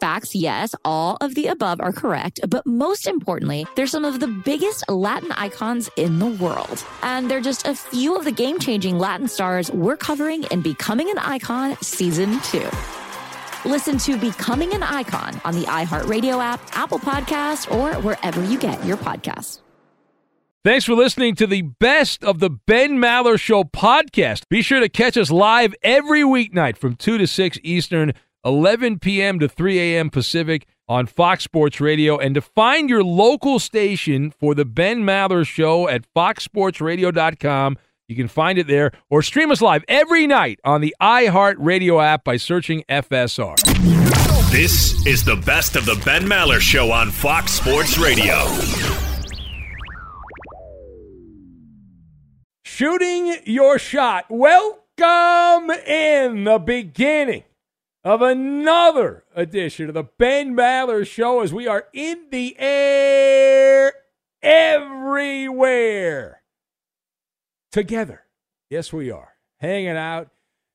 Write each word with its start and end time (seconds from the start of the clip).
Facts, 0.00 0.34
yes, 0.34 0.74
all 0.84 1.16
of 1.22 1.34
the 1.34 1.46
above 1.46 1.80
are 1.80 1.92
correct, 1.92 2.40
but 2.48 2.66
most 2.66 3.06
importantly, 3.06 3.66
they're 3.76 3.86
some 3.86 4.04
of 4.04 4.20
the 4.20 4.28
biggest 4.28 4.88
Latin 4.90 5.32
icons 5.32 5.88
in 5.96 6.18
the 6.18 6.26
world. 6.26 6.84
And 7.02 7.30
they're 7.30 7.40
just 7.40 7.66
a 7.66 7.74
few 7.74 8.14
of 8.14 8.24
the 8.24 8.32
game 8.32 8.58
changing 8.58 8.98
Latin 8.98 9.26
stars 9.26 9.70
we're 9.70 9.96
covering 9.96 10.44
in 10.44 10.60
Becoming 10.60 11.08
an 11.10 11.18
Icon 11.18 11.76
Season 11.80 12.38
2. 12.42 12.68
Listen 13.64 13.96
to 13.98 14.18
Becoming 14.18 14.74
an 14.74 14.82
Icon 14.82 15.40
on 15.44 15.54
the 15.54 15.66
iHeartRadio 15.66 16.42
app, 16.42 16.60
Apple 16.76 16.98
Podcast, 16.98 17.74
or 17.74 17.94
wherever 18.02 18.44
you 18.44 18.58
get 18.58 18.84
your 18.84 18.98
podcasts. 18.98 19.60
Thanks 20.62 20.84
for 20.84 20.94
listening 20.94 21.36
to 21.36 21.46
the 21.46 21.62
best 21.62 22.24
of 22.24 22.40
the 22.40 22.50
Ben 22.50 22.98
Maller 22.98 23.38
Show 23.38 23.62
podcast. 23.62 24.48
Be 24.48 24.62
sure 24.62 24.80
to 24.80 24.88
catch 24.88 25.16
us 25.16 25.30
live 25.30 25.74
every 25.82 26.22
weeknight 26.22 26.76
from 26.76 26.96
2 26.96 27.18
to 27.18 27.26
6 27.28 27.58
Eastern 27.62 28.12
11 28.46 29.00
p.m. 29.00 29.40
to 29.40 29.48
3 29.48 29.78
a.m. 29.78 30.08
Pacific 30.08 30.68
on 30.88 31.06
Fox 31.06 31.42
Sports 31.42 31.80
Radio. 31.80 32.16
And 32.16 32.34
to 32.36 32.40
find 32.40 32.88
your 32.88 33.02
local 33.02 33.58
station 33.58 34.30
for 34.30 34.54
the 34.54 34.64
Ben 34.64 35.02
Maller 35.02 35.44
Show 35.44 35.88
at 35.88 36.04
foxsportsradio.com, 36.14 37.76
you 38.08 38.14
can 38.14 38.28
find 38.28 38.56
it 38.56 38.68
there 38.68 38.92
or 39.10 39.20
stream 39.22 39.50
us 39.50 39.60
live 39.60 39.84
every 39.88 40.28
night 40.28 40.60
on 40.62 40.80
the 40.80 40.94
iHeartRadio 41.02 42.02
app 42.02 42.22
by 42.22 42.36
searching 42.36 42.84
FSR. 42.88 43.56
This 44.52 45.04
is 45.04 45.24
the 45.24 45.36
best 45.44 45.74
of 45.74 45.84
the 45.84 46.00
Ben 46.04 46.22
Maller 46.22 46.60
Show 46.60 46.92
on 46.92 47.10
Fox 47.10 47.50
Sports 47.50 47.98
Radio. 47.98 48.46
Shooting 52.64 53.38
your 53.44 53.80
shot. 53.80 54.26
Welcome 54.30 55.70
in 55.84 56.44
the 56.44 56.62
beginning 56.64 57.42
of 58.06 58.22
another 58.22 59.24
edition 59.34 59.88
of 59.88 59.94
the 59.94 60.04
Ben 60.04 60.54
Maller 60.54 61.04
Show 61.04 61.40
as 61.40 61.52
we 61.52 61.66
are 61.66 61.88
in 61.92 62.26
the 62.30 62.54
air 62.56 63.92
everywhere 64.40 66.40
together. 67.72 68.22
Yes, 68.70 68.92
we 68.92 69.10
are. 69.10 69.32
Hanging 69.58 69.96
out 69.96 70.28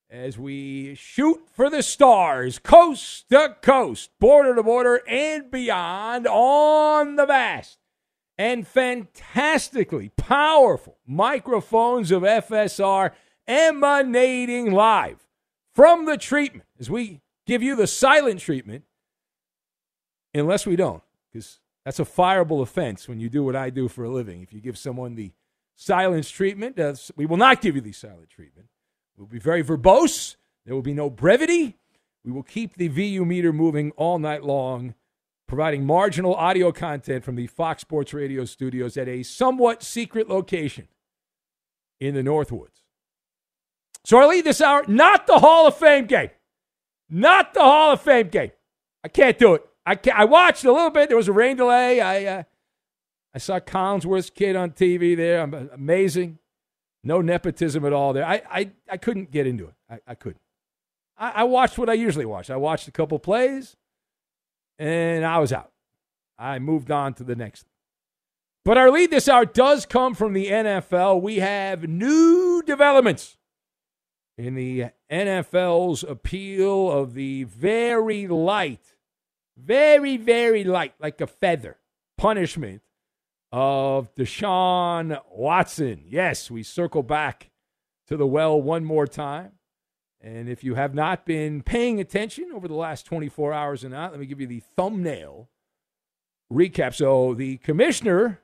as 0.09 0.37
we 0.37 0.93
shoot 0.95 1.47
for 1.53 1.69
the 1.69 1.81
stars, 1.81 2.59
coast 2.59 3.29
to 3.29 3.55
coast, 3.61 4.09
border 4.19 4.53
to 4.53 4.63
border, 4.63 5.01
and 5.07 5.49
beyond 5.49 6.27
on 6.27 7.15
the 7.15 7.25
vast 7.25 7.77
and 8.37 8.67
fantastically 8.67 10.09
powerful 10.17 10.97
microphones 11.07 12.11
of 12.11 12.23
FSR 12.23 13.11
emanating 13.47 14.73
live 14.73 15.25
from 15.73 16.05
the 16.05 16.17
treatment 16.17 16.67
as 16.79 16.89
we 16.89 17.21
give 17.45 17.63
you 17.63 17.75
the 17.75 17.87
silent 17.87 18.39
treatment, 18.39 18.83
unless 20.33 20.65
we 20.65 20.75
don't, 20.75 21.03
because 21.31 21.59
that's 21.85 21.99
a 21.99 22.05
fireable 22.05 22.61
offense 22.61 23.07
when 23.07 23.19
you 23.19 23.29
do 23.29 23.43
what 23.43 23.55
I 23.55 23.69
do 23.69 23.87
for 23.87 24.03
a 24.03 24.09
living. 24.09 24.41
If 24.41 24.53
you 24.53 24.61
give 24.61 24.77
someone 24.77 25.15
the 25.15 25.31
silence 25.75 26.29
treatment, 26.29 26.79
we 27.15 27.25
will 27.25 27.37
not 27.37 27.61
give 27.61 27.75
you 27.75 27.81
the 27.81 27.91
silent 27.91 28.29
treatment. 28.29 28.67
We'll 29.17 29.27
be 29.27 29.39
very 29.39 29.63
verbose. 29.63 30.35
There 30.65 30.75
will 30.75 30.81
be 30.81 30.93
no 30.93 31.09
brevity. 31.09 31.77
We 32.23 32.31
will 32.31 32.43
keep 32.43 32.75
the 32.75 32.87
VU 32.87 33.25
meter 33.25 33.51
moving 33.51 33.91
all 33.91 34.19
night 34.19 34.43
long, 34.43 34.93
providing 35.47 35.85
marginal 35.85 36.35
audio 36.35 36.71
content 36.71 37.23
from 37.23 37.35
the 37.35 37.47
Fox 37.47 37.81
Sports 37.81 38.13
Radio 38.13 38.45
studios 38.45 38.95
at 38.95 39.07
a 39.07 39.23
somewhat 39.23 39.81
secret 39.81 40.29
location 40.29 40.87
in 41.99 42.13
the 42.13 42.21
Northwoods. 42.21 42.80
So 44.05 44.17
I 44.17 44.25
lead 44.25 44.45
this 44.45 44.61
hour, 44.61 44.83
not 44.87 45.27
the 45.27 45.39
Hall 45.39 45.67
of 45.67 45.77
Fame 45.77 46.05
game. 46.05 46.29
Not 47.09 47.53
the 47.53 47.61
Hall 47.61 47.91
of 47.91 48.01
Fame 48.01 48.29
game. 48.29 48.51
I 49.03 49.07
can't 49.07 49.37
do 49.37 49.53
it. 49.53 49.65
I 49.85 49.95
can't, 49.95 50.17
I 50.17 50.25
watched 50.25 50.63
a 50.63 50.71
little 50.71 50.89
bit. 50.89 51.09
There 51.09 51.17
was 51.17 51.27
a 51.27 51.33
rain 51.33 51.57
delay. 51.57 52.01
I 52.01 52.25
uh, 52.25 52.43
I 53.33 53.37
saw 53.37 53.59
Collinsworth's 53.59 54.29
kid 54.29 54.55
on 54.55 54.71
TV 54.71 55.15
there. 55.15 55.41
I'm, 55.41 55.53
amazing. 55.53 56.39
No 57.03 57.21
nepotism 57.21 57.85
at 57.85 57.93
all 57.93 58.13
there. 58.13 58.25
I, 58.25 58.41
I, 58.49 58.71
I 58.89 58.97
couldn't 58.97 59.31
get 59.31 59.47
into 59.47 59.65
it. 59.65 59.73
I, 59.89 59.99
I 60.07 60.15
couldn't. 60.15 60.41
I, 61.17 61.31
I 61.31 61.43
watched 61.43 61.77
what 61.77 61.89
I 61.89 61.93
usually 61.93 62.25
watch. 62.25 62.49
I 62.49 62.57
watched 62.57 62.87
a 62.87 62.91
couple 62.91 63.17
plays, 63.19 63.75
and 64.77 65.25
I 65.25 65.39
was 65.39 65.51
out. 65.51 65.71
I 66.37 66.59
moved 66.59 66.91
on 66.91 67.13
to 67.15 67.23
the 67.23 67.35
next. 67.35 67.65
But 68.63 68.77
our 68.77 68.91
lead 68.91 69.09
this 69.09 69.27
hour 69.27 69.45
does 69.45 69.85
come 69.85 70.13
from 70.13 70.33
the 70.33 70.47
NFL. 70.47 71.21
We 71.21 71.37
have 71.37 71.87
new 71.87 72.61
developments 72.65 73.37
in 74.41 74.55
the 74.55 74.85
NFL's 75.11 76.03
appeal 76.03 76.91
of 76.91 77.13
the 77.13 77.43
very 77.43 78.27
light, 78.27 78.95
very, 79.57 80.17
very 80.17 80.63
light, 80.63 80.95
like 80.99 81.21
a 81.21 81.27
feather, 81.27 81.77
punishment 82.17 82.81
of 83.51 84.13
Deshaun 84.15 85.21
Watson. 85.31 86.03
Yes, 86.07 86.49
we 86.49 86.63
circle 86.63 87.03
back 87.03 87.51
to 88.07 88.17
the 88.17 88.27
well 88.27 88.61
one 88.61 88.83
more 88.83 89.07
time 89.07 89.53
And 90.21 90.49
if 90.49 90.63
you 90.63 90.75
have 90.75 90.93
not 90.93 91.25
been 91.25 91.63
paying 91.63 91.99
attention 91.99 92.51
over 92.53 92.67
the 92.67 92.75
last 92.75 93.05
24 93.05 93.53
hours 93.53 93.83
or 93.83 93.89
not, 93.89 94.11
let 94.11 94.19
me 94.19 94.25
give 94.25 94.39
you 94.39 94.47
the 94.47 94.61
thumbnail 94.75 95.49
recap. 96.51 96.93
So 96.93 97.33
the 97.33 97.57
commissioner, 97.57 98.41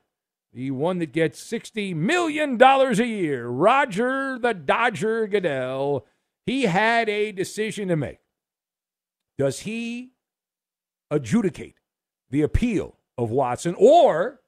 the 0.52 0.70
one 0.70 0.98
that 0.98 1.12
gets 1.12 1.42
$60 1.42 1.94
million 1.94 2.60
a 2.60 2.92
year, 3.04 3.48
Roger 3.48 4.38
the 4.38 4.54
Dodger 4.54 5.26
Goodell, 5.26 6.06
he 6.46 6.62
had 6.62 7.08
a 7.08 7.32
decision 7.32 7.88
to 7.88 7.96
make. 7.96 8.18
Does 9.36 9.60
he 9.60 10.12
adjudicate 11.10 11.76
the 12.30 12.42
appeal 12.42 12.96
of 13.16 13.30
Watson 13.30 13.74
or 13.78 14.40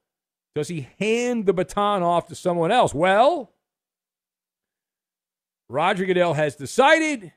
does 0.54 0.68
he 0.68 0.88
hand 0.98 1.46
the 1.46 1.52
baton 1.52 2.02
off 2.02 2.26
to 2.28 2.34
someone 2.34 2.72
else? 2.72 2.92
Well, 2.92 3.52
Roger 5.68 6.04
Goodell 6.04 6.34
has 6.34 6.56
decided 6.56 7.32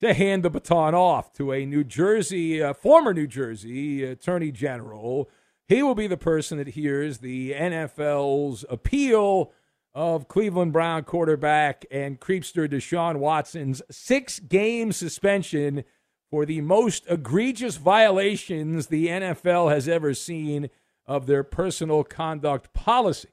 to 0.00 0.14
hand 0.14 0.42
the 0.42 0.50
baton 0.50 0.94
off 0.94 1.32
to 1.34 1.52
a 1.52 1.64
New 1.64 1.84
Jersey, 1.84 2.62
uh, 2.62 2.72
former 2.72 3.14
New 3.14 3.26
Jersey 3.26 4.02
Attorney 4.02 4.50
General. 4.50 5.28
He 5.70 5.84
will 5.84 5.94
be 5.94 6.08
the 6.08 6.16
person 6.16 6.58
that 6.58 6.70
hears 6.70 7.18
the 7.18 7.52
NFL's 7.52 8.64
appeal 8.68 9.52
of 9.94 10.26
Cleveland 10.26 10.72
Brown 10.72 11.04
quarterback 11.04 11.86
and 11.92 12.18
creepster 12.18 12.68
Deshaun 12.68 13.18
Watson's 13.18 13.80
six 13.88 14.40
game 14.40 14.90
suspension 14.90 15.84
for 16.28 16.44
the 16.44 16.60
most 16.60 17.04
egregious 17.08 17.76
violations 17.76 18.88
the 18.88 19.06
NFL 19.06 19.72
has 19.72 19.86
ever 19.86 20.12
seen 20.12 20.70
of 21.06 21.26
their 21.26 21.44
personal 21.44 22.02
conduct 22.02 22.72
policy. 22.72 23.28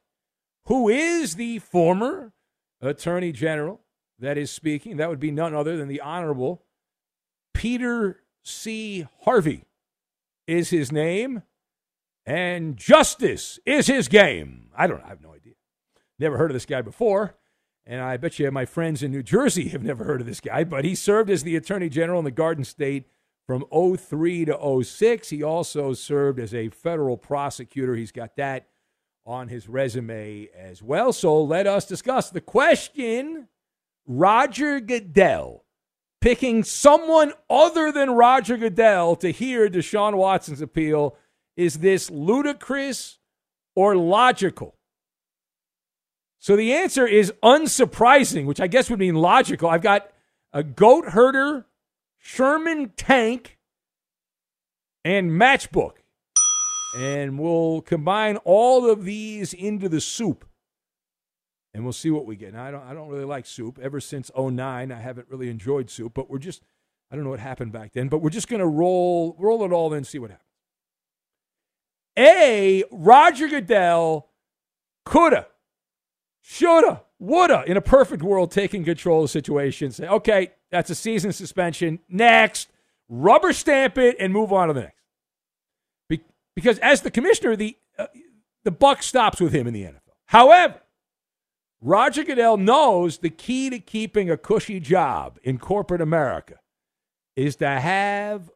Who 0.65 0.89
is 0.89 1.37
the 1.37 1.57
former 1.57 2.33
Attorney 2.79 3.31
General 3.31 3.81
that 4.19 4.37
is 4.37 4.51
speaking? 4.51 4.97
That 4.97 5.09
would 5.09 5.19
be 5.19 5.31
none 5.31 5.55
other 5.55 5.75
than 5.75 5.87
the 5.87 6.01
Honorable 6.01 6.61
Peter 7.55 8.21
C. 8.43 9.07
Harvey, 9.21 9.63
is 10.45 10.69
his 10.69 10.91
name, 10.91 11.41
and 12.27 12.75
justice 12.75 13.57
is 13.65 13.87
his 13.87 14.09
game. 14.09 14.67
I 14.77 14.85
don't 14.85 15.01
I 15.03 15.07
have 15.07 15.21
no 15.21 15.33
idea. 15.33 15.53
Never 16.19 16.37
heard 16.37 16.51
of 16.51 16.55
this 16.55 16.65
guy 16.65 16.81
before. 16.81 17.35
And 17.85 18.01
I 18.01 18.17
bet 18.17 18.37
you 18.37 18.51
my 18.51 18.65
friends 18.65 19.01
in 19.01 19.11
New 19.11 19.23
Jersey 19.23 19.69
have 19.69 19.81
never 19.81 20.03
heard 20.03 20.19
of 20.19 20.27
this 20.27 20.41
guy, 20.41 20.65
but 20.65 20.83
he 20.83 20.93
served 20.93 21.29
as 21.29 21.43
the 21.43 21.55
Attorney 21.55 21.87
General 21.87 22.19
in 22.19 22.25
the 22.25 22.31
Garden 22.31 22.65
State 22.65 23.07
from 23.47 23.63
03 23.71 24.43
to 24.45 24.83
06. 24.83 25.29
He 25.29 25.41
also 25.41 25.93
served 25.93 26.37
as 26.37 26.53
a 26.53 26.67
federal 26.67 27.15
prosecutor. 27.15 27.95
He's 27.95 28.11
got 28.11 28.35
that 28.35 28.67
on 29.25 29.47
his 29.47 29.69
resume 29.69 30.49
as 30.53 30.83
well. 30.83 31.13
So 31.13 31.41
let 31.41 31.65
us 31.65 31.85
discuss 31.85 32.29
the 32.29 32.41
question 32.41 33.47
Roger 34.05 34.81
Goodell 34.81 35.63
picking 36.19 36.63
someone 36.63 37.31
other 37.49 37.89
than 37.89 38.11
Roger 38.11 38.57
Goodell 38.57 39.15
to 39.17 39.31
hear 39.31 39.69
Deshaun 39.69 40.15
Watson's 40.15 40.61
appeal. 40.61 41.15
Is 41.57 41.79
this 41.79 42.09
ludicrous 42.09 43.17
or 43.75 43.97
logical? 43.97 44.75
So 46.39 46.55
the 46.55 46.73
answer 46.73 47.05
is 47.05 47.33
unsurprising, 47.43 48.45
which 48.45 48.61
I 48.61 48.67
guess 48.67 48.89
would 48.89 48.99
mean 48.99 49.15
logical. 49.15 49.69
I've 49.69 49.81
got 49.81 50.09
a 50.53 50.63
goat 50.63 51.09
herder, 51.09 51.65
Sherman 52.19 52.93
tank, 52.95 53.57
and 55.03 55.31
matchbook. 55.31 55.93
And 56.95 57.37
we'll 57.37 57.81
combine 57.81 58.37
all 58.37 58.89
of 58.89 59.03
these 59.03 59.53
into 59.53 59.89
the 59.89 59.99
soup. 59.99 60.45
And 61.73 61.83
we'll 61.83 61.93
see 61.93 62.09
what 62.09 62.25
we 62.25 62.35
get. 62.35 62.53
Now, 62.53 62.65
I 62.65 62.71
don't, 62.71 62.83
I 62.83 62.93
don't 62.93 63.09
really 63.09 63.25
like 63.25 63.45
soup. 63.45 63.77
Ever 63.81 63.99
since 63.99 64.31
09, 64.37 64.91
I 64.91 64.99
haven't 64.99 65.27
really 65.29 65.49
enjoyed 65.49 65.89
soup, 65.89 66.13
but 66.13 66.29
we're 66.29 66.39
just, 66.39 66.63
I 67.11 67.15
don't 67.15 67.23
know 67.23 67.31
what 67.31 67.39
happened 67.39 67.71
back 67.71 67.93
then, 67.93 68.07
but 68.07 68.19
we're 68.19 68.29
just 68.29 68.47
going 68.47 68.61
to 68.61 68.67
roll, 68.67 69.35
roll 69.37 69.63
it 69.65 69.71
all 69.71 69.91
in 69.93 69.97
and 69.97 70.07
see 70.07 70.17
what 70.17 70.31
happens. 70.31 70.46
A, 72.17 72.83
Roger 72.91 73.47
Goodell 73.47 74.27
coulda 75.05 75.47
shoulda, 76.47 77.03
woulda, 77.19 77.63
in 77.67 77.75
a 77.75 77.81
perfect 77.81 78.23
world, 78.23 78.51
taking 78.51 78.85
control 78.85 79.19
of 79.19 79.23
the 79.25 79.27
situation. 79.29 79.91
Say, 79.91 80.07
okay, 80.07 80.53
that's 80.71 80.89
a 80.89 80.95
season 80.95 81.33
suspension. 81.33 81.99
Next, 82.07 82.69
rubber 83.09 83.51
stamp 83.51 83.97
it 83.97 84.15
and 84.19 84.31
move 84.31 84.53
on 84.53 84.69
to 84.69 84.73
the 84.73 84.81
next. 84.81 85.03
Be- 86.07 86.23
because 86.55 86.79
as 86.79 87.01
the 87.01 87.11
commissioner, 87.11 87.55
the 87.55 87.75
uh, 87.97 88.07
the 88.63 88.71
buck 88.71 89.03
stops 89.03 89.41
with 89.41 89.53
him 89.53 89.67
in 89.67 89.73
the 89.73 89.83
NFL. 89.83 89.99
However, 90.27 90.81
Roger 91.81 92.23
Goodell 92.23 92.57
knows 92.57 93.19
the 93.19 93.29
key 93.29 93.69
to 93.69 93.79
keeping 93.79 94.29
a 94.29 94.37
cushy 94.37 94.79
job 94.79 95.39
in 95.43 95.57
corporate 95.57 96.01
America 96.01 96.55
is 97.35 97.55
to 97.57 97.67
have 97.67 98.49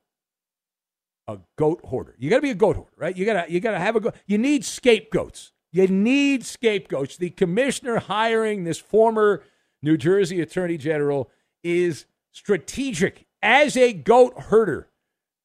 a 1.31 1.39
goat 1.57 1.81
hoarder. 1.83 2.15
You 2.17 2.29
got 2.29 2.37
to 2.37 2.41
be 2.41 2.51
a 2.51 2.55
goat 2.55 2.75
hoarder, 2.75 2.91
right? 2.97 3.15
You 3.15 3.25
got 3.25 3.45
to 3.45 3.51
you 3.51 3.59
got 3.59 3.71
to 3.71 3.79
have 3.79 3.95
a 3.95 3.99
goat. 3.99 4.15
You 4.25 4.37
need 4.37 4.65
scapegoats. 4.65 5.53
You 5.71 5.87
need 5.87 6.45
scapegoats. 6.45 7.17
The 7.17 7.29
commissioner 7.29 7.99
hiring 7.99 8.63
this 8.63 8.79
former 8.79 9.43
New 9.81 9.97
Jersey 9.97 10.41
Attorney 10.41 10.77
General 10.77 11.29
is 11.63 12.05
strategic. 12.31 13.25
As 13.41 13.75
a 13.75 13.93
goat 13.93 14.33
herder, 14.37 14.89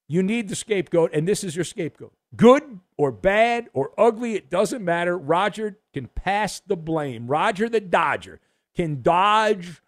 you 0.09 0.23
need 0.23 0.49
the 0.49 0.57
scapegoat, 0.57 1.11
and 1.13 1.27
this 1.27 1.43
is 1.43 1.57
your 1.57 1.65
scapegoat. 1.65 2.13
Good 2.35 2.81
or 2.97 3.11
bad 3.11 3.69
or 3.73 3.93
ugly, 3.99 4.35
it 4.35 4.51
doesn't 4.51 4.85
matter. 4.85 5.17
Roger 5.17 5.79
can 5.95 6.09
pass 6.09 6.61
the 6.61 6.77
blame. 6.77 7.27
Roger 7.27 7.69
the 7.69 7.81
Dodger 7.81 8.41
can 8.75 9.03
dodge 9.03 9.81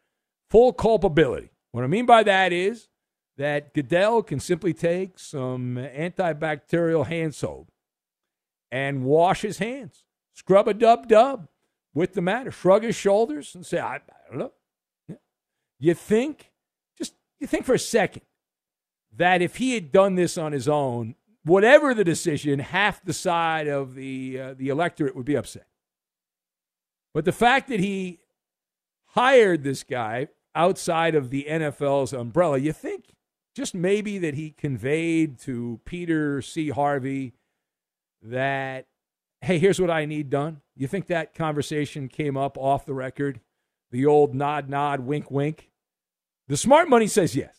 full 0.48 0.72
culpability. 0.72 1.50
What 1.72 1.84
I 1.84 1.86
mean 1.86 2.06
by 2.06 2.22
that 2.22 2.52
is 2.52 2.88
that 3.38 3.72
Goodell 3.72 4.22
can 4.22 4.40
simply 4.40 4.74
take 4.74 5.18
some 5.18 5.76
antibacterial 5.76 7.06
hand 7.06 7.34
soap 7.34 7.70
and 8.70 9.04
wash 9.04 9.40
his 9.40 9.58
hands 9.58 10.04
scrub 10.38 10.68
a 10.68 10.74
dub 10.74 11.08
dub 11.08 11.48
with 11.94 12.14
the 12.14 12.22
matter, 12.22 12.52
shrug 12.52 12.84
his 12.84 12.94
shoulders 12.94 13.54
and 13.54 13.66
say, 13.66 13.80
I, 13.80 13.96
I 13.96 14.00
don't 14.30 14.38
know. 14.38 14.52
You 15.80 15.94
think, 15.94 16.52
just 16.96 17.14
you 17.40 17.46
think 17.46 17.64
for 17.64 17.74
a 17.74 17.78
second 17.78 18.22
that 19.16 19.42
if 19.42 19.56
he 19.56 19.74
had 19.74 19.90
done 19.90 20.14
this 20.14 20.38
on 20.38 20.52
his 20.52 20.68
own, 20.68 21.16
whatever 21.44 21.92
the 21.94 22.04
decision, 22.04 22.60
half 22.60 23.04
the 23.04 23.12
side 23.12 23.66
of 23.66 23.94
the 23.94 24.40
uh, 24.40 24.54
the 24.54 24.68
electorate 24.68 25.16
would 25.16 25.24
be 25.24 25.36
upset. 25.36 25.66
But 27.14 27.24
the 27.24 27.32
fact 27.32 27.68
that 27.68 27.80
he 27.80 28.20
hired 29.06 29.64
this 29.64 29.82
guy 29.82 30.28
outside 30.54 31.14
of 31.14 31.30
the 31.30 31.46
NFL's 31.48 32.12
umbrella, 32.12 32.58
you 32.58 32.72
think 32.72 33.14
just 33.58 33.74
maybe 33.74 34.18
that 34.18 34.34
he 34.34 34.52
conveyed 34.52 35.38
to 35.40 35.80
Peter 35.84 36.40
C. 36.40 36.70
Harvey 36.70 37.34
that 38.22 38.86
hey, 39.40 39.58
here's 39.58 39.80
what 39.80 39.90
I 39.90 40.04
need 40.04 40.30
done. 40.30 40.60
You 40.76 40.86
think 40.88 41.06
that 41.08 41.34
conversation 41.34 42.08
came 42.08 42.36
up 42.36 42.56
off 42.56 42.86
the 42.86 42.94
record? 42.94 43.40
The 43.90 44.06
old 44.06 44.34
nod, 44.34 44.68
nod, 44.68 45.00
wink, 45.00 45.30
wink. 45.30 45.70
The 46.48 46.56
smart 46.56 46.88
money 46.88 47.06
says 47.06 47.36
yes. 47.36 47.56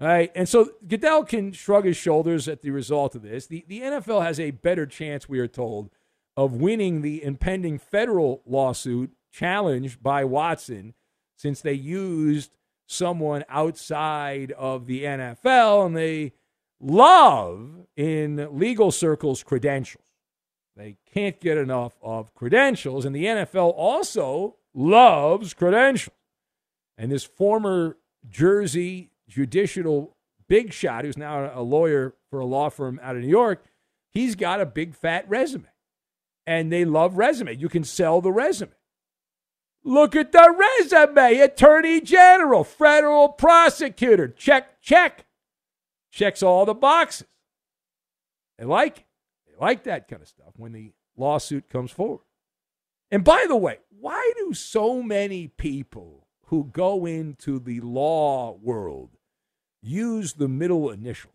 All 0.00 0.08
right. 0.08 0.32
And 0.34 0.48
so 0.48 0.70
Goodell 0.86 1.24
can 1.24 1.52
shrug 1.52 1.84
his 1.84 1.96
shoulders 1.96 2.48
at 2.48 2.62
the 2.62 2.70
result 2.70 3.14
of 3.14 3.22
this. 3.22 3.46
The, 3.46 3.64
the 3.68 3.82
NFL 3.82 4.24
has 4.24 4.40
a 4.40 4.50
better 4.50 4.86
chance, 4.86 5.28
we 5.28 5.38
are 5.38 5.48
told, 5.48 5.90
of 6.36 6.54
winning 6.54 7.02
the 7.02 7.22
impending 7.22 7.78
federal 7.78 8.42
lawsuit 8.44 9.12
challenged 9.32 10.02
by 10.02 10.24
Watson 10.24 10.94
since 11.36 11.60
they 11.60 11.72
used 11.72 12.50
someone 12.86 13.44
outside 13.48 14.52
of 14.52 14.86
the 14.86 15.04
NFL 15.04 15.86
and 15.86 15.96
they 15.96 16.32
love 16.80 17.86
in 17.96 18.48
legal 18.58 18.90
circles 18.90 19.42
credentials. 19.42 20.04
They 20.76 20.96
can't 21.12 21.38
get 21.38 21.58
enough 21.58 21.98
of 22.02 22.34
credentials, 22.34 23.04
and 23.04 23.14
the 23.14 23.24
NFL 23.24 23.74
also 23.76 24.56
loves 24.74 25.52
credentials. 25.52 26.16
And 26.96 27.12
this 27.12 27.24
former 27.24 27.98
Jersey 28.28 29.10
judicial 29.28 30.16
big 30.48 30.72
shot, 30.72 31.04
who's 31.04 31.16
now 31.16 31.50
a 31.54 31.62
lawyer 31.62 32.14
for 32.30 32.40
a 32.40 32.46
law 32.46 32.70
firm 32.70 33.00
out 33.02 33.16
of 33.16 33.22
New 33.22 33.28
York, 33.28 33.64
he's 34.10 34.34
got 34.34 34.60
a 34.60 34.66
big 34.66 34.94
fat 34.94 35.28
resume. 35.28 35.66
And 36.46 36.72
they 36.72 36.84
love 36.84 37.16
resume. 37.16 37.56
You 37.56 37.68
can 37.68 37.84
sell 37.84 38.20
the 38.20 38.32
resume. 38.32 38.72
Look 39.84 40.14
at 40.14 40.32
the 40.32 40.54
resume. 40.80 41.38
Attorney 41.38 42.00
General, 42.00 42.64
federal 42.64 43.28
prosecutor. 43.28 44.28
Check, 44.28 44.80
check. 44.80 45.26
Checks 46.10 46.42
all 46.42 46.64
the 46.64 46.74
boxes. 46.74 47.26
They 48.58 48.64
like 48.64 49.06
it 49.46 49.60
like 49.60 49.84
that 49.84 50.08
kind 50.08 50.22
of 50.22 50.28
stuff 50.28 50.52
when 50.56 50.72
the 50.72 50.92
lawsuit 51.16 51.68
comes 51.68 51.90
forward. 51.90 52.24
And 53.10 53.24
by 53.24 53.46
the 53.48 53.56
way, 53.56 53.78
why 53.90 54.32
do 54.36 54.54
so 54.54 55.02
many 55.02 55.48
people 55.48 56.26
who 56.46 56.64
go 56.64 57.06
into 57.06 57.58
the 57.58 57.80
law 57.80 58.52
world 58.62 59.10
use 59.82 60.34
the 60.34 60.48
middle 60.48 60.90
initial? 60.90 61.32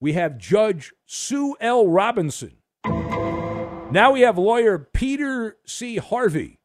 We 0.00 0.12
have 0.12 0.38
Judge 0.38 0.92
Sue 1.06 1.56
L. 1.60 1.86
Robinson. 1.86 2.56
Now 2.84 4.12
we 4.12 4.20
have 4.20 4.36
lawyer 4.38 4.78
Peter 4.78 5.56
C. 5.66 5.96
Harvey. 5.96 6.58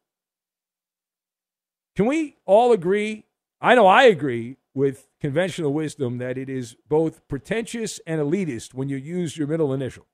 Can 1.96 2.06
we 2.06 2.36
all 2.46 2.72
agree 2.72 3.24
I 3.60 3.74
know 3.74 3.86
I 3.86 4.04
agree 4.04 4.56
with 4.72 5.08
conventional 5.20 5.72
wisdom 5.72 6.18
that 6.18 6.38
it 6.38 6.48
is 6.48 6.76
both 6.88 7.26
pretentious 7.28 8.00
and 8.06 8.20
elitist 8.20 8.72
when 8.72 8.88
you 8.88 8.96
use 8.96 9.36
your 9.36 9.46
middle 9.46 9.74
initial. 9.74 10.06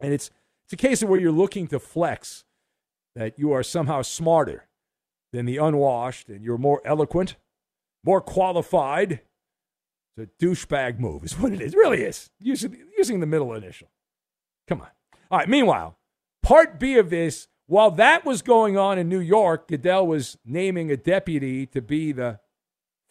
And 0.00 0.12
it's 0.12 0.30
it's 0.64 0.72
a 0.72 0.76
case 0.76 1.02
of 1.02 1.10
where 1.10 1.20
you're 1.20 1.30
looking 1.30 1.66
to 1.68 1.78
flex 1.78 2.44
that 3.14 3.38
you 3.38 3.52
are 3.52 3.62
somehow 3.62 4.00
smarter 4.00 4.66
than 5.32 5.44
the 5.44 5.58
unwashed 5.58 6.28
and 6.30 6.42
you're 6.42 6.56
more 6.56 6.80
eloquent, 6.86 7.36
more 8.02 8.22
qualified. 8.22 9.20
It's 10.16 10.30
a 10.40 10.44
douchebag 10.44 10.98
move, 10.98 11.22
is 11.22 11.38
what 11.38 11.52
it 11.52 11.60
is. 11.60 11.74
It 11.74 11.76
really 11.76 12.02
is. 12.02 12.30
Using, 12.40 12.78
using 12.96 13.20
the 13.20 13.26
middle 13.26 13.52
initial. 13.52 13.88
Come 14.66 14.80
on. 14.80 14.88
All 15.30 15.38
right, 15.38 15.48
meanwhile, 15.48 15.98
part 16.42 16.80
B 16.80 16.96
of 16.96 17.10
this, 17.10 17.48
while 17.66 17.90
that 17.92 18.24
was 18.24 18.42
going 18.42 18.76
on 18.76 18.98
in 18.98 19.08
New 19.08 19.20
York, 19.20 19.68
Goodell 19.68 20.06
was 20.06 20.36
naming 20.44 20.90
a 20.90 20.96
deputy 20.96 21.66
to 21.66 21.80
be 21.80 22.12
the 22.12 22.40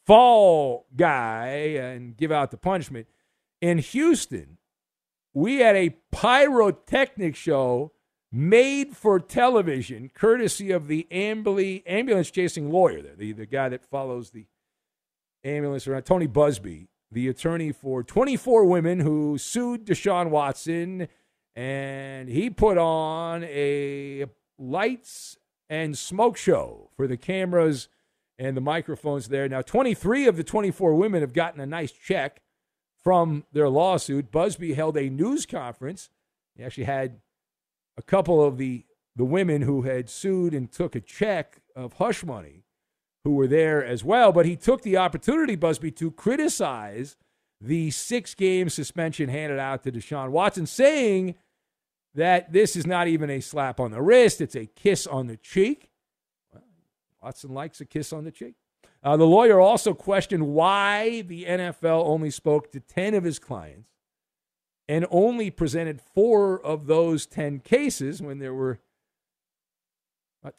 fall 0.05 0.86
guy 0.95 1.48
and 1.48 2.15
give 2.15 2.31
out 2.31 2.51
the 2.51 2.57
punishment. 2.57 3.07
In 3.62 3.79
Houston, 3.79 4.57
we 5.33 5.57
had 5.57 5.75
a 5.75 5.98
pyrotechnic 6.12 7.36
show 7.36 7.93
made 8.31 8.95
for 8.95 9.19
television, 9.19 10.10
courtesy 10.13 10.72
of 10.72 10.88
the 10.88 11.07
ambulance 11.12 12.31
chasing 12.31 12.72
lawyer, 12.72 13.01
there, 13.01 13.15
the, 13.15 13.31
the 13.31 13.45
guy 13.45 13.69
that 13.69 13.86
follows 13.86 14.31
the 14.31 14.45
ambulance 15.43 15.88
around, 15.88 16.03
Tony 16.03 16.27
Buzbee, 16.27 16.88
the 17.12 17.27
attorney 17.27 17.72
for 17.72 18.03
24 18.03 18.65
women 18.65 19.00
who 19.00 19.38
sued 19.38 19.86
Deshaun 19.86 20.29
Watson. 20.29 21.07
And 21.55 22.27
he 22.29 22.50
put 22.50 22.79
on 22.79 23.43
a 23.43 24.25
lights 24.57 25.38
and 25.69 25.98
smoke 25.98 26.38
show 26.38 26.89
for 26.95 27.07
the 27.07 27.17
cameras 27.17 27.89
and 28.38 28.57
the 28.57 28.62
microphones 28.62 29.27
there. 29.27 29.48
Now, 29.48 29.62
23 29.62 30.27
of 30.27 30.38
the 30.38 30.43
24 30.43 30.95
women 30.95 31.22
have 31.22 31.33
gotten 31.33 31.62
a 31.62 31.65
nice 31.65 31.91
check 31.91 32.41
from 33.03 33.45
their 33.51 33.69
lawsuit. 33.69 34.31
Buzbee 34.31 34.75
held 34.75 34.98
a 34.98 35.10
news 35.10 35.45
conference. 35.45 36.10
He 36.55 36.63
actually 36.63 36.86
had 36.86 37.19
a 37.98 38.01
couple 38.01 38.43
of 38.43 38.57
the, 38.57 38.86
the 39.15 39.25
women 39.25 39.62
who 39.62 39.83
had 39.83 40.10
sued 40.10 40.53
and 40.53 40.72
took 40.72 40.95
a 40.95 41.01
check 41.01 41.60
of 41.75 41.93
hush 41.93 42.24
money 42.24 42.63
who 43.24 43.36
were 43.36 43.48
there 43.48 43.83
as 43.83 44.03
well. 44.03 44.31
But 44.31 44.45
he 44.45 44.55
took 44.55 44.81
the 44.81 44.98
opportunity, 44.98 45.55
Buzbee, 45.55 45.95
to 45.98 46.12
criticize 46.12 47.15
the 47.62 47.91
six 47.91 48.36
game 48.36 48.69
suspension 48.69 49.29
handed 49.29 49.60
out 49.60 49.83
to 49.83 49.91
Deshaun 49.91 50.29
Watson, 50.31 50.65
saying 50.65 51.36
that 52.15 52.51
this 52.53 52.75
is 52.75 52.86
not 52.86 53.08
even 53.08 53.29
a 53.29 53.39
slap 53.39 53.79
on 53.79 53.91
the 53.91 54.01
wrist, 54.01 54.41
it's 54.41 54.55
a 54.55 54.65
kiss 54.65 55.08
on 55.08 55.27
the 55.27 55.38
cheek. 55.38 55.89
Watson 57.22 57.53
likes 57.53 57.79
a 57.79 57.86
kiss 57.86 58.12
on 58.12 58.25
the 58.25 58.32
cheek. 58.32 58.55
Uh, 59.01 59.17
the 59.17 59.25
lawyer 59.25 59.60
also 59.60 59.93
questioned 59.93 60.48
why 60.48 61.22
the 61.22 61.46
NFL 61.46 62.05
only 62.05 62.29
spoke 62.29 62.72
to 62.72 62.79
10 62.79 63.13
of 63.13 63.24
his 63.24 63.39
clients 63.39 63.89
and 64.88 65.05
only 65.10 65.50
presented 65.50 66.01
four 66.01 66.60
of 66.63 66.88
those 66.88 67.25
10 67.25 67.60
cases 67.60 68.22
when 68.22 68.39
there 68.39 68.53
were 68.53 68.79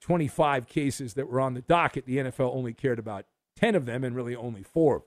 25 0.01 0.67
cases 0.67 1.15
that 1.15 1.29
were 1.29 1.41
on 1.41 1.55
the 1.55 1.63
docket. 1.63 2.07
The 2.07 2.19
NFL 2.19 2.55
only 2.55 2.73
cared 2.73 2.99
about 2.99 3.27
10 3.57 3.75
of 3.75 3.87
them 3.87 4.05
and 4.05 4.17
really 4.17 4.35
only 4.35 4.63
four. 4.63 5.05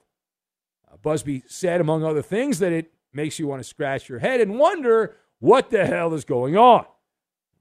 Uh, 0.92 0.98
Buzbee 0.98 1.44
said, 1.48 1.82
among 1.82 2.04
other 2.04 2.22
things, 2.22 2.60
that 2.60 2.72
it 2.72 2.94
makes 3.14 3.40
you 3.40 3.48
want 3.48 3.60
to 3.60 3.68
scratch 3.68 4.08
your 4.10 4.20
head 4.20 4.40
and 4.40 4.60
wonder 4.60 5.16
what 5.40 5.70
the 5.70 5.86
hell 5.86 6.14
is 6.14 6.26
going 6.26 6.58
on. 6.58 6.86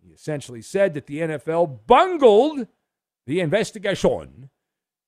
He 0.02 0.12
essentially 0.12 0.62
said 0.62 0.94
that 0.94 1.06
the 1.06 1.18
NFL 1.18 1.80
bungled 1.86 2.68
the 3.26 3.40
investigation 3.40 4.50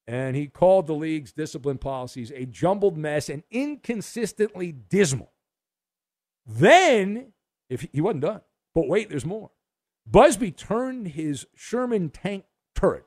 and 0.07 0.35
he 0.35 0.47
called 0.47 0.87
the 0.87 0.95
league's 0.95 1.33
discipline 1.33 1.79
policies 1.79 2.33
a 2.35 2.47
jumbled 2.47 2.97
mess 2.97 3.29
and 3.29 3.43
inconsistently 3.51 4.73
dismal. 4.73 5.33
Then, 6.47 7.35
if 7.69 7.87
he 7.93 8.01
wasn't 8.01 8.23
done, 8.23 8.41
but 8.75 8.89
wait, 8.89 9.11
there's 9.11 9.27
more. 9.27 9.51
Buzbee 10.11 10.57
turned 10.57 11.09
his 11.09 11.47
Sherman 11.55 12.09
tank 12.09 12.45
turret 12.75 13.05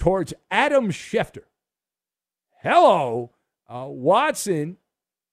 towards 0.00 0.34
Adam 0.50 0.88
Schefter. 0.90 1.44
Hello, 2.62 3.30
uh, 3.68 3.86
Watson, 3.88 4.78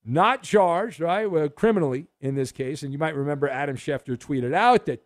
not 0.03 0.43
charged, 0.43 0.99
right, 0.99 1.29
well, 1.29 1.49
criminally 1.49 2.07
in 2.19 2.35
this 2.35 2.51
case. 2.51 2.83
And 2.83 2.91
you 2.91 2.99
might 2.99 3.15
remember 3.15 3.47
Adam 3.47 3.75
Schefter 3.75 4.17
tweeted 4.17 4.53
out 4.53 4.85
that, 4.85 5.03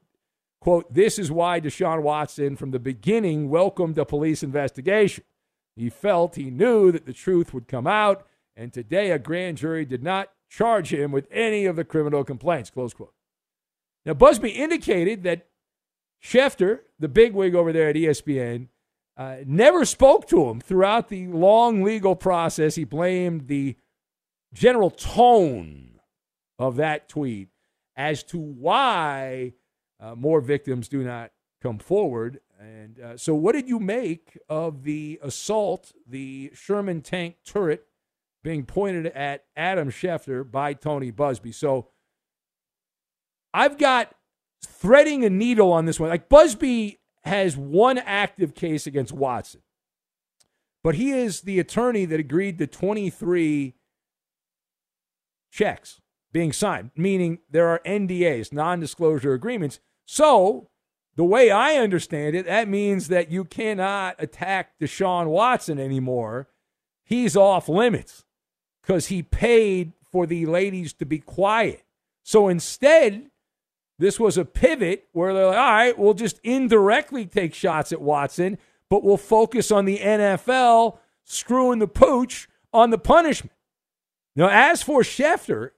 quote, 0.61 0.93
this 0.93 1.19
is 1.19 1.31
why 1.31 1.59
Deshaun 1.59 2.01
Watson 2.01 2.55
from 2.55 2.71
the 2.71 2.79
beginning 2.79 3.49
welcomed 3.49 3.97
a 3.97 4.05
police 4.05 4.43
investigation. 4.43 5.23
He 5.75 5.89
felt 5.89 6.35
he 6.35 6.49
knew 6.49 6.91
that 6.91 7.05
the 7.05 7.13
truth 7.13 7.53
would 7.53 7.67
come 7.67 7.87
out, 7.87 8.25
and 8.55 8.71
today 8.71 9.11
a 9.11 9.19
grand 9.19 9.57
jury 9.57 9.85
did 9.85 10.01
not 10.01 10.29
charge 10.49 10.93
him 10.93 11.11
with 11.11 11.27
any 11.29 11.65
of 11.65 11.75
the 11.75 11.83
criminal 11.83 12.23
complaints. 12.23 12.69
Close 12.69 12.93
quote. 12.93 13.13
Now, 14.05 14.13
Buzbee 14.13 14.55
indicated 14.55 15.23
that 15.23 15.47
Schefter, 16.23 16.81
the 16.97 17.09
bigwig 17.09 17.55
over 17.55 17.73
there 17.73 17.89
at 17.89 17.95
ESPN, 17.95 18.69
uh, 19.17 19.37
never 19.45 19.85
spoke 19.85 20.27
to 20.27 20.49
him 20.49 20.61
throughout 20.61 21.09
the 21.09 21.27
long 21.27 21.83
legal 21.83 22.15
process. 22.15 22.75
He 22.75 22.83
blamed 22.83 23.47
the 23.47 23.75
general 24.55 24.89
tone 24.89 25.99
of 26.57 26.77
that 26.77 27.09
tweet 27.09 27.49
as 27.95 28.23
to 28.23 28.39
why 28.39 29.53
uh, 29.99 30.15
more 30.15 30.41
victims 30.41 30.87
do 30.87 31.03
not 31.03 31.31
come 31.61 31.77
forward. 31.77 32.39
And 32.59 32.99
uh, 32.99 33.17
so, 33.17 33.35
what 33.35 33.53
did 33.53 33.67
you 33.67 33.79
make 33.79 34.39
of 34.49 34.83
the 34.83 35.19
assault, 35.21 35.91
the 36.07 36.51
Sherman 36.53 37.01
tank 37.01 37.35
turret 37.45 37.85
being 38.43 38.65
pointed 38.65 39.07
at 39.07 39.43
Adam 39.55 39.89
Schefter 39.89 40.49
by 40.49 40.73
Tony 40.73 41.11
Buzbee? 41.11 41.53
So, 41.53 41.89
I've 43.53 43.77
got 43.77 44.15
threading 44.65 45.25
a 45.25 45.29
needle 45.29 45.71
on 45.73 45.85
this 45.85 45.99
one. 45.99 46.09
Like, 46.09 46.29
Buzbee 46.29 46.97
has 47.23 47.57
one 47.57 47.97
active 47.97 48.55
case 48.55 48.87
against 48.87 49.11
Watson, 49.11 49.61
but 50.81 50.95
he 50.95 51.11
is 51.11 51.41
the 51.41 51.59
attorney 51.59 52.05
that 52.05 52.19
agreed 52.21 52.57
to 52.59 52.67
23 52.67 53.75
checks 55.55 56.01
being 56.31 56.51
signed, 56.51 56.91
meaning 56.95 57.39
there 57.49 57.69
are 57.69 57.79
NDAs, 57.85 58.51
non 58.51 58.79
disclosure 58.79 59.33
agreements. 59.33 59.79
So, 60.05 60.69
the 61.15 61.23
way 61.23 61.49
I 61.49 61.75
understand 61.75 62.35
it, 62.35 62.45
that 62.45 62.67
means 62.67 63.07
that 63.07 63.31
you 63.31 63.45
cannot 63.45 64.15
attack 64.19 64.77
Deshaun 64.79 65.27
Watson 65.27 65.79
anymore. 65.79 66.49
He's 67.05 67.37
off 67.37 67.69
limits 67.69 68.25
because 68.81 69.07
he 69.07 69.23
paid 69.23 69.93
for 70.11 70.25
the 70.25 70.45
ladies 70.45 70.91
to 70.93 71.05
be 71.05 71.19
quiet. 71.19 71.83
So 72.23 72.49
instead, 72.49 73.29
this 73.97 74.19
was 74.19 74.37
a 74.37 74.43
pivot 74.43 75.07
where 75.13 75.33
they're 75.33 75.47
like, 75.47 75.57
all 75.57 75.71
right, 75.71 75.97
we'll 75.97 76.13
just 76.15 76.39
indirectly 76.43 77.25
take 77.25 77.53
shots 77.53 77.93
at 77.93 78.01
Watson, 78.01 78.57
but 78.89 79.03
we'll 79.03 79.17
focus 79.17 79.71
on 79.71 79.85
the 79.85 79.99
NFL 79.99 80.97
screwing 81.23 81.79
the 81.79 81.87
pooch 81.87 82.49
on 82.73 82.89
the 82.89 82.97
punishment. 82.97 83.54
Now, 84.35 84.49
as 84.49 84.83
for 84.83 85.01
Schefter, 85.01 85.71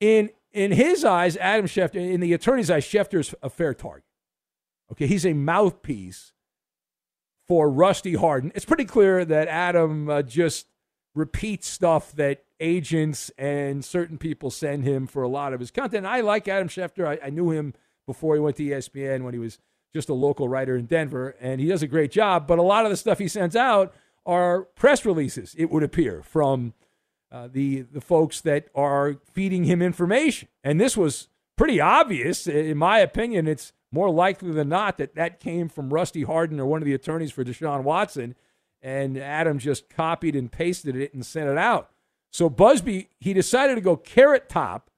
in 0.00 0.30
in 0.52 0.72
his 0.72 1.04
eyes, 1.04 1.36
Adam 1.36 1.66
Schefter, 1.66 1.96
in 1.96 2.20
the 2.20 2.32
attorney's 2.32 2.70
eyes, 2.70 2.84
Schefter 2.84 3.20
is 3.20 3.34
a 3.42 3.50
fair 3.50 3.74
target. 3.74 4.04
Okay, 4.90 5.06
he's 5.06 5.24
a 5.26 5.32
mouthpiece 5.32 6.32
for 7.46 7.70
Rusty 7.70 8.14
Hardin. 8.14 8.50
It's 8.54 8.64
pretty 8.64 8.84
clear 8.84 9.24
that 9.24 9.48
Adam 9.48 10.08
uh, 10.08 10.22
just 10.22 10.66
repeats 11.14 11.68
stuff 11.68 12.12
that 12.12 12.44
agents 12.58 13.30
and 13.38 13.84
certain 13.84 14.18
people 14.18 14.50
send 14.50 14.84
him 14.84 15.06
for 15.06 15.22
a 15.22 15.28
lot 15.28 15.52
of 15.52 15.60
his 15.60 15.70
content. 15.70 16.06
I 16.06 16.20
like 16.20 16.48
Adam 16.48 16.68
Schefter. 16.68 17.06
I, 17.06 17.26
I 17.26 17.30
knew 17.30 17.50
him 17.50 17.74
before 18.06 18.34
he 18.34 18.40
went 18.40 18.56
to 18.56 18.64
ESPN 18.64 19.22
when 19.22 19.34
he 19.34 19.40
was 19.40 19.58
just 19.92 20.08
a 20.08 20.14
local 20.14 20.48
writer 20.48 20.76
in 20.76 20.86
Denver, 20.86 21.34
and 21.40 21.60
he 21.60 21.66
does 21.66 21.82
a 21.82 21.88
great 21.88 22.12
job. 22.12 22.46
But 22.46 22.58
a 22.58 22.62
lot 22.62 22.84
of 22.84 22.90
the 22.90 22.96
stuff 22.96 23.18
he 23.18 23.28
sends 23.28 23.56
out 23.56 23.94
are 24.26 24.62
press 24.62 25.04
releases, 25.04 25.54
it 25.56 25.70
would 25.70 25.82
appear, 25.82 26.22
from 26.22 26.74
uh, 27.32 27.48
the 27.50 27.82
the 27.82 28.00
folks 28.00 28.40
that 28.40 28.66
are 28.74 29.16
feeding 29.32 29.64
him 29.64 29.80
information. 29.82 30.48
And 30.64 30.80
this 30.80 30.96
was 30.96 31.28
pretty 31.56 31.80
obvious, 31.80 32.46
in 32.46 32.76
my 32.76 32.98
opinion. 32.98 33.46
It's 33.46 33.72
more 33.92 34.10
likely 34.10 34.52
than 34.52 34.68
not 34.68 34.98
that 34.98 35.14
that 35.14 35.40
came 35.40 35.68
from 35.68 35.92
Rusty 35.92 36.22
Hardin 36.22 36.60
or 36.60 36.66
one 36.66 36.82
of 36.82 36.86
the 36.86 36.94
attorneys 36.94 37.32
for 37.32 37.44
Deshaun 37.44 37.82
Watson, 37.82 38.34
and 38.82 39.16
Adam 39.16 39.58
just 39.58 39.88
copied 39.88 40.34
and 40.34 40.50
pasted 40.50 40.96
it 40.96 41.14
and 41.14 41.24
sent 41.24 41.48
it 41.48 41.58
out. 41.58 41.90
So 42.32 42.48
Buzbee 42.50 43.08
he 43.18 43.32
decided 43.32 43.76
to 43.76 43.80
go 43.80 43.96
carrot 43.96 44.48
top 44.48 44.90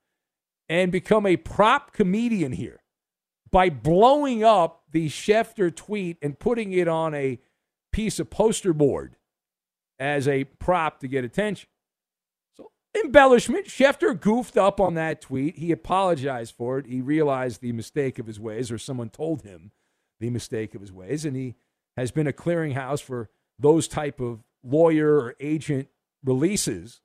and 0.69 0.91
become 0.93 1.27
a 1.27 1.37
prop 1.37 1.93
comedian 1.93 2.53
here 2.53 2.81
by 3.51 3.69
blowing 3.69 4.43
up 4.43 4.85
the 4.91 5.09
Schefter 5.09 5.75
tweet 5.75 6.17
and 6.23 6.39
putting 6.39 6.73
it 6.73 6.89
on 6.89 7.15
a 7.15 7.39
piece 7.93 8.19
of 8.19 8.31
poster 8.31 8.73
board 8.73 9.17
as 9.99 10.27
a 10.27 10.45
prop 10.45 11.01
to 11.01 11.09
get 11.09 11.25
attention 11.25 11.69
embellishment. 12.95 13.67
Schefter 13.67 14.19
goofed 14.19 14.57
up 14.57 14.81
on 14.81 14.95
that 14.95 15.21
tweet. 15.21 15.59
He 15.59 15.73
apologized 15.73 16.55
for 16.55 16.79
it. 16.79 16.87
He 16.87 17.01
realized 17.01 17.61
the 17.61 17.73
mistake 17.73 18.19
of 18.19 18.27
his 18.27 18.41
ways, 18.41 18.71
or 18.71 18.79
someone 18.79 19.11
told 19.11 19.43
him 19.43 19.71
the 20.21 20.31
mistake 20.31 20.75
of 20.75 20.81
his 20.81 20.93
ways, 20.93 21.25
and 21.25 21.37
he 21.37 21.55
has 21.97 22.11
been 22.11 22.27
a 22.27 22.33
clearinghouse 22.33 23.03
for 23.03 23.29
those 23.59 23.89
type 23.89 24.21
of 24.21 24.41
lawyer 24.63 25.17
or 25.17 25.35
agent 25.41 25.89
releases. 26.25 27.01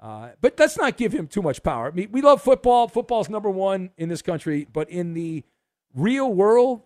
Uh, 0.00 0.30
but 0.40 0.58
let's 0.58 0.76
not 0.76 0.96
give 0.96 1.12
him 1.12 1.28
too 1.28 1.42
much 1.42 1.62
power. 1.62 1.88
I 1.88 1.90
mean, 1.90 2.08
we 2.10 2.22
love 2.22 2.42
football. 2.42 2.88
Football's 2.88 3.28
number 3.28 3.50
one 3.50 3.90
in 3.96 4.08
this 4.08 4.22
country. 4.22 4.66
But 4.72 4.90
in 4.90 5.14
the 5.14 5.44
real 5.94 6.32
world, 6.32 6.82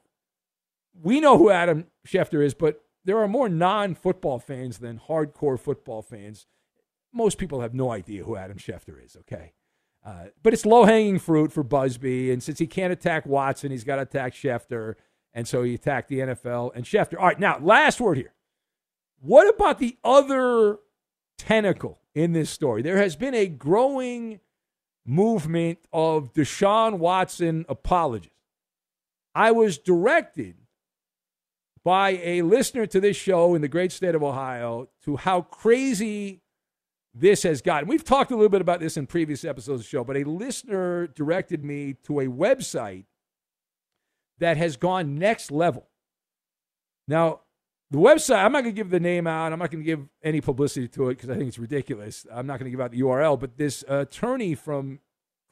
we 1.03 1.21
know 1.21 1.39
who 1.39 1.51
Adam 1.51 1.87
Schefter 2.07 2.45
is, 2.45 2.53
but 2.53 2.83
there 3.05 3.19
are 3.19 3.29
more 3.29 3.49
non 3.49 3.95
football 3.95 4.39
fans 4.39 4.79
than 4.79 5.01
hardcore 5.09 5.59
football 5.59 6.03
fans. 6.03 6.47
Most 7.13 7.39
people 7.39 7.61
have 7.61 7.75
no 7.75 7.91
idea 7.91 8.25
who 8.25 8.37
Adam 8.37 8.59
Schefter 8.59 9.03
is, 9.05 9.17
okay? 9.21 9.53
Uh, 10.05 10.27
but 10.43 10.53
it's 10.53 10.65
low 10.65 10.85
hanging 10.85 11.19
fruit 11.19 11.53
for 11.53 11.65
Buzbee. 11.65 12.33
And 12.33 12.43
since 12.43 12.59
he 12.59 12.67
can't 12.67 12.93
attack 12.93 13.27
Watson, 13.27 13.71
he's 13.71 13.85
got 13.85 13.97
to 13.97 14.03
attack 14.03 14.35
Schefter. 14.35 14.95
And 15.35 15.49
so 15.49 15.63
he 15.63 15.75
attacked 15.75 16.09
the 16.09 16.21
NFL 16.21 16.73
and 16.75 16.85
Schefter. 16.85 17.19
All 17.19 17.27
right, 17.27 17.41
now, 17.41 17.59
last 17.59 18.01
word 18.01 18.17
here. 18.17 18.33
What 19.21 19.53
about 19.53 19.79
the 19.79 19.97
other 20.05 20.79
tentacle 21.39 22.01
in 22.15 22.33
this 22.33 22.51
story? 22.51 22.83
There 22.83 22.99
has 22.99 23.17
been 23.17 23.35
a 23.35 23.47
growing 23.47 24.41
movement 25.05 25.79
of 25.93 26.33
Deshaun 26.33 26.99
Watson 26.99 27.65
apologists. 27.69 28.33
I 29.35 29.53
was 29.53 29.79
directed 29.79 30.57
by 31.85 32.21
a 32.23 32.43
listener 32.43 32.87
to 32.87 33.01
this 33.01 33.17
show 33.17 33.55
in 33.55 33.63
the 33.63 33.69
great 33.69 33.93
state 33.93 34.15
of 34.15 34.23
Ohio 34.23 34.89
to 35.05 35.17
how 35.17 35.43
crazy 35.43 36.43
this 37.18 37.44
has 37.44 37.62
gotten. 37.62 37.88
We've 37.88 38.04
talked 38.04 38.30
a 38.30 38.35
little 38.35 38.50
bit 38.50 38.61
about 38.61 38.78
this 38.78 38.99
in 38.99 39.06
previous 39.06 39.42
episodes 39.42 39.80
of 39.80 39.87
the 39.87 39.88
show, 39.88 40.04
but 40.04 40.18
a 40.18 40.25
listener 40.25 41.06
directed 41.06 41.64
me 41.64 41.94
to 42.04 42.20
a 42.20 42.26
website 42.26 43.06
that 44.38 44.58
has 44.58 44.76
gone 44.76 45.14
next 45.14 45.50
level. 45.50 45.88
Now, 47.08 47.40
the 47.90 47.99
website, 47.99 48.44
I'm 48.44 48.52
not 48.52 48.64
going 48.64 48.75
to 48.75 48.78
give 48.78 48.90
the 48.90 49.00
name 49.00 49.26
out. 49.26 49.50
I'm 49.50 49.58
not 49.58 49.70
going 49.70 49.82
to 49.82 49.87
give 49.87 50.06
any 50.23 50.42
publicity 50.42 50.88
to 50.88 51.08
it 51.08 51.14
because 51.14 51.30
I 51.30 51.37
think 51.37 51.49
it's 51.49 51.58
ridiculous. 51.58 52.26
I'm 52.30 52.46
not 52.46 52.58
going 52.58 52.66
to 52.66 52.70
give 52.70 52.80
out 52.82 52.90
the 52.90 53.00
URL, 53.00 53.40
but 53.40 53.56
this 53.56 53.82
attorney 53.88 54.54
from, 54.54 55.00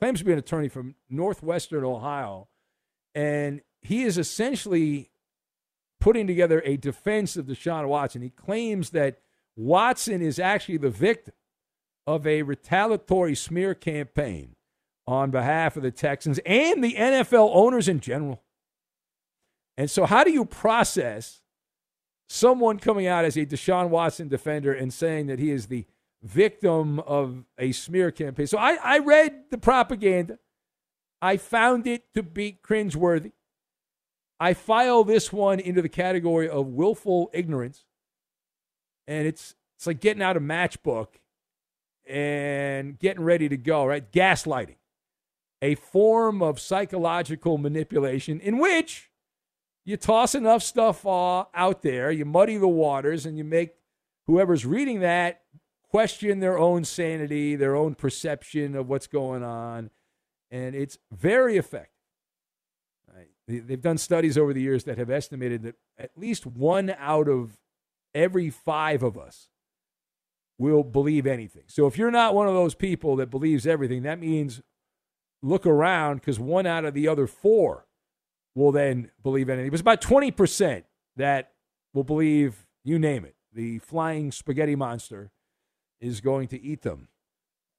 claims 0.01 0.19
to 0.19 0.25
be 0.27 0.33
an 0.33 0.39
attorney 0.39 0.69
from 0.69 0.97
Northwestern 1.09 1.85
Ohio, 1.85 2.49
and 3.15 3.63
he 3.81 4.03
is 4.03 4.19
essentially 4.19 5.11
putting 5.99 6.27
together 6.27 6.61
a 6.67 6.77
defense 6.77 7.39
of 7.39 7.47
Deshaun 7.47 7.89
Watson. 7.89 8.21
He 8.21 8.29
claims 8.29 8.91
that 8.91 9.21
Watson 9.57 10.21
is 10.21 10.39
actually 10.39 10.77
the 10.77 10.91
victim 10.91 11.33
of 12.07 12.27
a 12.27 12.43
retaliatory 12.43 13.35
smear 13.35 13.75
campaign 13.75 14.57
on 15.07 15.31
behalf 15.31 15.77
of 15.77 15.83
the 15.83 15.91
Texans 15.91 16.39
and 16.47 16.83
the 16.83 16.95
NFL 16.95 17.51
owners 17.53 17.89
in 17.89 18.01
general. 18.01 18.43
And 19.77 19.91
so, 19.91 20.07
how 20.07 20.25
do 20.25 20.31
you 20.31 20.45
process 20.45 21.41
someone 22.29 22.79
coming 22.79 23.07
out 23.07 23.25
as 23.25 23.37
a 23.37 23.45
Deshaun 23.45 23.89
Watson 23.89 24.29
defender 24.29 24.73
and 24.73 24.93
saying 24.93 25.27
that 25.27 25.39
he 25.39 25.51
is 25.51 25.67
the 25.67 25.85
victim 26.23 27.01
of 27.01 27.45
a 27.59 27.73
smear 27.73 28.11
campaign? 28.11 28.47
So, 28.47 28.59
I, 28.59 28.79
I 28.83 28.99
read 28.99 29.45
the 29.51 29.59
propaganda. 29.59 30.39
I 31.21 31.37
found 31.39 31.87
it 31.87 32.05
to 32.15 32.23
be 32.23 32.59
cringeworthy. 32.63 33.33
I 34.39 34.55
file 34.55 35.05
this 35.05 35.33
one 35.33 35.59
into 35.59 35.81
the 35.81 35.89
category 35.89 36.49
of 36.49 36.67
willful 36.69 37.31
ignorance. 37.33 37.85
And 39.07 39.27
it's 39.27 39.55
it's 39.77 39.87
like 39.87 40.01
getting 40.01 40.23
out 40.23 40.37
a 40.37 40.41
matchbook 40.41 41.09
and 42.07 42.99
getting 42.99 43.23
ready 43.23 43.49
to 43.49 43.57
go, 43.57 43.85
right? 43.85 44.11
Gaslighting. 44.13 44.77
A 45.63 45.75
form 45.77 46.43
of 46.43 46.61
psychological 46.61 47.59
manipulation 47.59 48.41
in 48.41 48.59
which 48.59 49.11
you 49.85 49.97
toss 49.97 50.35
enough 50.35 50.63
stuff 50.63 51.07
uh, 51.07 51.45
out 51.55 51.83
there, 51.83 52.11
you 52.11 52.25
muddy 52.25 52.57
the 52.57 52.69
waters, 52.69 53.27
and 53.27 53.39
you 53.39 53.45
make 53.45 53.75
whoever's 54.27 54.65
reading 54.67 55.01
that 55.01 55.43
question 55.91 56.41
their 56.41 56.59
own 56.59 56.85
sanity, 56.85 57.55
their 57.57 57.77
own 57.77 57.95
perception 57.95 58.75
of 58.75 58.89
what's 58.89 59.07
going 59.07 59.43
on. 59.43 59.91
And 60.51 60.75
it's 60.75 60.99
very 61.13 61.57
effective. 61.57 61.91
They've 63.47 63.81
done 63.81 63.99
studies 63.99 64.39
over 64.39 64.55
the 64.55 64.63
years 64.63 64.85
that 64.85 64.97
have 64.97 65.11
estimated 65.11 65.63
that 65.65 65.75
at 65.99 66.11
least 66.17 66.47
one 66.47 66.95
out 66.99 67.29
of 67.29 67.59
every 68.15 68.49
five 68.49 69.03
of 69.03 69.19
us 69.19 69.49
will 70.59 70.83
believe 70.85 71.27
anything. 71.27 71.65
So 71.67 71.87
if 71.87 71.99
you're 71.99 72.11
not 72.11 72.35
one 72.35 72.47
of 72.47 72.55
those 72.55 72.75
people 72.75 73.17
that 73.17 73.31
believes 73.31 73.67
everything, 73.67 74.03
that 74.03 74.21
means 74.21 74.63
look 75.43 75.67
around 75.67 76.17
because 76.17 76.39
one 76.39 76.67
out 76.67 76.85
of 76.85 76.95
the 76.95 77.09
other 77.09 77.27
four 77.27 77.87
will 78.55 78.73
then 78.73 79.11
believe 79.23 79.49
anything. 79.49 79.67
It 79.67 79.73
was 79.73 79.81
about 79.81 80.01
20% 80.01 80.85
that 81.17 81.53
will 81.93 82.05
believe, 82.05 82.67
you 82.85 82.99
name 82.99 83.25
it, 83.25 83.35
the 83.53 83.79
flying 83.81 84.31
spaghetti 84.31 84.77
monster 84.77 85.33
is 86.01 86.21
going 86.21 86.49
to 86.49 86.63
eat 86.63 86.83
them. 86.83 87.09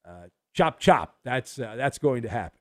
Uh, 0.06 0.28
chop, 0.54 0.78
chop. 0.78 1.16
That's, 1.24 1.58
uh, 1.58 1.76
that's 1.76 1.98
going 1.98 2.22
to 2.22 2.28
happen. 2.28 2.58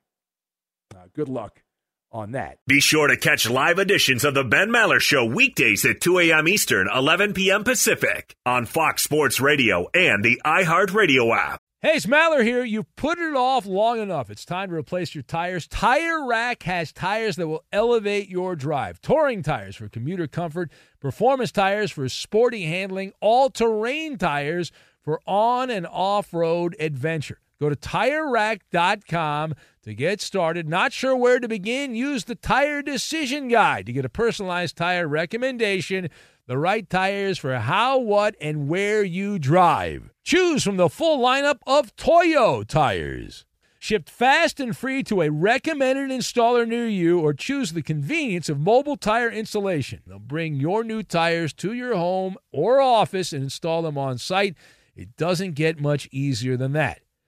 Uh, 0.95 1.08
good 1.13 1.30
luck 1.30 1.64
on 2.11 2.31
that. 2.31 2.57
Be 2.67 2.79
sure 2.79 3.07
to 3.07 3.17
catch 3.17 3.49
live 3.49 3.79
editions 3.79 4.23
of 4.23 4.33
the 4.33 4.43
Ben 4.43 4.69
Maller 4.69 4.99
Show 4.99 5.25
weekdays 5.25 5.85
at 5.85 6.01
2 6.01 6.19
a.m. 6.19 6.47
Eastern, 6.47 6.87
11 6.93 7.33
p.m. 7.33 7.63
Pacific 7.63 8.35
on 8.45 8.65
Fox 8.65 9.03
Sports 9.03 9.39
Radio 9.39 9.87
and 9.93 10.23
the 10.23 10.41
iHeartRadio 10.45 11.35
app. 11.35 11.59
Hey, 11.81 11.97
it's 11.97 12.07
Maller 12.07 12.43
here. 12.43 12.63
You've 12.63 12.95
put 12.95 13.19
it 13.19 13.35
off 13.35 13.67
long 13.67 13.99
enough. 13.99 14.31
It's 14.31 14.43
time 14.43 14.69
to 14.69 14.75
replace 14.75 15.13
your 15.13 15.21
tires. 15.21 15.67
Tire 15.67 16.25
Rack 16.25 16.63
has 16.63 16.91
tires 16.91 17.35
that 17.35 17.47
will 17.47 17.63
elevate 17.71 18.27
your 18.27 18.55
drive. 18.55 18.99
Touring 19.01 19.43
tires 19.43 19.75
for 19.75 19.87
commuter 19.87 20.25
comfort, 20.25 20.71
performance 20.99 21.51
tires 21.51 21.91
for 21.91 22.09
sporty 22.09 22.63
handling, 22.63 23.13
all-terrain 23.21 24.17
tires 24.17 24.71
for 25.03 25.21
on 25.27 25.69
and 25.69 25.85
off-road 25.85 26.75
adventure. 26.79 27.39
Go 27.65 27.69
to 27.69 27.75
TireRack.com 27.75 29.56
to 29.82 29.95
get 29.95 30.21
started. 30.21 30.69
Not 30.69 30.93
sure 30.93 31.15
where 31.15 31.39
to 31.39 31.47
begin? 31.47 31.95
Use 31.95 32.25
the 32.25 32.36
Tire 32.36 32.84
Decision 32.84 33.47
Guide 33.47 33.88
to 33.88 33.91
get 33.91 34.06
a 34.06 34.10
personalized 34.10 34.78
tire 34.78 35.08
recommendation, 35.08 36.10
the 36.45 36.60
right 36.60 36.88
tires 36.88 37.39
for 37.39 37.58
how, 37.58 37.97
what, 37.97 38.36
and 38.39 38.67
where 38.67 39.04
you 39.04 39.39
drive. 39.39 40.12
Choose 40.23 40.63
from 40.63 40.78
the 40.78 40.89
full 40.89 41.17
lineup 41.17 41.58
of 41.65 41.95
Toyo 41.95 42.62
tires. 42.62 43.45
Shipped 43.80 44.12
fast 44.12 44.60
and 44.60 44.78
free 44.78 45.01
to 45.01 45.23
a 45.23 45.32
recommended 45.32 46.12
installer 46.12 46.67
near 46.67 46.88
you, 46.88 47.19
or 47.19 47.34
choose 47.34 47.73
the 47.73 47.82
convenience 47.82 48.47
of 48.47 48.60
mobile 48.60 48.95
tire 48.95 49.32
installation. 49.32 50.01
They'll 50.06 50.19
bring 50.19 50.54
your 50.54 50.84
new 50.84 51.01
tires 51.01 51.51
to 51.54 51.73
your 51.73 51.95
home 51.95 52.38
or 52.51 52.80
office 52.80 53.34
and 53.34 53.41
install 53.41 53.82
them 53.82 53.97
on 53.97 54.19
site. 54.19 54.54
It 54.95 55.17
doesn't 55.17 55.56
get 55.56 55.82
much 55.82 56.08
easier 56.12 56.58
than 56.58 56.73
that. 56.73 56.99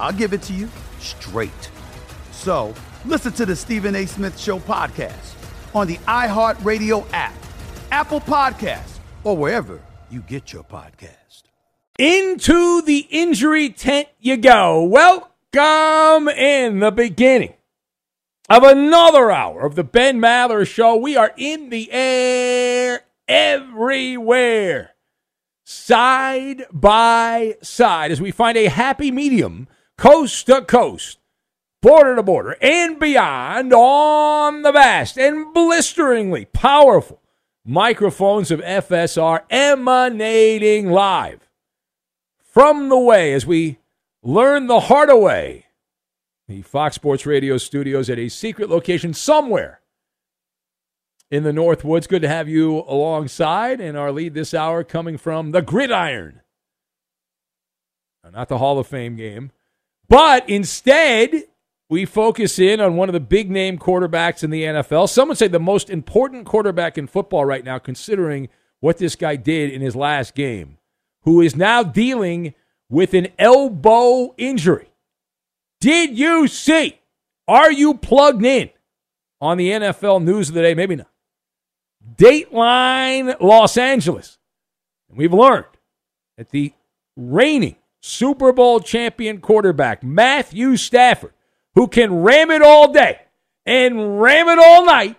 I'll 0.00 0.12
give 0.12 0.32
it 0.32 0.40
to 0.42 0.54
you 0.54 0.68
straight. 0.98 1.70
So 2.32 2.74
listen 3.04 3.32
to 3.34 3.44
the 3.44 3.54
Stephen 3.54 3.94
A. 3.94 4.06
Smith 4.06 4.38
Show 4.38 4.58
podcast 4.58 5.34
on 5.74 5.86
the 5.86 5.98
iHeartRadio 5.98 7.06
app, 7.12 7.34
Apple 7.90 8.20
Podcasts, 8.20 8.98
or 9.24 9.36
wherever 9.36 9.78
you 10.10 10.20
get 10.22 10.54
your 10.54 10.64
podcast. 10.64 11.42
Into 11.98 12.80
the 12.80 13.06
injury 13.10 13.68
tent 13.68 14.08
you 14.18 14.38
go. 14.38 14.82
Welcome 14.84 16.28
in 16.28 16.80
the 16.80 16.90
beginning 16.90 17.52
of 18.48 18.62
another 18.62 19.30
hour 19.30 19.66
of 19.66 19.74
the 19.74 19.84
Ben 19.84 20.18
Maller 20.18 20.66
Show. 20.66 20.96
We 20.96 21.14
are 21.16 21.34
in 21.36 21.68
the 21.68 21.92
air 21.92 23.02
everywhere, 23.28 24.92
side 25.62 26.64
by 26.72 27.58
side, 27.60 28.10
as 28.10 28.20
we 28.20 28.30
find 28.30 28.56
a 28.56 28.68
happy 28.68 29.10
medium 29.10 29.68
coast 30.00 30.46
to 30.46 30.62
coast, 30.62 31.18
border 31.82 32.16
to 32.16 32.22
border, 32.22 32.56
and 32.62 32.98
beyond 32.98 33.70
on 33.74 34.62
the 34.62 34.72
vast 34.72 35.18
and 35.18 35.52
blisteringly 35.52 36.46
powerful 36.46 37.20
microphones 37.66 38.50
of 38.50 38.60
FSR 38.60 39.42
emanating 39.50 40.90
live 40.90 41.50
from 42.42 42.88
the 42.88 42.98
way 42.98 43.34
as 43.34 43.44
we 43.44 43.76
learn 44.22 44.68
the 44.68 44.80
hard 44.80 45.10
way. 45.12 45.66
The 46.48 46.62
Fox 46.62 46.94
Sports 46.94 47.26
Radio 47.26 47.58
studios 47.58 48.08
at 48.08 48.18
a 48.18 48.30
secret 48.30 48.70
location 48.70 49.12
somewhere 49.12 49.82
in 51.30 51.42
the 51.42 51.52
Northwoods. 51.52 52.08
Good 52.08 52.22
to 52.22 52.28
have 52.28 52.48
you 52.48 52.78
alongside. 52.88 53.82
And 53.82 53.98
our 53.98 54.10
lead 54.10 54.32
this 54.32 54.54
hour 54.54 54.82
coming 54.82 55.18
from 55.18 55.50
the 55.50 55.60
gridiron. 55.60 56.40
Not 58.32 58.48
the 58.48 58.58
Hall 58.58 58.78
of 58.78 58.86
Fame 58.86 59.16
game. 59.16 59.52
But 60.10 60.48
instead, 60.50 61.44
we 61.88 62.04
focus 62.04 62.58
in 62.58 62.80
on 62.80 62.96
one 62.96 63.08
of 63.08 63.12
the 63.12 63.20
big 63.20 63.48
name 63.48 63.78
quarterbacks 63.78 64.42
in 64.42 64.50
the 64.50 64.64
NFL. 64.64 65.08
Some 65.08 65.28
would 65.28 65.38
say 65.38 65.46
the 65.46 65.60
most 65.60 65.88
important 65.88 66.46
quarterback 66.46 66.98
in 66.98 67.06
football 67.06 67.44
right 67.44 67.64
now, 67.64 67.78
considering 67.78 68.48
what 68.80 68.98
this 68.98 69.14
guy 69.14 69.36
did 69.36 69.70
in 69.70 69.80
his 69.80 69.94
last 69.94 70.34
game, 70.34 70.78
who 71.22 71.40
is 71.40 71.54
now 71.54 71.84
dealing 71.84 72.54
with 72.88 73.14
an 73.14 73.28
elbow 73.38 74.34
injury. 74.36 74.90
Did 75.80 76.18
you 76.18 76.48
see? 76.48 76.98
Are 77.46 77.70
you 77.70 77.94
plugged 77.94 78.44
in 78.44 78.70
on 79.40 79.58
the 79.58 79.70
NFL 79.70 80.24
news 80.24 80.48
of 80.48 80.56
the 80.56 80.62
day? 80.62 80.74
Maybe 80.74 80.96
not. 80.96 81.10
Dateline 82.16 83.40
Los 83.40 83.76
Angeles. 83.76 84.38
We've 85.08 85.32
learned 85.32 85.66
that 86.36 86.50
the 86.50 86.72
reigning 87.16 87.76
Super 88.00 88.52
Bowl 88.52 88.80
champion 88.80 89.40
quarterback, 89.40 90.02
Matthew 90.02 90.76
Stafford, 90.76 91.32
who 91.74 91.86
can 91.86 92.22
ram 92.22 92.50
it 92.50 92.62
all 92.62 92.92
day 92.92 93.20
and 93.66 94.20
ram 94.20 94.48
it 94.48 94.58
all 94.58 94.84
night, 94.84 95.16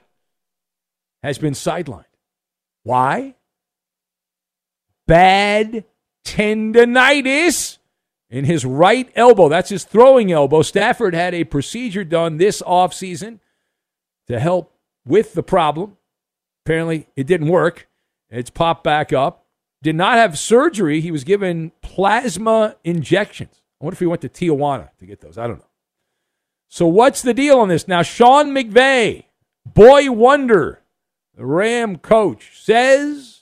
has 1.23 1.37
been 1.37 1.53
sidelined. 1.53 2.05
Why? 2.83 3.35
Bad 5.07 5.85
tendonitis 6.25 7.77
in 8.29 8.45
his 8.45 8.65
right 8.65 9.11
elbow. 9.15 9.49
That's 9.49 9.69
his 9.69 9.83
throwing 9.83 10.31
elbow. 10.31 10.61
Stafford 10.61 11.13
had 11.13 11.33
a 11.33 11.43
procedure 11.43 12.03
done 12.03 12.37
this 12.37 12.61
offseason 12.61 13.39
to 14.27 14.39
help 14.39 14.73
with 15.05 15.33
the 15.33 15.43
problem. 15.43 15.97
Apparently, 16.65 17.07
it 17.15 17.27
didn't 17.27 17.49
work. 17.49 17.87
It's 18.29 18.49
popped 18.49 18.83
back 18.83 19.11
up. 19.11 19.40
Did 19.81 19.95
not 19.95 20.17
have 20.17 20.37
surgery. 20.37 21.01
He 21.01 21.11
was 21.11 21.23
given 21.23 21.71
plasma 21.81 22.75
injections. 22.83 23.61
I 23.79 23.85
wonder 23.85 23.95
if 23.95 23.99
he 23.99 24.05
went 24.05 24.21
to 24.21 24.29
Tijuana 24.29 24.89
to 24.99 25.05
get 25.05 25.21
those. 25.21 25.37
I 25.37 25.47
don't 25.47 25.57
know. 25.57 25.65
So, 26.67 26.85
what's 26.85 27.21
the 27.21 27.33
deal 27.33 27.59
on 27.59 27.67
this? 27.67 27.87
Now, 27.87 28.01
Sean 28.01 28.51
McVay, 28.51 29.25
boy 29.65 30.11
wonder, 30.11 30.81
the 31.35 31.45
Ram 31.45 31.97
coach, 31.97 32.61
says, 32.61 33.41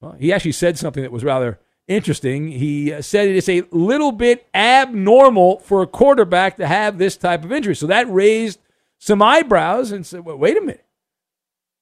well, 0.00 0.12
he 0.18 0.32
actually 0.32 0.52
said 0.52 0.78
something 0.78 1.02
that 1.02 1.12
was 1.12 1.24
rather 1.24 1.60
interesting. 1.88 2.48
He 2.48 2.92
uh, 2.92 3.02
said 3.02 3.28
it 3.28 3.36
is 3.36 3.48
a 3.48 3.62
little 3.70 4.12
bit 4.12 4.48
abnormal 4.54 5.60
for 5.60 5.82
a 5.82 5.86
quarterback 5.86 6.56
to 6.56 6.66
have 6.66 6.98
this 6.98 7.16
type 7.16 7.44
of 7.44 7.52
injury. 7.52 7.76
So 7.76 7.86
that 7.86 8.10
raised 8.12 8.58
some 8.98 9.22
eyebrows 9.22 9.92
and 9.92 10.06
said, 10.06 10.24
well, 10.24 10.36
wait 10.36 10.56
a 10.56 10.60
minute. 10.60 10.84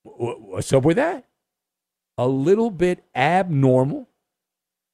What's 0.03 0.73
up 0.73 0.85
with 0.85 0.97
that? 0.97 1.25
A 2.17 2.29
little 2.29 2.71
bit 2.71 3.05
abnormal. 3.15 4.09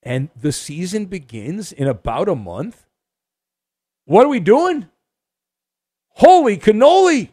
And 0.03 0.31
the 0.41 0.53
season 0.53 1.07
begins 1.07 1.73
in 1.73 1.87
about 1.87 2.29
a 2.29 2.35
month. 2.35 2.87
What 4.07 4.25
are 4.25 4.31
we 4.31 4.41
doing? 4.41 4.89
Holy 6.09 6.57
cannoli. 6.57 7.29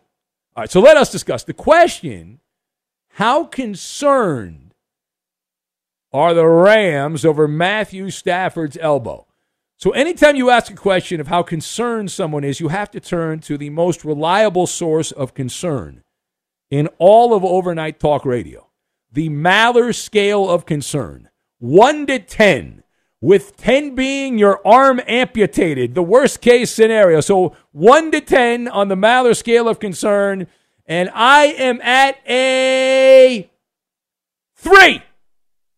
All 0.56 0.64
right, 0.64 0.72
so 0.72 0.80
let 0.80 0.98
us 0.98 1.12
discuss 1.12 1.44
the 1.44 1.54
question 1.54 2.40
how 3.12 3.46
concerned 3.46 4.76
are 6.14 6.34
the 6.34 6.46
Rams 6.46 7.26
over 7.26 7.48
Matthew 7.48 8.10
Stafford's 8.10 8.78
elbow? 8.80 9.26
So, 9.78 9.92
anytime 9.92 10.36
you 10.36 10.50
ask 10.50 10.72
a 10.72 10.76
question 10.76 11.20
of 11.20 11.28
how 11.28 11.44
concerned 11.44 12.12
someone 12.12 12.44
is, 12.44 12.60
you 12.60 12.68
have 12.70 12.92
to 12.92 13.00
turn 13.00 13.40
to 13.42 13.58
the 13.58 13.70
most 13.70 14.04
reliable 14.04 14.68
source 14.68 15.12
of 15.12 15.34
concern 15.34 16.04
in 16.70 16.88
all 16.98 17.34
of 17.34 17.44
overnight 17.46 18.00
talk 18.00 18.26
radio 18.26 18.67
the 19.18 19.30
Maller 19.30 19.96
scale 19.96 20.48
of 20.48 20.68
concern 20.68 21.28
1 21.58 22.06
to 22.06 22.20
10, 22.20 22.84
with 23.20 23.58
10 23.58 23.96
being 23.96 24.38
your 24.38 24.62
arm 24.64 25.02
amputated, 25.08 25.96
the 25.96 26.04
worst 26.04 26.40
case 26.40 26.70
scenario. 26.70 27.20
So, 27.20 27.56
1 27.72 28.12
to 28.12 28.22
10 28.22 28.68
on 28.68 28.90
the 28.90 28.96
Maller 28.96 29.36
scale 29.36 29.68
of 29.68 29.80
concern. 29.80 30.46
And 30.86 31.10
I 31.16 31.46
am 31.46 31.82
at 31.82 32.20
a 32.30 33.50
three. 34.56 35.02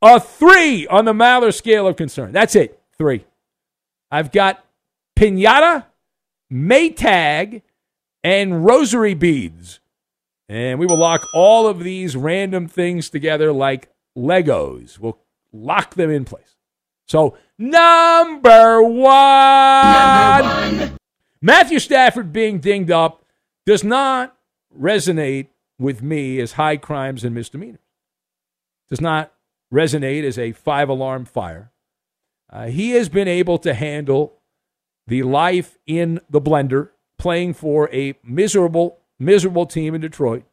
A 0.01 0.19
three 0.19 0.85
on 0.87 1.05
the 1.05 1.13
Maller 1.13 1.53
scale 1.53 1.87
of 1.87 1.95
concern. 1.95 2.33
That's 2.33 2.55
it. 2.55 2.77
Three. 2.97 3.25
I've 4.11 4.33
got 4.33 4.65
pinata, 5.17 5.85
Maytag, 6.51 7.61
and 8.21 8.65
rosary 8.65 9.13
beads. 9.13 9.78
And 10.49 10.79
we 10.79 10.87
will 10.87 10.97
lock 10.97 11.25
all 11.33 11.67
of 11.67 11.83
these 11.83 12.15
random 12.17 12.67
things 12.67 13.09
together 13.09 13.53
like 13.53 13.89
Legos. 14.17 14.97
We'll 14.97 15.19
lock 15.53 15.93
them 15.93 16.09
in 16.09 16.25
place. 16.25 16.55
So, 17.07 17.37
number 17.57 18.81
one, 18.81 19.03
number 19.93 20.87
one. 20.87 20.97
Matthew 21.41 21.79
Stafford 21.79 22.33
being 22.33 22.59
dinged 22.59 22.91
up 22.91 23.23
does 23.65 23.83
not 23.83 24.35
resonate 24.77 25.47
with 25.77 26.01
me 26.01 26.39
as 26.39 26.53
high 26.53 26.77
crimes 26.77 27.23
and 27.23 27.33
misdemeanors. 27.33 27.79
Does 28.89 29.01
not 29.01 29.31
resonate 29.73 30.23
as 30.23 30.37
a 30.37 30.51
five 30.51 30.89
alarm 30.89 31.25
fire. 31.25 31.71
Uh, 32.51 32.67
he 32.67 32.91
has 32.91 33.09
been 33.09 33.27
able 33.27 33.57
to 33.59 33.73
handle 33.73 34.39
the 35.07 35.23
life 35.23 35.77
in 35.85 36.19
the 36.29 36.41
blender, 36.41 36.89
playing 37.17 37.53
for 37.53 37.89
a 37.93 38.15
miserable, 38.23 38.98
miserable 39.19 39.65
team 39.65 39.93
in 39.93 40.01
Detroit 40.01 40.43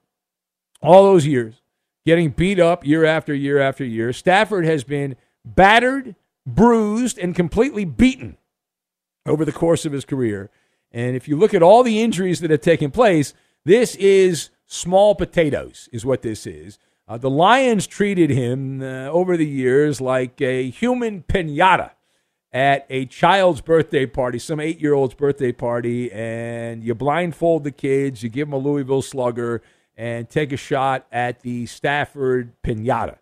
all 0.83 1.05
those 1.05 1.27
years, 1.27 1.63
getting 2.05 2.31
beat 2.31 2.61
up 2.61 2.87
year 2.87 3.05
after 3.05 3.35
year 3.35 3.59
after 3.59 3.85
year. 3.85 4.13
Stafford 4.13 4.65
has 4.65 4.85
been 4.85 5.17
battered, 5.45 6.15
bruised, 6.47 7.19
and 7.19 7.35
completely 7.35 7.85
beaten 7.85 8.37
over 9.25 9.45
the 9.45 9.53
course 9.53 9.85
of 9.85 9.93
his 9.93 10.05
career. 10.05 10.51
And 10.93 11.17
if 11.17 11.29
you 11.29 11.37
look 11.37 11.55
at 11.55 11.63
all 11.63 11.83
the 11.83 12.03
injuries 12.03 12.41
that 12.41 12.51
have 12.51 12.61
taken 12.61 12.91
place, 12.91 13.35
this 13.65 13.95
is 13.97 14.51
small 14.67 15.15
potatoes, 15.15 15.89
is 15.93 16.05
what 16.05 16.23
this 16.23 16.47
is. 16.47 16.79
Uh, 17.09 17.17
the 17.17 17.31
Lions 17.31 17.87
treated 17.87 18.31
him 18.31 18.83
uh, 18.83 19.07
over 19.07 19.37
the 19.37 19.47
years 19.47 20.01
like 20.01 20.41
a 20.41 20.71
human 20.71 21.23
pinata 21.23 21.93
at 22.57 22.87
a 22.89 23.05
child's 23.05 23.61
birthday 23.61 24.07
party, 24.07 24.39
some 24.39 24.61
eight 24.61 24.81
year 24.81 24.95
old's 24.95 25.13
birthday 25.13 25.53
party, 25.53 26.11
and 26.11 26.83
you 26.83 26.95
blindfold 26.95 27.65
the 27.65 27.71
kids, 27.71 28.23
you 28.23 28.31
give 28.31 28.49
them 28.49 28.55
a 28.55 28.57
Louisville 28.57 29.03
slugger, 29.03 29.61
and 29.95 30.31
take 30.31 30.53
a 30.53 30.57
shot 30.57 31.07
at 31.13 31.41
the 31.41 31.67
Stafford 31.67 32.55
pinata. 32.63 33.19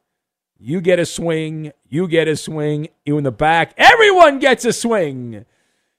You 0.61 0.81
get 0.81 1.01
a 1.01 1.05
swing, 1.05 1.73
you 1.89 2.07
get 2.07 2.29
a 2.29 2.37
swing, 2.37 2.87
you 3.05 3.19
in 3.19 3.25
the 3.25 3.33
back, 3.33 3.75
everyone 3.77 4.39
gets 4.39 4.65
a 4.65 4.73
swing. 4.73 5.45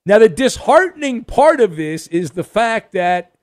Now, 0.06 0.20
the 0.20 0.30
disheartening 0.30 1.26
part 1.26 1.60
of 1.60 1.76
this 1.76 2.08
is 2.08 2.32
the 2.32 2.44
fact 2.44 2.94
that 2.94 3.36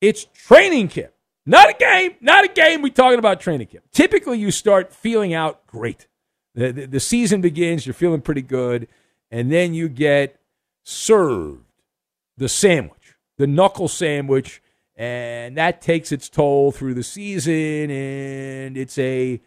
it's 0.00 0.24
training 0.34 0.88
camp. 0.88 1.12
Not 1.46 1.70
a 1.70 1.74
game, 1.74 2.16
not 2.20 2.44
a 2.44 2.48
game. 2.48 2.82
We're 2.82 2.88
talking 2.88 3.20
about 3.20 3.38
training 3.40 3.68
camp. 3.68 3.84
Typically, 3.92 4.40
you 4.40 4.50
start 4.50 4.92
feeling 4.92 5.32
out 5.32 5.64
great. 5.68 6.08
The, 6.56 6.72
the, 6.72 6.86
the, 6.86 7.00
season 7.00 7.40
begins, 7.40 7.86
you're 7.86 7.94
feeling 7.94 8.20
pretty 8.20 8.42
good, 8.42 8.88
and 9.32 9.50
then 9.50 9.72
you 9.72 9.88
get 9.88 10.38
served 10.84 11.64
the 12.36 12.48
sandwich, 12.48 13.16
the 13.38 13.46
knuckle 13.46 13.88
sandwich, 13.88 14.62
and 14.94 15.56
that 15.56 15.80
takes 15.80 16.12
its 16.12 16.28
toll 16.28 16.70
through 16.70 16.94
the 16.94 17.02
season, 17.02 17.90
and 17.90 18.76
it's 18.76 18.98
a 18.98 19.40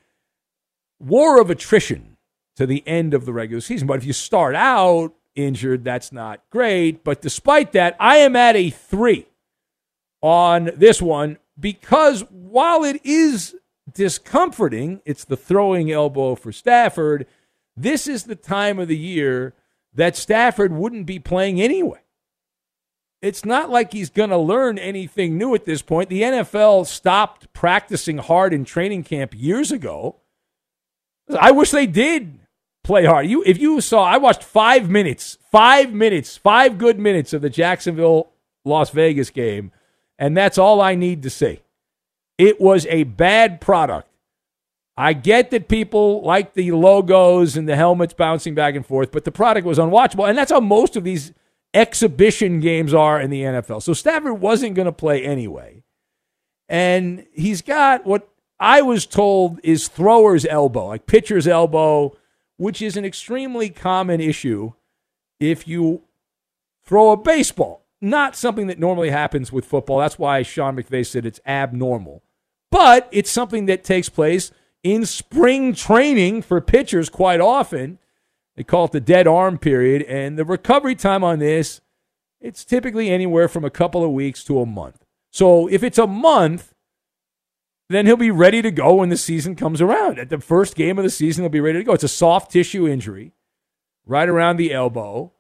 war 0.99 1.39
of 1.39 1.51
attrition 1.51 2.17
to 2.55 2.65
the 2.65 2.83
end 2.87 3.13
of 3.13 3.25
the 3.25 3.33
regular 3.33 3.61
season. 3.61 3.87
But 3.87 3.99
if 3.99 4.05
you 4.05 4.13
start 4.13 4.55
out 4.55 5.13
injured, 5.35 5.83
that's 5.83 6.11
not 6.11 6.41
great. 6.49 7.03
But 7.03 7.21
despite 7.21 7.73
that, 7.73 7.95
I 7.99 8.17
am 8.17 8.35
at 8.35 8.55
a 8.55 8.71
three 8.71 9.27
on 10.21 10.71
this 10.75 11.01
one 11.01 11.37
because 11.59 12.21
while 12.31 12.83
it 12.83 13.05
is 13.05 13.55
discomforting, 13.93 15.01
it's 15.05 15.25
the 15.25 15.37
throwing 15.37 15.91
elbow 15.91 16.33
for 16.33 16.51
Stafford. 16.51 17.27
This 17.77 18.07
is 18.07 18.23
the 18.23 18.35
time 18.35 18.79
of 18.79 18.87
the 18.87 18.97
year 18.97 19.53
that 19.95 20.15
Stafford 20.15 20.73
wouldn't 20.73 21.05
be 21.05 21.19
playing 21.19 21.61
anyway. 21.61 21.99
It's 23.21 23.43
not 23.43 23.69
like 23.69 23.93
he's 23.93 24.09
going 24.09 24.29
to 24.29 24.37
learn 24.37 24.77
anything 24.77 25.37
new 25.37 25.55
at 25.55 25.65
this 25.65 25.81
point. 25.81 26.09
The 26.09 26.21
NFL 26.21 26.85
stopped 26.85 27.51
practicing 27.53 28.19
hard 28.19 28.53
in 28.53 28.65
training 28.65 29.03
camp 29.03 29.33
years 29.35 29.71
ago. 29.71 30.17
I 31.39 31.51
wish 31.51 31.71
they 31.71 31.87
did 31.87 32.39
play 32.83 33.05
hard. 33.05 33.25
You, 33.25 33.43
if 33.43 33.57
you 33.57 33.81
saw, 33.81 34.03
I 34.03 34.17
watched 34.17 34.43
five 34.43 34.89
minutes, 34.89 35.39
five 35.51 35.91
minutes, 35.91 36.37
five 36.37 36.77
good 36.77 36.99
minutes 36.99 37.33
of 37.33 37.41
the 37.41 37.49
Jacksonville 37.49 38.31
Las 38.63 38.91
Vegas 38.91 39.31
game 39.31 39.71
and 40.17 40.35
that's 40.35 40.57
all 40.57 40.81
I 40.81 40.95
need 40.95 41.23
to 41.23 41.29
say. 41.29 41.61
It 42.37 42.59
was 42.59 42.85
a 42.87 43.03
bad 43.03 43.61
product. 43.61 44.09
I 44.97 45.13
get 45.13 45.51
that 45.51 45.67
people 45.67 46.21
like 46.23 46.53
the 46.53 46.71
logos 46.71 47.57
and 47.57 47.67
the 47.67 47.75
helmets 47.75 48.13
bouncing 48.13 48.55
back 48.55 48.75
and 48.75 48.85
forth, 48.85 49.11
but 49.11 49.25
the 49.25 49.31
product 49.31 49.67
was 49.67 49.77
unwatchable. 49.77 50.27
And 50.27 50.37
that's 50.37 50.51
how 50.51 50.61
most 50.61 50.95
of 50.95 51.03
these 51.03 51.33
exhibition 51.73 52.61
games 52.61 52.93
are 52.93 53.19
in 53.19 53.29
the 53.29 53.41
NFL. 53.41 53.83
So 53.83 53.93
Stafford 53.93 54.39
wasn't 54.39 54.75
going 54.75 54.85
to 54.85 54.93
play 54.93 55.23
anyway. 55.23 55.83
And 56.69 57.25
he's 57.33 57.61
got 57.61 58.05
what 58.05 58.29
I 58.59 58.81
was 58.81 59.05
told 59.05 59.59
is 59.63 59.87
thrower's 59.87 60.45
elbow, 60.45 60.87
like 60.87 61.07
pitcher's 61.07 61.47
elbow, 61.47 62.15
which 62.57 62.81
is 62.81 62.95
an 62.95 63.03
extremely 63.03 63.69
common 63.69 64.21
issue 64.21 64.71
if 65.39 65.67
you 65.67 66.03
throw 66.85 67.11
a 67.11 67.17
baseball 67.17 67.85
not 68.05 68.35
something 68.35 68.67
that 68.67 68.79
normally 68.79 69.09
happens 69.09 69.51
with 69.51 69.65
football. 69.65 69.99
That's 69.99 70.19
why 70.19 70.43
Sean 70.43 70.75
McVay 70.75 71.05
said 71.05 71.25
it's 71.25 71.39
abnormal. 71.45 72.23
But 72.69 73.09
it's 73.11 73.31
something 73.31 73.65
that 73.65 73.83
takes 73.83 74.09
place 74.09 74.51
in 74.85 75.03
spring 75.03 75.73
training 75.73 76.43
for 76.43 76.61
pitchers 76.61 77.09
quite 77.09 77.41
often. 77.41 77.97
They 78.55 78.63
call 78.63 78.85
it 78.85 78.91
the 78.91 79.01
dead 79.01 79.25
arm 79.25 79.57
period. 79.57 80.03
And 80.03 80.37
the 80.37 80.45
recovery 80.45 80.93
time 80.93 81.23
on 81.23 81.39
this, 81.39 81.81
it's 82.39 82.63
typically 82.63 83.09
anywhere 83.09 83.47
from 83.47 83.65
a 83.65 83.71
couple 83.71 84.03
of 84.03 84.11
weeks 84.11 84.43
to 84.43 84.61
a 84.61 84.65
month. 84.65 85.03
So 85.31 85.67
if 85.67 85.81
it's 85.81 85.97
a 85.97 86.05
month, 86.05 86.75
then 87.89 88.05
he'll 88.05 88.15
be 88.15 88.29
ready 88.29 88.61
to 88.61 88.69
go 88.69 88.93
when 88.93 89.09
the 89.09 89.17
season 89.17 89.55
comes 89.55 89.81
around. 89.81 90.19
At 90.19 90.29
the 90.29 90.39
first 90.39 90.75
game 90.75 90.99
of 90.99 91.03
the 91.03 91.09
season, 91.09 91.43
he'll 91.43 91.49
be 91.49 91.59
ready 91.59 91.79
to 91.79 91.83
go. 91.83 91.93
It's 91.93 92.03
a 92.03 92.07
soft 92.07 92.51
tissue 92.51 92.87
injury 92.87 93.31
right 94.05 94.29
around 94.29 94.57
the 94.57 94.71
elbow. 94.71 95.33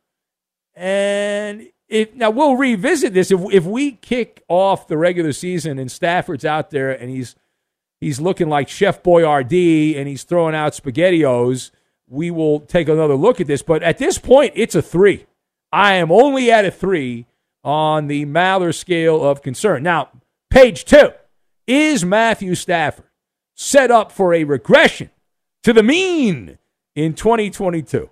And 0.73 1.67
if, 1.87 2.15
now 2.15 2.31
we'll 2.31 2.57
revisit 2.57 3.13
this 3.13 3.29
if 3.29 3.39
if 3.53 3.63
we 3.63 3.91
kick 3.91 4.43
off 4.47 4.87
the 4.87 4.97
regular 4.97 5.33
season 5.33 5.77
and 5.77 5.91
Stafford's 5.91 6.43
out 6.43 6.71
there 6.71 6.89
and 6.89 7.11
he's 7.11 7.35
he's 7.99 8.19
looking 8.19 8.49
like 8.49 8.69
Chef 8.69 9.01
Boyardee 9.03 9.97
and 9.97 10.07
he's 10.07 10.23
throwing 10.23 10.55
out 10.55 10.73
spaghettios, 10.73 11.71
we 12.07 12.31
will 12.31 12.59
take 12.59 12.87
another 12.87 13.15
look 13.15 13.41
at 13.41 13.47
this. 13.47 13.61
But 13.61 13.83
at 13.83 13.97
this 13.97 14.17
point, 14.17 14.53
it's 14.55 14.75
a 14.75 14.81
three. 14.81 15.25
I 15.71 15.93
am 15.93 16.11
only 16.11 16.51
at 16.51 16.65
a 16.65 16.71
three 16.71 17.25
on 17.63 18.07
the 18.07 18.25
Maller 18.25 18.73
scale 18.73 19.23
of 19.23 19.41
concern. 19.41 19.83
Now, 19.83 20.09
page 20.49 20.85
two 20.85 21.11
is 21.67 22.05
Matthew 22.05 22.55
Stafford 22.55 23.05
set 23.55 23.89
up 23.91 24.11
for 24.11 24.33
a 24.33 24.43
regression 24.43 25.09
to 25.63 25.73
the 25.73 25.83
mean 25.83 26.57
in 26.95 27.13
2022? 27.13 28.09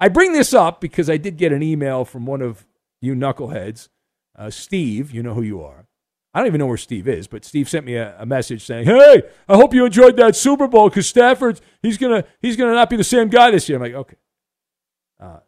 I 0.00 0.08
bring 0.08 0.32
this 0.32 0.54
up 0.54 0.80
because 0.80 1.10
I 1.10 1.16
did 1.16 1.36
get 1.36 1.52
an 1.52 1.62
email 1.62 2.04
from 2.04 2.26
one 2.26 2.42
of 2.42 2.66
you 3.00 3.14
knuckleheads. 3.14 3.88
Uh, 4.36 4.50
Steve, 4.50 5.10
you 5.10 5.22
know 5.22 5.34
who 5.34 5.42
you 5.42 5.62
are. 5.62 5.87
I 6.34 6.40
don't 6.40 6.46
even 6.46 6.58
know 6.58 6.66
where 6.66 6.76
Steve 6.76 7.08
is, 7.08 7.26
but 7.26 7.44
Steve 7.44 7.68
sent 7.68 7.86
me 7.86 7.94
a, 7.96 8.14
a 8.18 8.26
message 8.26 8.64
saying, 8.64 8.86
"Hey, 8.86 9.22
I 9.48 9.56
hope 9.56 9.74
you 9.74 9.86
enjoyed 9.86 10.16
that 10.16 10.36
Super 10.36 10.68
Bowl 10.68 10.88
because 10.88 11.08
Stafford, 11.08 11.60
he's 11.82 11.98
gonna 11.98 12.24
he's 12.40 12.56
gonna 12.56 12.74
not 12.74 12.90
be 12.90 12.96
the 12.96 13.04
same 13.04 13.28
guy 13.28 13.50
this 13.50 13.68
year." 13.68 13.76
I'm 13.76 13.82
like, 13.82 13.94
okay. 13.94 14.16
Uh, 15.20 15.38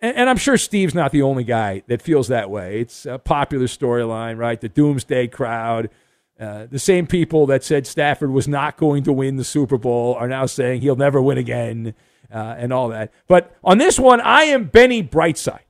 and, 0.00 0.16
and, 0.18 0.30
I'm 0.30 0.36
sure 0.36 0.56
Steve's 0.56 0.94
not 0.94 1.10
the 1.10 1.22
only 1.22 1.42
guy 1.42 1.82
that 1.88 2.02
feels 2.02 2.28
that 2.28 2.50
way. 2.50 2.80
It's 2.80 3.06
a 3.06 3.18
popular 3.18 3.66
storyline, 3.66 4.36
right? 4.38 4.60
The 4.60 4.68
doomsday 4.68 5.28
crowd. 5.28 5.90
Uh, 6.38 6.66
the 6.66 6.78
same 6.78 7.06
people 7.06 7.46
that 7.46 7.64
said 7.64 7.86
Stafford 7.86 8.30
was 8.30 8.46
not 8.46 8.76
going 8.76 9.02
to 9.04 9.12
win 9.12 9.36
the 9.36 9.44
Super 9.44 9.78
Bowl 9.78 10.14
are 10.14 10.28
now 10.28 10.44
saying 10.44 10.82
he'll 10.82 10.94
never 10.94 11.20
win 11.20 11.38
again 11.38 11.94
uh, 12.30 12.54
and 12.58 12.74
all 12.74 12.88
that. 12.88 13.10
But 13.26 13.56
on 13.64 13.78
this 13.78 13.98
one, 13.98 14.20
I 14.20 14.44
am 14.44 14.64
Benny 14.64 15.02
Brightside. 15.02 15.60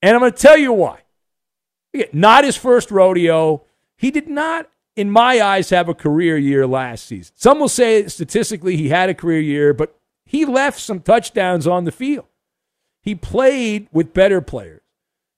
And 0.00 0.14
I'm 0.14 0.20
going 0.20 0.32
to 0.32 0.38
tell 0.38 0.56
you 0.56 0.72
why. 0.72 1.00
Not 2.12 2.44
his 2.44 2.56
first 2.56 2.90
rodeo. 2.90 3.64
He 3.98 4.10
did 4.10 4.28
not, 4.28 4.70
in 4.96 5.10
my 5.10 5.42
eyes, 5.42 5.68
have 5.70 5.88
a 5.88 5.94
career 5.94 6.38
year 6.38 6.66
last 6.66 7.04
season. 7.04 7.34
Some 7.36 7.58
will 7.58 7.68
say 7.68 8.06
statistically 8.06 8.76
he 8.76 8.88
had 8.88 9.10
a 9.10 9.14
career 9.14 9.40
year, 9.40 9.74
but 9.74 9.94
he 10.24 10.46
left 10.46 10.80
some 10.80 11.00
touchdowns 11.00 11.66
on 11.66 11.84
the 11.84 11.92
field. 11.92 12.26
He 13.02 13.14
played 13.14 13.88
with 13.92 14.14
better 14.14 14.40
players. 14.40 14.82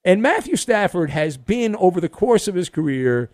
And 0.03 0.21
Matthew 0.21 0.55
Stafford 0.55 1.09
has 1.09 1.37
been, 1.37 1.75
over 1.75 1.99
the 1.99 2.09
course 2.09 2.47
of 2.47 2.55
his 2.55 2.69
career, 2.69 3.29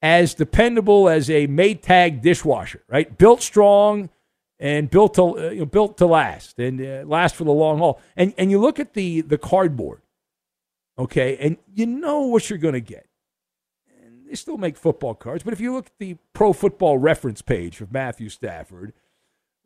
as 0.00 0.34
dependable 0.34 1.08
as 1.08 1.28
a 1.28 1.46
Maytag 1.48 2.22
dishwasher, 2.22 2.82
right? 2.88 3.18
Built 3.18 3.42
strong 3.42 4.08
and 4.58 4.88
built 4.88 5.14
to, 5.14 5.50
you 5.52 5.60
know, 5.60 5.66
built 5.66 5.98
to 5.98 6.06
last 6.06 6.58
and 6.58 6.80
uh, 6.80 7.02
last 7.06 7.34
for 7.34 7.44
the 7.44 7.52
long 7.52 7.78
haul. 7.78 8.00
And, 8.16 8.32
and 8.38 8.50
you 8.50 8.58
look 8.60 8.78
at 8.78 8.94
the, 8.94 9.20
the 9.22 9.36
cardboard 9.36 10.00
Okay. 11.00 11.38
And 11.38 11.56
you 11.74 11.86
know 11.86 12.20
what 12.20 12.50
you're 12.50 12.58
going 12.58 12.74
to 12.74 12.80
get. 12.80 13.06
They 14.30 14.36
still 14.36 14.58
make 14.58 14.76
football 14.76 15.16
cards, 15.16 15.42
but 15.42 15.52
if 15.52 15.60
you 15.60 15.74
look 15.74 15.86
at 15.86 15.98
the 15.98 16.16
pro 16.34 16.52
football 16.52 16.98
reference 16.98 17.42
page 17.42 17.80
of 17.80 17.90
Matthew 17.90 18.28
Stafford, 18.28 18.92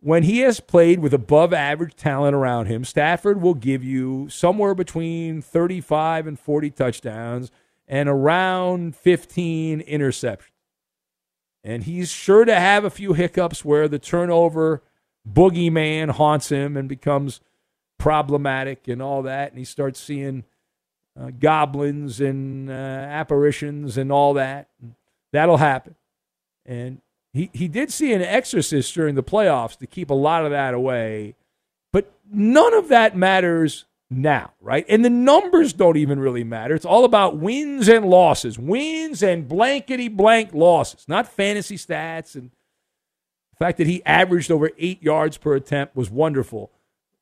when 0.01 0.23
he 0.23 0.39
has 0.39 0.59
played 0.59 1.01
with 1.01 1.13
above 1.13 1.53
average 1.53 1.95
talent 1.97 2.35
around 2.35 2.65
him, 2.65 2.83
Stafford 2.83 3.43
will 3.43 3.53
give 3.53 3.85
you 3.85 4.27
somewhere 4.31 4.75
between 4.75 5.43
35 5.43 6.27
and 6.27 6.39
40 6.39 6.71
touchdowns 6.71 7.51
and 7.87 8.09
around 8.09 8.97
15 8.97 9.83
interceptions. 9.83 10.49
And 11.63 11.83
he's 11.85 12.11
sure 12.11 12.47
to 12.47 12.59
have 12.59 12.87
a 12.87 12.91
few 12.91 13.13
hiccups 13.13 13.67
where 13.67 13.87
the 13.87 13.99
turnover 13.99 14.83
boogeyman 15.31 16.13
haunts 16.13 16.49
him 16.49 16.75
and 16.75 16.89
becomes 16.89 17.43
problematic 17.99 18.89
and 18.89 19.03
all 19.03 19.21
that. 19.25 19.51
And 19.51 19.59
he 19.59 19.67
starts 19.67 20.01
seeing 20.01 20.45
uh, 21.19 21.31
goblins 21.39 22.21
and 22.21 22.71
uh, 22.71 22.73
apparitions 22.73 23.97
and 23.97 24.11
all 24.11 24.35
that. 24.35 24.69
That'll 25.33 25.59
happen. 25.59 25.95
And 26.67 27.01
he, 27.33 27.51
he 27.53 27.69
did 27.69 27.93
see 27.93 28.13
an 28.13 28.23
exorcist 28.23 28.95
during 28.95 29.15
the 29.15 29.23
playoffs 29.23 29.77
to 29.79 29.87
keep 29.87 30.11
a 30.11 30.15
lot 30.15 30.45
of 30.45 30.51
that 30.51 30.75
away. 30.75 31.35
But 31.93 32.13
none 32.31 32.75
of 32.75 32.89
that 32.89 33.17
matters 33.17 33.85
now, 34.11 34.53
right? 34.61 34.85
And 34.89 35.05
the 35.05 35.11
numbers 35.11 35.73
don't 35.73 35.97
even 35.97 36.21
really 36.21 36.45
matter. 36.45 36.75
It's 36.75 36.85
all 36.85 37.05
about 37.05 37.37
wins 37.37 37.89
and 37.89 38.07
losses, 38.07 38.59
wins 38.59 39.23
and 39.23 39.49
blankety 39.49 40.09
blank 40.09 40.53
losses, 40.53 41.07
not 41.09 41.29
fantasy 41.29 41.77
stats. 41.77 42.35
And 42.35 42.51
the 43.53 43.65
fact 43.65 43.79
that 43.79 43.87
he 43.87 44.05
averaged 44.05 44.51
over 44.51 44.71
eight 44.79 45.03
yards 45.03 45.37
per 45.37 45.55
attempt 45.55 45.97
was 45.97 46.11
wonderful. 46.11 46.71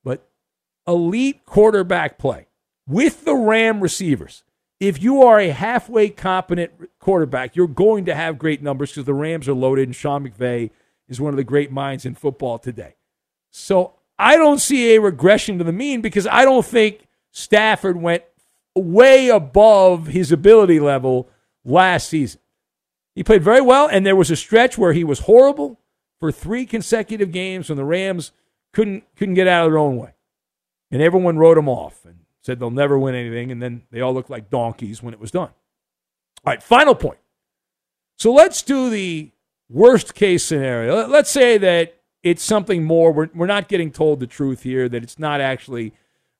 But 0.05 0.26
elite 0.87 1.44
quarterback 1.46 2.18
play 2.18 2.46
with 2.87 3.25
the 3.25 3.35
Ram 3.35 3.81
receivers. 3.81 4.45
If 4.81 5.03
you 5.03 5.23
are 5.23 5.38
a 5.38 5.51
halfway 5.51 6.09
competent 6.11 6.73
quarterback, 6.99 7.55
you're 7.55 7.68
going 7.68 8.05
to 8.07 8.14
have 8.14 8.38
great 8.38 8.62
numbers 8.62 8.90
because 8.90 9.05
the 9.05 9.14
Rams 9.14 9.49
are 9.49 9.55
loaded 9.55 9.88
and 9.88 9.95
Sean 9.95 10.27
McVay 10.29 10.71
is 11.09 11.21
one 11.21 11.33
of 11.33 11.37
the 11.37 11.45
great 11.45 11.71
minds 11.71 12.05
in 12.05 12.14
football 12.14 12.59
today. 12.59 12.97
So 13.51 13.95
I 14.18 14.37
don't 14.37 14.61
see 14.61 14.95
a 14.95 15.01
regression 15.01 15.59
to 15.59 15.64
the 15.64 15.73
mean 15.73 16.01
because 16.01 16.27
I 16.27 16.45
don't 16.45 16.66
think 16.66 17.07
Stafford 17.31 17.97
went 17.97 18.25
way 18.75 19.29
above 19.29 20.09
his 20.09 20.33
ability 20.33 20.81
level 20.81 21.29
last 21.64 22.09
season. 22.09 22.40
He 23.14 23.23
played 23.23 23.42
very 23.42 23.61
well, 23.61 23.88
and 23.88 24.07
there 24.07 24.16
was 24.16 24.31
a 24.31 24.37
stretch 24.37 24.79
where 24.79 24.95
he 24.95 25.05
was 25.05 25.21
horrible 25.21 25.79
for 26.18 26.33
three 26.33 26.64
consecutive 26.64 27.31
games 27.31 27.68
when 27.68 27.77
the 27.77 27.85
Rams 27.85 28.33
couldn't 28.73 29.05
couldn't 29.16 29.35
get 29.35 29.49
out 29.49 29.66
of 29.66 29.73
their 29.73 29.79
own 29.79 29.97
way, 29.97 30.14
and 30.90 31.03
everyone 31.03 31.37
wrote 31.37 31.59
him 31.59 31.68
off 31.68 32.05
and 32.07 32.21
said 32.42 32.59
they'll 32.59 32.70
never 32.70 32.98
win 32.98 33.14
anything, 33.14 33.50
and 33.50 33.62
then 33.62 33.83
they 33.90 34.00
all 34.00 34.12
looked 34.12 34.31
like 34.31 34.50
donkeys 34.50 35.02
when 35.02 35.14
it 35.14 35.20
was 35.20 35.31
done. 35.31 35.50
All 36.44 36.52
right, 36.52 36.62
final 36.62 36.94
point. 36.94 37.18
So 38.18 38.33
let's 38.33 38.62
do 38.62 38.90
the 38.90 39.31
worst 39.68 40.14
case 40.14 40.44
scenario. 40.44 41.07
Let's 41.07 41.31
say 41.31 41.57
that 41.59 42.00
it's 42.22 42.42
something 42.42 42.85
more. 42.85 43.12
We're, 43.12 43.31
we're 43.35 43.46
not 43.46 43.68
getting 43.68 43.90
told 43.90 44.20
the 44.20 44.26
truth 44.26 44.62
here, 44.62 44.88
that 44.88 45.02
it's 45.02 45.18
not 45.18 45.40
actually 45.40 45.92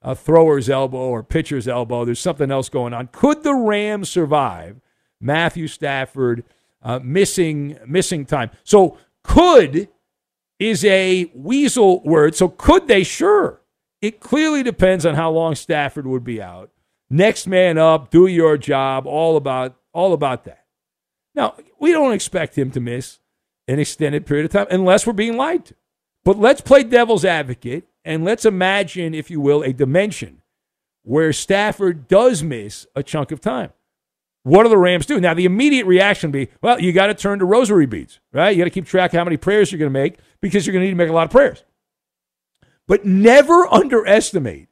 a 0.03 0.15
thrower's 0.15 0.69
elbow 0.69 0.99
or 0.99 1.23
pitcher's 1.23 1.69
elbow. 1.69 2.05
There's 2.05 2.21
something 2.21 2.51
else 2.51 2.69
going 2.69 2.93
on. 2.93 3.09
Could 3.13 3.43
the 3.45 3.55
Rams 3.55 4.09
survive 4.09 4.81
Matthew 5.21 5.69
Stafford 5.69 6.45
uh, 6.83 6.99
missing 7.03 7.79
missing 7.87 8.27
time? 8.27 8.51
So 8.65 8.99
could 9.23 9.89
is 10.59 10.85
a 10.85 11.31
weasel 11.35 12.03
word. 12.03 12.35
So 12.35 12.49
could 12.49 12.89
they? 12.89 13.05
Sure. 13.05 13.61
It 14.03 14.19
clearly 14.19 14.65
depends 14.65 15.07
on 15.07 15.15
how 15.15 15.31
long 15.31 15.55
Stafford 15.55 16.07
would 16.07 16.25
be 16.25 16.43
out. 16.43 16.71
Next 17.09 17.47
man 17.47 17.79
up, 17.79 18.11
do 18.11 18.27
your 18.27 18.59
job, 18.59 19.07
all 19.07 19.37
about 19.37 19.77
all 19.93 20.13
about 20.13 20.45
that. 20.45 20.65
Now, 21.35 21.55
we 21.79 21.93
don't 21.93 22.13
expect 22.13 22.59
him 22.59 22.71
to 22.73 22.81
miss 22.81 23.21
an 23.69 23.79
extended 23.79 24.27
period 24.27 24.47
of 24.47 24.51
time 24.53 24.67
unless 24.71 25.07
we're 25.07 25.13
being 25.13 25.37
lied 25.37 25.67
to. 25.67 25.75
But 26.25 26.39
let's 26.39 26.61
play 26.61 26.83
devil's 26.83 27.25
advocate 27.25 27.89
and 28.05 28.25
let's 28.25 28.45
imagine, 28.45 29.15
if 29.15 29.31
you 29.31 29.41
will, 29.41 29.63
a 29.63 29.73
dimension 29.73 30.43
where 31.03 31.33
Stafford 31.33 32.09
does 32.09 32.43
miss 32.43 32.87
a 32.97 33.03
chunk 33.03 33.31
of 33.33 33.41
time. 33.41 33.73
What 34.45 34.65
do 34.65 34.69
the 34.69 34.79
Rams 34.79 35.07
do? 35.07 35.21
Now, 35.21 35.35
the 35.35 35.45
immediate 35.45 35.87
reaction 35.87 36.31
would 36.31 36.33
be, 36.33 36.49
well, 36.61 36.81
you 36.81 36.93
got 36.93 37.07
to 37.09 37.15
turn 37.15 37.39
to 37.39 37.45
rosary 37.45 37.87
beads, 37.87 38.19
right? 38.33 38.51
You 38.51 38.59
got 38.59 38.65
to 38.65 38.71
keep 38.71 38.87
track 38.87 39.13
of 39.13 39.19
how 39.19 39.25
many 39.25 39.37
prayers 39.37 39.71
you're 39.71 39.79
going 39.79 39.93
to 39.93 40.01
make 40.01 40.19
because 40.41 40.67
you're 40.67 40.73
going 40.73 40.83
to 40.83 40.87
need 40.87 40.93
to 40.93 40.97
make 40.97 41.11
a 41.11 41.13
lot 41.13 41.25
of 41.25 41.31
prayers. 41.31 41.65
But 42.87 43.05
never 43.05 43.67
underestimate 43.73 44.69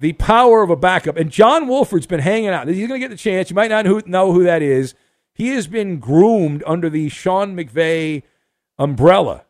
the 0.00 0.12
power 0.14 0.62
of 0.62 0.70
a 0.70 0.76
backup. 0.76 1.16
And 1.16 1.30
John 1.30 1.68
Wolford's 1.68 2.06
been 2.06 2.20
hanging 2.20 2.48
out. 2.48 2.66
He's 2.68 2.88
going 2.88 3.00
to 3.00 3.06
get 3.06 3.10
the 3.10 3.16
chance. 3.16 3.50
You 3.50 3.56
might 3.56 3.70
not 3.70 4.06
know 4.06 4.32
who 4.32 4.44
that 4.44 4.62
is. 4.62 4.94
He 5.34 5.48
has 5.48 5.66
been 5.66 5.98
groomed 5.98 6.62
under 6.66 6.90
the 6.90 7.08
Sean 7.08 7.56
McVay 7.56 8.22
umbrella 8.78 9.44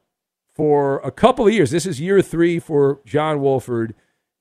for 0.55 0.99
a 0.99 1.11
couple 1.11 1.47
of 1.47 1.53
years. 1.55 1.71
This 1.71 1.87
is 1.87 2.01
year 2.01 2.21
three 2.21 2.59
for 2.59 3.01
John 3.07 3.41
Wolford. 3.41 3.95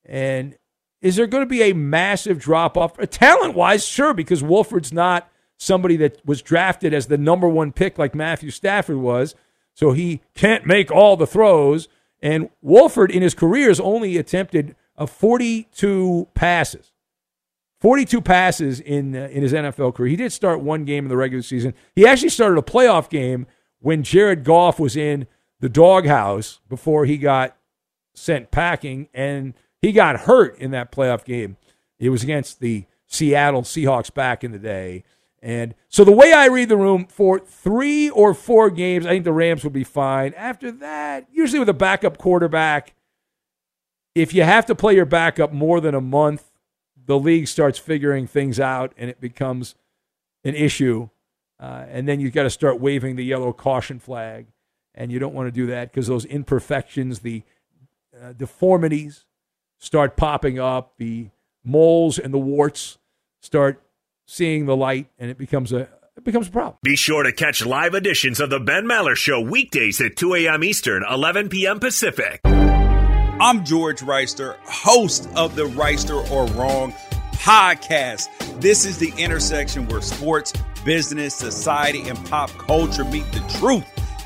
And 0.03 0.57
is 1.01 1.15
there 1.15 1.27
going 1.27 1.43
to 1.43 1.49
be 1.49 1.63
a 1.63 1.73
massive 1.73 2.39
drop 2.39 2.75
off? 2.75 2.99
Uh, 2.99 3.05
Talent 3.05 3.53
wise, 3.53 3.85
sure, 3.85 4.13
because 4.13 4.43
Wolford's 4.43 4.91
not 4.91 5.29
somebody 5.57 5.95
that 5.97 6.25
was 6.25 6.41
drafted 6.41 6.93
as 6.93 7.07
the 7.07 7.17
number 7.17 7.47
one 7.47 7.71
pick 7.71 7.97
like 7.97 8.15
Matthew 8.15 8.51
Stafford 8.51 8.97
was. 8.97 9.35
So 9.73 9.91
he 9.91 10.21
can't 10.35 10.65
make 10.65 10.91
all 10.91 11.15
the 11.15 11.27
throws. 11.27 11.87
And 12.21 12.49
Wolford 12.61 13.11
in 13.11 13.21
his 13.21 13.33
career 13.33 13.69
has 13.69 13.79
only 13.79 14.17
attempted 14.17 14.75
a 14.97 15.07
42 15.07 16.27
passes. 16.33 16.91
42 17.79 18.21
passes 18.21 18.79
in 18.81 19.15
uh, 19.15 19.29
in 19.31 19.41
his 19.41 19.53
NFL 19.53 19.95
career. 19.95 20.09
He 20.09 20.15
did 20.17 20.33
start 20.33 20.59
one 20.59 20.83
game 20.83 21.05
in 21.05 21.09
the 21.09 21.15
regular 21.17 21.41
season. 21.41 21.73
He 21.95 22.05
actually 22.05 22.29
started 22.29 22.57
a 22.57 22.61
playoff 22.61 23.09
game 23.09 23.47
when 23.79 24.03
Jared 24.03 24.43
Goff 24.43 24.79
was 24.79 24.97
in 24.97 25.27
the 25.61 25.69
doghouse 25.69 26.59
before 26.67 27.05
he 27.05 27.17
got 27.17 27.55
sent 28.13 28.51
packing, 28.51 29.07
and 29.13 29.53
he 29.81 29.93
got 29.93 30.21
hurt 30.21 30.57
in 30.57 30.71
that 30.71 30.91
playoff 30.91 31.23
game. 31.23 31.55
It 31.99 32.09
was 32.09 32.23
against 32.23 32.59
the 32.59 32.85
Seattle 33.07 33.61
Seahawks 33.61 34.13
back 34.13 34.43
in 34.43 34.51
the 34.51 34.59
day. 34.59 35.03
And 35.41 35.73
so 35.87 36.03
the 36.03 36.11
way 36.11 36.33
I 36.33 36.47
read 36.47 36.69
the 36.69 36.77
room 36.77 37.05
for 37.05 37.39
three 37.39 38.09
or 38.09 38.33
four 38.33 38.69
games, 38.69 39.05
I 39.05 39.09
think 39.09 39.23
the 39.23 39.33
Rams 39.33 39.63
will 39.63 39.71
be 39.71 39.85
fine. 39.85 40.33
After 40.33 40.71
that, 40.71 41.27
usually 41.31 41.59
with 41.59 41.69
a 41.69 41.73
backup 41.73 42.17
quarterback, 42.17 42.93
if 44.15 44.33
you 44.33 44.43
have 44.43 44.65
to 44.65 44.75
play 44.75 44.95
your 44.95 45.05
backup 45.05 45.53
more 45.53 45.79
than 45.79 45.95
a 45.95 46.01
month, 46.01 46.51
the 47.05 47.17
league 47.17 47.47
starts 47.47 47.79
figuring 47.79 48.27
things 48.27 48.59
out 48.59 48.93
and 48.97 49.09
it 49.09 49.21
becomes 49.21 49.75
an 50.43 50.55
issue. 50.55 51.09
Uh, 51.59 51.85
and 51.89 52.07
then 52.07 52.19
you've 52.19 52.33
got 52.33 52.43
to 52.43 52.49
start 52.49 52.79
waving 52.79 53.15
the 53.15 53.25
yellow 53.25 53.53
caution 53.53 53.99
flag. 53.99 54.47
And 54.93 55.11
you 55.11 55.19
don't 55.19 55.33
want 55.33 55.47
to 55.47 55.51
do 55.51 55.67
that 55.67 55.91
because 55.91 56.07
those 56.07 56.25
imperfections, 56.25 57.19
the 57.19 57.43
uh, 58.21 58.33
deformities 58.33 59.25
start 59.77 60.17
popping 60.17 60.59
up, 60.59 60.93
the 60.97 61.29
moles 61.63 62.19
and 62.19 62.33
the 62.33 62.39
warts 62.39 62.97
start 63.41 63.81
seeing 64.29 64.67
the 64.67 64.75
light, 64.75 65.07
and 65.17 65.31
it 65.31 65.37
becomes 65.37 65.73
a 65.73 65.89
it 66.15 66.23
becomes 66.23 66.47
a 66.47 66.51
problem. 66.51 66.75
Be 66.83 66.95
sure 66.95 67.23
to 67.23 67.31
catch 67.31 67.65
live 67.65 67.95
editions 67.95 68.39
of 68.39 68.49
the 68.49 68.59
Ben 68.59 68.85
Maller 68.85 69.15
Show 69.15 69.41
weekdays 69.41 69.99
at 70.01 70.15
2 70.17 70.35
a.m. 70.35 70.63
Eastern, 70.63 71.03
11 71.09 71.49
p.m. 71.49 71.79
Pacific. 71.79 72.41
I'm 72.43 73.63
George 73.63 74.01
Reister, 74.01 74.57
host 74.65 75.29
of 75.35 75.55
the 75.55 75.65
Reister 75.65 76.29
or 76.29 76.45
Wrong 76.59 76.91
podcast. 77.33 78.27
This 78.59 78.85
is 78.85 78.97
the 78.97 79.13
intersection 79.17 79.87
where 79.87 80.01
sports, 80.01 80.51
business, 80.83 81.33
society, 81.33 82.07
and 82.09 82.23
pop 82.29 82.49
culture 82.51 83.05
meet 83.05 83.31
the 83.31 83.39
truth. 83.57 83.85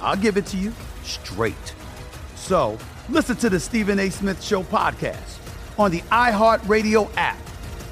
I'll 0.00 0.16
give 0.16 0.36
it 0.36 0.46
to 0.46 0.56
you 0.56 0.72
straight. 1.02 1.74
So 2.36 2.78
listen 3.08 3.36
to 3.36 3.50
the 3.50 3.60
Stephen 3.60 3.98
A. 3.98 4.10
Smith 4.10 4.42
Show 4.42 4.62
podcast 4.62 5.38
on 5.78 5.90
the 5.90 6.00
iHeartRadio 6.10 7.10
app, 7.16 7.38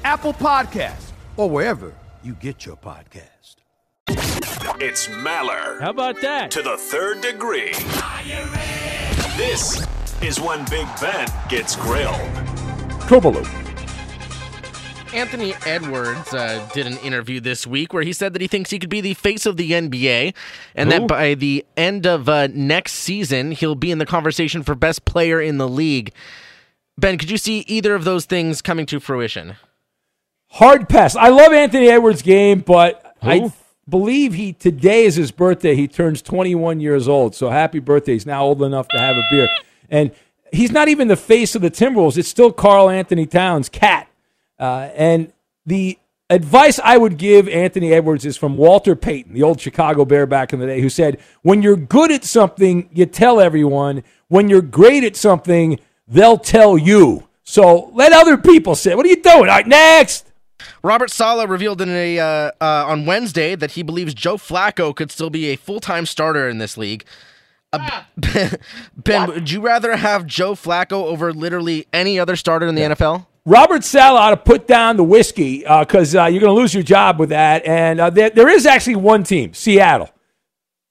Apple 0.03 0.33
Podcasts, 0.33 1.11
or 1.37 1.49
wherever 1.49 1.93
you 2.23 2.33
get 2.33 2.65
your 2.65 2.77
podcast. 2.77 3.55
It's 4.79 5.07
Maller. 5.07 5.79
How 5.81 5.89
about 5.89 6.21
that? 6.21 6.51
To 6.51 6.61
the 6.61 6.77
third 6.77 7.21
degree. 7.21 7.73
This 9.37 9.85
is 10.21 10.39
when 10.39 10.65
Big 10.69 10.87
Ben 11.01 11.27
gets 11.49 11.75
grilled. 11.75 12.15
Kovalu. 13.07 13.66
Anthony 15.13 15.53
Edwards 15.65 16.33
uh, 16.33 16.67
did 16.73 16.85
an 16.85 16.97
interview 16.97 17.39
this 17.39 17.65
week 17.65 17.93
where 17.93 18.03
he 18.03 18.13
said 18.13 18.33
that 18.33 18.41
he 18.41 18.47
thinks 18.47 18.69
he 18.69 18.79
could 18.79 18.89
be 18.89 19.01
the 19.01 19.13
face 19.13 19.45
of 19.45 19.57
the 19.57 19.71
NBA 19.71 20.33
and 20.75 20.91
Who? 20.91 20.99
that 20.99 21.07
by 21.07 21.33
the 21.33 21.65
end 21.75 22.05
of 22.05 22.27
uh, 22.27 22.47
next 22.47 22.93
season, 22.93 23.51
he'll 23.51 23.75
be 23.75 23.91
in 23.91 23.97
the 23.97 24.05
conversation 24.05 24.63
for 24.63 24.75
best 24.75 25.05
player 25.05 25.41
in 25.41 25.57
the 25.57 25.67
league. 25.67 26.13
Ben, 26.97 27.17
could 27.17 27.29
you 27.29 27.37
see 27.37 27.59
either 27.67 27.95
of 27.95 28.03
those 28.03 28.25
things 28.25 28.61
coming 28.61 28.85
to 28.87 28.99
fruition? 28.99 29.55
Hard 30.49 30.89
pass. 30.89 31.15
I 31.15 31.29
love 31.29 31.53
Anthony 31.53 31.89
Edwards' 31.89 32.21
game, 32.21 32.61
but 32.61 33.15
I 33.21 33.51
believe 33.87 34.33
he 34.33 34.53
today 34.53 35.05
is 35.05 35.15
his 35.15 35.31
birthday. 35.31 35.75
He 35.75 35.87
turns 35.87 36.21
21 36.21 36.79
years 36.79 37.07
old. 37.07 37.35
So 37.35 37.49
happy 37.49 37.79
birthday. 37.79 38.13
He's 38.13 38.25
now 38.25 38.43
old 38.45 38.63
enough 38.63 38.87
to 38.89 38.99
have 38.99 39.17
a 39.17 39.23
beer. 39.29 39.49
And 39.89 40.11
he's 40.51 40.71
not 40.71 40.87
even 40.87 41.07
the 41.07 41.15
face 41.15 41.55
of 41.55 41.61
the 41.61 41.71
Timberwolves. 41.71 42.17
It's 42.17 42.27
still 42.29 42.51
Karl-Anthony 42.51 43.25
Towns' 43.25 43.69
cat. 43.69 44.07
Uh, 44.59 44.89
and 44.95 45.31
the 45.65 45.97
advice 46.29 46.79
I 46.83 46.97
would 46.97 47.17
give 47.17 47.47
Anthony 47.47 47.93
Edwards 47.93 48.25
is 48.25 48.37
from 48.37 48.57
Walter 48.57 48.95
Payton, 48.95 49.33
the 49.33 49.43
old 49.43 49.61
Chicago 49.61 50.05
Bear 50.05 50.25
back 50.25 50.53
in 50.53 50.59
the 50.59 50.65
day, 50.65 50.81
who 50.81 50.89
said, 50.89 51.19
When 51.41 51.61
you're 51.61 51.77
good 51.77 52.11
at 52.11 52.23
something, 52.23 52.89
you 52.93 53.05
tell 53.05 53.39
everyone. 53.39 54.03
When 54.27 54.49
you're 54.49 54.61
great 54.61 55.03
at 55.03 55.15
something, 55.15 55.79
they'll 56.07 56.37
tell 56.37 56.77
you. 56.77 57.27
So 57.43 57.91
let 57.93 58.11
other 58.11 58.37
people 58.37 58.75
say, 58.75 58.95
What 58.95 59.05
are 59.05 59.09
you 59.09 59.21
doing? 59.21 59.37
All 59.37 59.45
right, 59.45 59.67
next. 59.67 60.25
Robert 60.83 61.11
Saleh 61.11 61.49
revealed 61.49 61.81
in 61.81 61.89
a 61.89 62.19
uh, 62.19 62.51
uh, 62.59 62.85
on 62.87 63.05
Wednesday 63.05 63.55
that 63.55 63.71
he 63.71 63.83
believes 63.83 64.13
Joe 64.13 64.37
Flacco 64.37 64.95
could 64.95 65.11
still 65.11 65.29
be 65.29 65.47
a 65.47 65.55
full 65.55 65.79
time 65.79 66.05
starter 66.05 66.49
in 66.49 66.57
this 66.57 66.77
league. 66.77 67.05
Uh, 67.73 68.03
ben, 68.95 69.27
would 69.27 69.51
you 69.51 69.61
rather 69.61 69.97
have 69.97 70.25
Joe 70.25 70.53
Flacco 70.53 71.03
over 71.03 71.33
literally 71.33 71.85
any 71.91 72.19
other 72.19 72.35
starter 72.35 72.65
in 72.67 72.75
the 72.75 72.81
NFL? 72.81 73.25
Robert 73.47 73.85
Saleh 73.85 74.19
ought 74.19 74.29
to 74.31 74.37
put 74.37 74.67
down 74.67 74.97
the 74.97 75.05
whiskey 75.05 75.59
because 75.59 76.13
uh, 76.13 76.25
you're 76.25 76.41
going 76.41 76.53
to 76.53 76.61
lose 76.61 76.73
your 76.73 76.83
job 76.83 77.17
with 77.17 77.29
that. 77.29 77.65
And 77.65 77.97
uh, 78.01 78.09
there, 78.09 78.29
there 78.29 78.49
is 78.49 78.65
actually 78.65 78.97
one 78.97 79.23
team, 79.23 79.53
Seattle. 79.53 80.09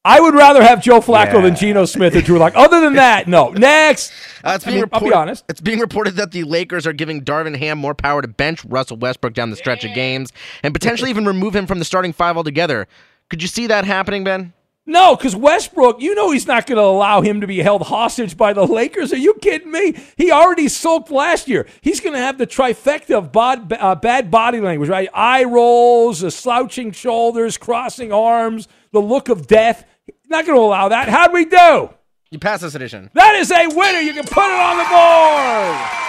I 0.07 0.21
would 0.21 0.35
rather 0.35 0.63
have 0.63 0.83
Joe 0.83 1.01
Flacco 1.01 1.35
Yeah. 1.35 1.41
than 1.43 1.57
Geno 1.57 1.85
Smith 1.85 2.17
or 2.17 2.23
Drew 2.23 2.39
Lock. 2.39 2.55
Other 2.57 2.81
than 2.81 2.95
that, 2.95 3.29
no. 3.29 3.49
Next. 3.57 4.11
Uh, 4.43 4.53
it's 4.55 4.65
I 4.67 4.71
being 4.71 4.81
mean, 4.83 4.89
I'll 4.93 5.01
be 5.01 5.13
honest. 5.13 5.45
It's 5.51 5.61
being 5.61 5.81
reported 5.81 6.15
that 6.15 6.31
the 6.31 6.45
Lakers 6.45 6.87
are 6.87 6.95
giving 6.95 7.23
Darvin 7.23 7.57
Ham 7.59 7.77
more 7.77 7.95
power 7.95 8.23
to 8.23 8.29
bench 8.29 8.65
Russell 8.65 8.97
Westbrook 8.97 9.35
down 9.35 9.51
the 9.51 9.57
stretch 9.57 9.85
of 9.85 9.93
games 9.95 10.33
and 10.63 10.73
potentially 10.73 11.11
even 11.11 11.27
remove 11.27 11.55
him 11.55 11.67
from 11.67 11.79
the 11.79 11.85
starting 11.85 12.15
five 12.15 12.39
altogether. 12.39 12.89
Could 13.29 13.43
you 13.43 13.49
see 13.49 13.67
that 13.67 13.85
happening, 13.85 14.25
Ben? 14.25 14.55
No, 14.89 15.17
because 15.17 15.35
Westbrook, 15.35 16.01
you 16.01 16.15
know 16.15 16.31
he's 16.31 16.47
not 16.47 16.67
going 16.67 16.77
to 16.77 16.83
allow 16.83 17.21
him 17.21 17.41
to 17.41 17.47
be 17.49 17.59
held 17.59 17.83
hostage 17.83 18.37
by 18.37 18.53
the 18.53 18.65
Lakers. 18.65 19.13
Are 19.13 19.17
you 19.19 19.35
kidding 19.35 19.73
me? 19.73 19.97
He 20.17 20.31
already 20.31 20.69
sulked 20.69 21.11
last 21.11 21.49
year. 21.49 21.67
He's 21.81 21.99
going 22.01 22.13
to 22.13 22.21
have 22.21 22.39
the 22.39 22.47
trifecta 22.47 23.19
of 23.19 23.33
bod, 23.33 23.73
uh, 23.73 23.97
bad 23.97 24.31
body 24.31 24.61
language, 24.61 24.89
right? 24.89 25.09
Eye 25.13 25.43
rolls, 25.43 26.23
uh, 26.23 26.31
slouching 26.31 26.93
shoulders, 26.93 27.59
crossing 27.59 28.13
arms, 28.13 28.69
the 28.93 29.03
look 29.03 29.29
of 29.29 29.49
death. 29.49 29.85
Not 30.29 30.47
going 30.47 30.57
to 30.57 30.63
allow 30.63 30.89
that. 30.89 31.09
How'd 31.09 31.33
we 31.33 31.47
do? 31.47 31.91
You 32.31 32.39
pass 32.39 32.61
this 32.61 32.77
edition. 32.77 33.11
That 33.15 33.35
is 33.35 33.51
a 33.51 33.67
winner. 33.67 34.01
You 34.01 34.13
can 34.13 34.25
put 34.25 34.45
it 34.45 34.61
on 34.61 34.77
the 34.79 34.85
board. 34.85 36.06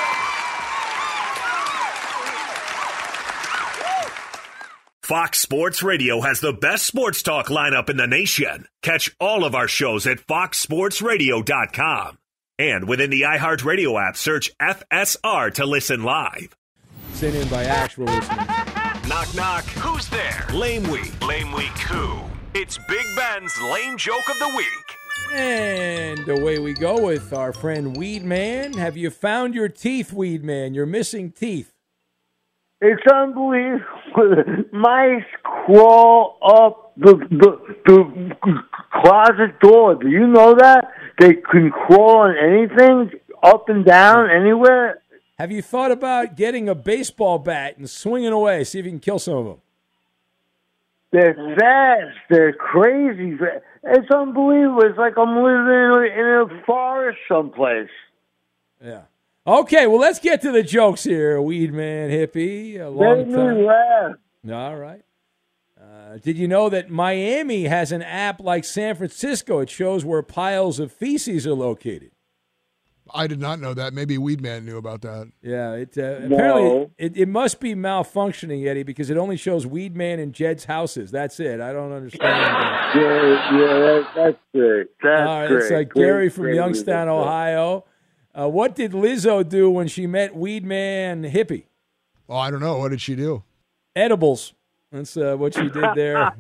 Fox 5.07 5.39
Sports 5.39 5.81
Radio 5.81 6.19
has 6.19 6.41
the 6.41 6.51
best 6.51 6.85
sports 6.85 7.23
talk 7.23 7.47
lineup 7.47 7.89
in 7.89 7.95
the 7.95 8.07
nation. 8.07 8.67
Catch 8.81 9.15
all 9.21 9.45
of 9.45 9.55
our 9.55 9.69
shows 9.69 10.05
at 10.05 10.17
foxsportsradio.com. 10.17 12.17
And 12.59 12.89
within 12.89 13.09
the 13.09 13.21
iHeartRadio 13.21 14.05
app, 14.05 14.17
search 14.17 14.51
FSR 14.61 15.53
to 15.53 15.65
listen 15.65 16.03
live. 16.03 16.57
Sent 17.13 17.37
in 17.37 17.47
by 17.47 17.63
actual 17.63 18.07
listeners. 18.07 18.47
Knock, 19.07 19.33
knock. 19.33 19.63
Who's 19.63 20.09
there? 20.09 20.45
Lame 20.51 20.83
Week. 20.91 21.25
Lame 21.25 21.53
Week 21.53 21.77
who? 21.87 22.19
It's 22.53 22.77
Big 22.89 23.05
Ben's 23.15 23.57
Lame 23.61 23.97
Joke 23.97 24.29
of 24.29 24.37
the 24.39 24.53
Week. 24.57 24.67
And 25.33 26.27
away 26.27 26.59
we 26.59 26.73
go 26.73 27.01
with 27.01 27.31
our 27.31 27.53
friend 27.53 27.95
Weed 27.95 28.25
Man. 28.25 28.73
Have 28.73 28.97
you 28.97 29.09
found 29.09 29.55
your 29.55 29.69
teeth, 29.69 30.11
Weed 30.11 30.43
Man? 30.43 30.73
You're 30.73 30.85
missing 30.85 31.31
teeth. 31.31 31.71
It's 32.81 33.01
unbelievable. 33.13 33.83
Mice 34.71 35.23
crawl 35.43 36.37
up 36.43 36.93
the, 36.97 37.15
the 37.29 37.77
the 37.85 38.63
closet 39.01 39.59
door. 39.59 39.95
Do 39.95 40.09
you 40.09 40.27
know 40.27 40.55
that 40.55 40.91
they 41.19 41.33
can 41.35 41.71
crawl 41.71 42.19
on 42.19 42.35
anything, 42.37 43.19
up 43.43 43.69
and 43.69 43.85
down, 43.85 44.29
anywhere? 44.29 45.01
Have 45.37 45.51
you 45.51 45.61
thought 45.61 45.91
about 45.91 46.35
getting 46.35 46.67
a 46.67 46.75
baseball 46.75 47.37
bat 47.37 47.77
and 47.77 47.87
swinging 47.89 48.31
away, 48.31 48.63
see 48.63 48.79
if 48.79 48.85
you 48.85 48.91
can 48.91 48.99
kill 48.99 49.19
some 49.19 49.35
of 49.35 49.45
them? 49.45 49.61
They're 51.11 51.35
fast. 51.59 52.17
They're 52.29 52.53
crazy. 52.53 53.37
It's 53.83 54.11
unbelievable. 54.11 54.81
It's 54.83 54.97
like 54.97 55.17
I'm 55.17 55.35
living 55.35 56.11
in 56.17 56.25
a 56.25 56.63
forest 56.65 57.19
someplace. 57.29 57.89
Yeah. 58.83 59.03
Okay, 59.47 59.87
well, 59.87 59.99
let's 59.99 60.19
get 60.19 60.41
to 60.41 60.51
the 60.51 60.61
jokes 60.63 61.05
here, 61.05 61.41
Weed 61.41 61.73
Man 61.73 62.09
Hippie. 62.09 62.79
A 62.81 62.89
long 62.89 63.19
Make 63.19 63.27
me 63.27 63.33
time. 63.35 63.65
laugh. 63.65 64.15
All 64.51 64.75
right. 64.75 65.01
Uh, 65.81 66.17
did 66.17 66.37
you 66.37 66.47
know 66.49 66.67
that 66.69 66.89
Miami 66.89 67.63
has 67.65 67.91
an 67.93 68.01
app 68.01 68.41
like 68.41 68.65
San 68.65 68.95
Francisco? 68.95 69.59
It 69.59 69.69
shows 69.69 70.03
where 70.03 70.21
piles 70.21 70.79
of 70.79 70.91
feces 70.91 71.47
are 71.47 71.53
located. 71.53 72.11
I 73.13 73.27
did 73.27 73.39
not 73.39 73.61
know 73.61 73.73
that. 73.73 73.93
Maybe 73.93 74.17
Weedman 74.17 74.65
knew 74.65 74.75
about 74.77 75.01
that. 75.03 75.31
Yeah, 75.41 75.75
it 75.75 75.97
uh, 75.97 76.19
No. 76.27 76.35
apparently 76.35 76.89
it, 76.97 77.15
it 77.15 77.27
must 77.29 77.61
be 77.61 77.73
malfunctioning, 77.73 78.67
Eddie, 78.67 78.83
because 78.83 79.09
it 79.09 79.15
only 79.15 79.37
shows 79.37 79.65
Weed 79.65 79.95
Man 79.95 80.19
and 80.19 80.33
Jed's 80.33 80.65
houses. 80.65 81.09
That's 81.09 81.39
it. 81.39 81.61
I 81.61 81.71
don't 81.71 81.93
understand. 81.93 82.29
Yeah, 82.29 83.57
yeah, 83.57 83.79
that, 83.79 84.07
that's 84.13 84.37
great. 84.53 84.87
That's 85.01 85.21
All 85.29 85.39
right, 85.39 85.47
great. 85.47 85.61
it's 85.63 85.71
like 85.71 85.89
Great, 85.89 86.03
Gary 86.05 86.29
from 86.29 86.43
great 86.43 86.55
Youngstown, 86.55 87.07
music. 87.07 87.21
Ohio. 87.27 87.85
Uh, 88.37 88.47
what 88.47 88.75
did 88.75 88.91
Lizzo 88.91 89.47
do 89.47 89.71
when 89.71 89.87
she 89.87 90.05
met 90.05 90.35
Weed 90.35 90.63
Man 90.63 91.23
Hippie? 91.23 91.63
Oh, 92.29 92.35
I 92.35 92.51
don't 92.51 92.59
know. 92.59 92.77
What 92.77 92.89
did 92.89 93.01
she 93.01 93.15
do? 93.15 93.43
Edibles. 93.95 94.53
That's 94.91 95.17
uh, 95.17 95.35
what 95.35 95.55
she 95.55 95.69
did 95.69 95.95
there. 95.95 96.17
uh, 96.17 96.31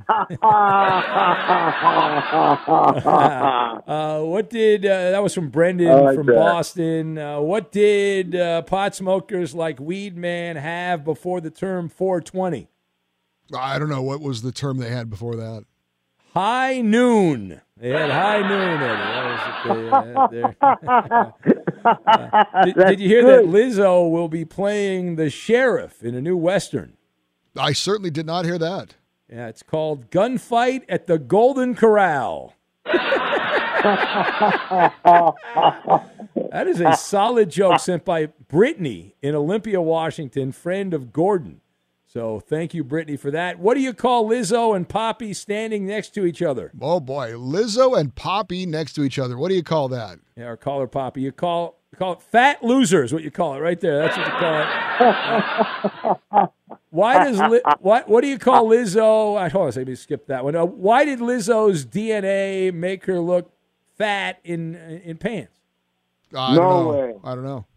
what 4.21 4.49
did 4.49 4.85
uh, 4.85 5.11
that 5.11 5.21
was 5.21 5.33
from 5.33 5.49
Brendan 5.49 6.03
like 6.03 6.15
from 6.15 6.27
that. 6.27 6.35
Boston? 6.35 7.17
Uh, 7.17 7.41
what 7.41 7.71
did 7.71 8.35
uh, 8.35 8.61
pot 8.61 8.95
smokers 8.95 9.53
like 9.53 9.79
Weed 9.79 10.15
Man 10.15 10.55
have 10.55 11.03
before 11.03 11.41
the 11.41 11.49
term 11.49 11.89
420? 11.89 12.69
I 13.57 13.79
don't 13.79 13.89
know. 13.89 14.01
What 14.01 14.21
was 14.21 14.43
the 14.43 14.51
term 14.51 14.77
they 14.77 14.89
had 14.89 15.09
before 15.09 15.35
that? 15.35 15.65
High 16.33 16.79
noon. 16.79 17.61
They 17.79 17.89
had 17.89 18.09
high 18.09 18.41
noon. 18.41 18.81
Eddie. 18.81 19.03
That 19.03 19.25
was 19.25 20.31
what 20.31 20.31
they 20.31 20.41
had 20.41 20.55
there. 20.61 21.33
Uh, 21.87 22.65
did, 22.65 22.75
did 22.75 22.99
you 22.99 23.07
hear 23.07 23.25
that 23.25 23.45
Lizzo 23.45 24.11
will 24.11 24.27
be 24.27 24.43
playing 24.43 25.15
the 25.15 25.29
sheriff 25.29 26.03
in 26.03 26.15
a 26.15 26.21
new 26.21 26.35
western? 26.35 26.97
I 27.55 27.71
certainly 27.71 28.09
did 28.09 28.25
not 28.25 28.43
hear 28.43 28.57
that. 28.57 28.95
Yeah, 29.29 29.47
it's 29.47 29.63
called 29.63 30.09
Gunfight 30.09 30.81
at 30.89 31.07
the 31.07 31.17
Golden 31.17 31.75
Corral. 31.75 32.55
That 36.51 36.67
is 36.67 36.81
a 36.81 36.93
solid 36.95 37.49
joke 37.49 37.79
sent 37.79 38.03
by 38.03 38.27
Brittany 38.47 39.15
in 39.21 39.35
Olympia, 39.35 39.81
Washington, 39.81 40.51
friend 40.51 40.93
of 40.93 41.13
Gordon. 41.13 41.61
So 42.17 42.39
thank 42.39 42.73
you, 42.73 42.83
Brittany, 42.83 43.15
for 43.15 43.29
that. 43.29 43.59
What 43.59 43.75
do 43.75 43.79
you 43.79 43.93
call 43.93 44.27
Lizzo 44.27 44.75
and 44.75 44.89
Poppy 44.89 45.35
standing 45.35 45.85
next 45.85 46.15
to 46.15 46.25
each 46.25 46.41
other? 46.41 46.71
Oh 46.81 46.99
boy, 46.99 47.33
Lizzo 47.33 47.95
and 47.95 48.15
Poppy 48.15 48.65
next 48.65 48.93
to 48.93 49.03
each 49.03 49.19
other. 49.19 49.37
What 49.37 49.49
do 49.49 49.55
you 49.55 49.61
call 49.61 49.87
that? 49.89 50.17
Yeah, 50.35 50.45
or 50.47 50.57
call 50.57 50.79
her 50.79 50.87
Poppy. 50.87 51.21
You 51.21 51.31
call 51.31 51.77
you 51.91 51.97
call 51.99 52.13
it 52.13 52.23
fat 52.23 52.63
losers. 52.63 53.13
What 53.13 53.21
you 53.21 53.29
call 53.29 53.53
it 53.53 53.59
right 53.59 53.79
there? 53.79 53.99
That's 53.99 54.17
what 54.17 54.25
you 54.25 54.33
call 54.33 54.61
it. 56.41 56.49
Why 56.89 57.23
does 57.23 57.39
Li- 57.39 57.61
what 57.81 58.09
what 58.09 58.21
do 58.21 58.27
you 58.29 58.39
call 58.39 58.65
Lizzo? 58.65 59.37
I 59.37 59.49
hold 59.49 59.67
on, 59.67 59.73
a 59.73 59.75
let 59.77 59.87
me 59.87 59.93
skip 59.93 60.25
that 60.25 60.43
one. 60.43 60.55
Uh, 60.55 60.65
why 60.65 61.05
did 61.05 61.19
Lizzo's 61.19 61.85
DNA 61.85 62.73
make 62.73 63.05
her 63.05 63.19
look 63.19 63.51
fat 63.95 64.39
in 64.43 64.73
in 64.73 65.17
pants? 65.17 65.59
I 66.35 66.55
No 66.55 66.61
don't 66.61 66.83
know. 66.83 66.89
way. 66.89 67.13
I 67.23 67.35
don't 67.35 67.43
know. 67.43 67.67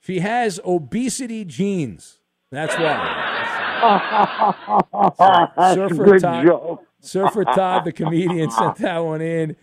She 0.00 0.18
has 0.18 0.60
obesity 0.66 1.46
genes. 1.46 2.18
That's 2.50 2.76
why. 2.76 3.35
That's 3.82 5.58
a 5.58 5.74
Surfer 5.74 6.04
good 6.04 6.20
Todd, 6.20 6.46
joke. 6.46 6.84
Surfer 7.00 7.44
Todd, 7.44 7.84
the 7.84 7.92
comedian, 7.92 8.50
sent 8.50 8.76
that 8.78 8.98
one 8.98 9.20
in. 9.20 9.56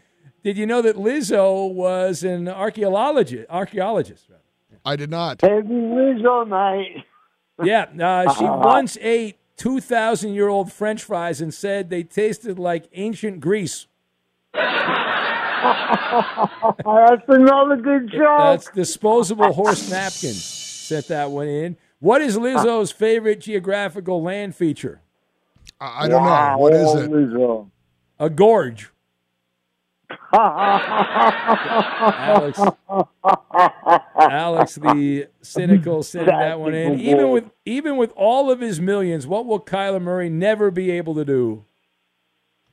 Did 0.44 0.58
you 0.58 0.66
know 0.66 0.82
that 0.82 0.96
Lizzo 0.98 1.72
was 1.74 2.24
an 2.24 2.48
archaeologist? 2.48 3.46
Archaeologist. 3.50 4.30
I 4.86 4.96
did 4.98 5.10
not. 5.10 5.42
Heavy 5.42 5.68
Lizzo 5.68 6.48
night. 6.48 7.06
Yeah, 7.64 7.86
uh, 8.02 8.34
she 8.38 8.44
once 8.44 8.98
ate 9.02 9.38
2,000 9.58 10.34
year 10.34 10.50
old 10.50 10.72
French 10.72 11.04
fries 11.04 11.40
and 11.40 11.54
said 11.54 11.90
they 11.90 12.04
tasted 12.04 12.60
like 12.60 12.90
ancient 12.94 13.40
Greece. 13.40 13.88
That's 14.54 14.84
another 17.28 17.78
good 17.78 18.12
joke. 18.12 18.40
That's 18.40 18.70
disposable 18.72 19.54
horse 19.54 19.90
napkins. 19.90 20.44
Sent 20.44 21.08
that 21.08 21.32
one 21.32 21.48
in. 21.48 21.78
What 22.04 22.22
is 22.22 22.38
Lizzo's 22.38 22.92
favorite 22.92 23.40
geographical 23.40 24.22
land 24.22 24.58
feature? 24.58 25.00
I, 25.80 26.04
I 26.04 26.08
don't 26.10 26.22
Wow, 26.22 26.52
know. 26.52 26.58
What 26.58 26.74
is 26.74 26.94
it? 26.96 27.10
Lizzo. 27.10 27.70
A 28.20 28.30
gorge. 28.30 28.90
Alex, 30.34 32.60
Alex, 34.20 34.76
the 34.76 35.28
cynical, 35.42 36.04
sent 36.12 36.26
that 36.26 36.60
one 36.60 36.74
in. 36.74 37.00
Even 37.00 37.32
with 37.32 37.46
even 37.64 37.96
with 37.96 38.12
all 38.18 38.52
of 38.52 38.60
his 38.60 38.82
millions, 38.82 39.26
what 39.26 39.46
will 39.46 39.62
Kyler 39.62 40.02
Murray 40.02 40.30
never 40.30 40.72
be 40.72 40.92
able 40.92 41.16
to 41.16 41.24
do? 41.24 41.64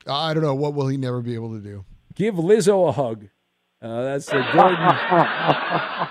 I 0.08 0.34
don't 0.34 0.42
know. 0.42 0.56
What 0.56 0.74
will 0.74 0.88
he 0.88 0.96
never 0.96 1.20
be 1.20 1.36
able 1.36 1.54
to 1.54 1.60
do? 1.60 1.84
Give 2.16 2.34
Lizzo 2.34 2.88
a 2.88 2.92
hug. 2.92 3.28
Uh, 3.82 4.02
that's 4.02 4.28
a 4.28 4.46
Gordon. 4.52 4.76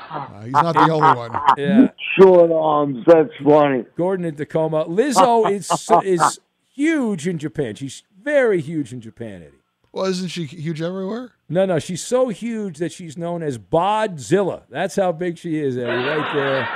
Uh, 0.10 0.42
he's 0.44 0.54
not 0.54 0.74
the 0.74 0.92
only 0.92 1.16
one. 1.16 1.32
Yeah, 1.58 1.90
Short 2.18 2.52
arms. 2.52 3.04
That's 3.06 3.30
funny. 3.44 3.86
Gordon 3.96 4.26
in 4.26 4.36
Tacoma. 4.36 4.86
Lizzo 4.86 5.50
is 5.52 5.70
is 6.04 6.40
huge 6.74 7.28
in 7.28 7.38
Japan. 7.38 7.76
She's 7.76 8.04
very 8.22 8.60
huge 8.62 8.92
in 8.92 9.02
Japan, 9.02 9.44
Eddie. 9.44 9.58
Well, 9.92 10.06
isn't 10.06 10.30
she 10.30 10.46
huge 10.46 10.82
everywhere? 10.82 11.32
No, 11.48 11.66
no, 11.66 11.80
she's 11.80 12.02
so 12.02 12.30
huge 12.30 12.78
that 12.78 12.92
she's 12.92 13.18
known 13.18 13.44
as 13.44 13.58
Bodzilla. 13.58 14.64
That's 14.70 14.96
how 14.96 15.12
big 15.12 15.38
she 15.38 15.60
is, 15.60 15.78
Eddie, 15.78 15.88
right 15.88 16.34
there. 16.34 16.70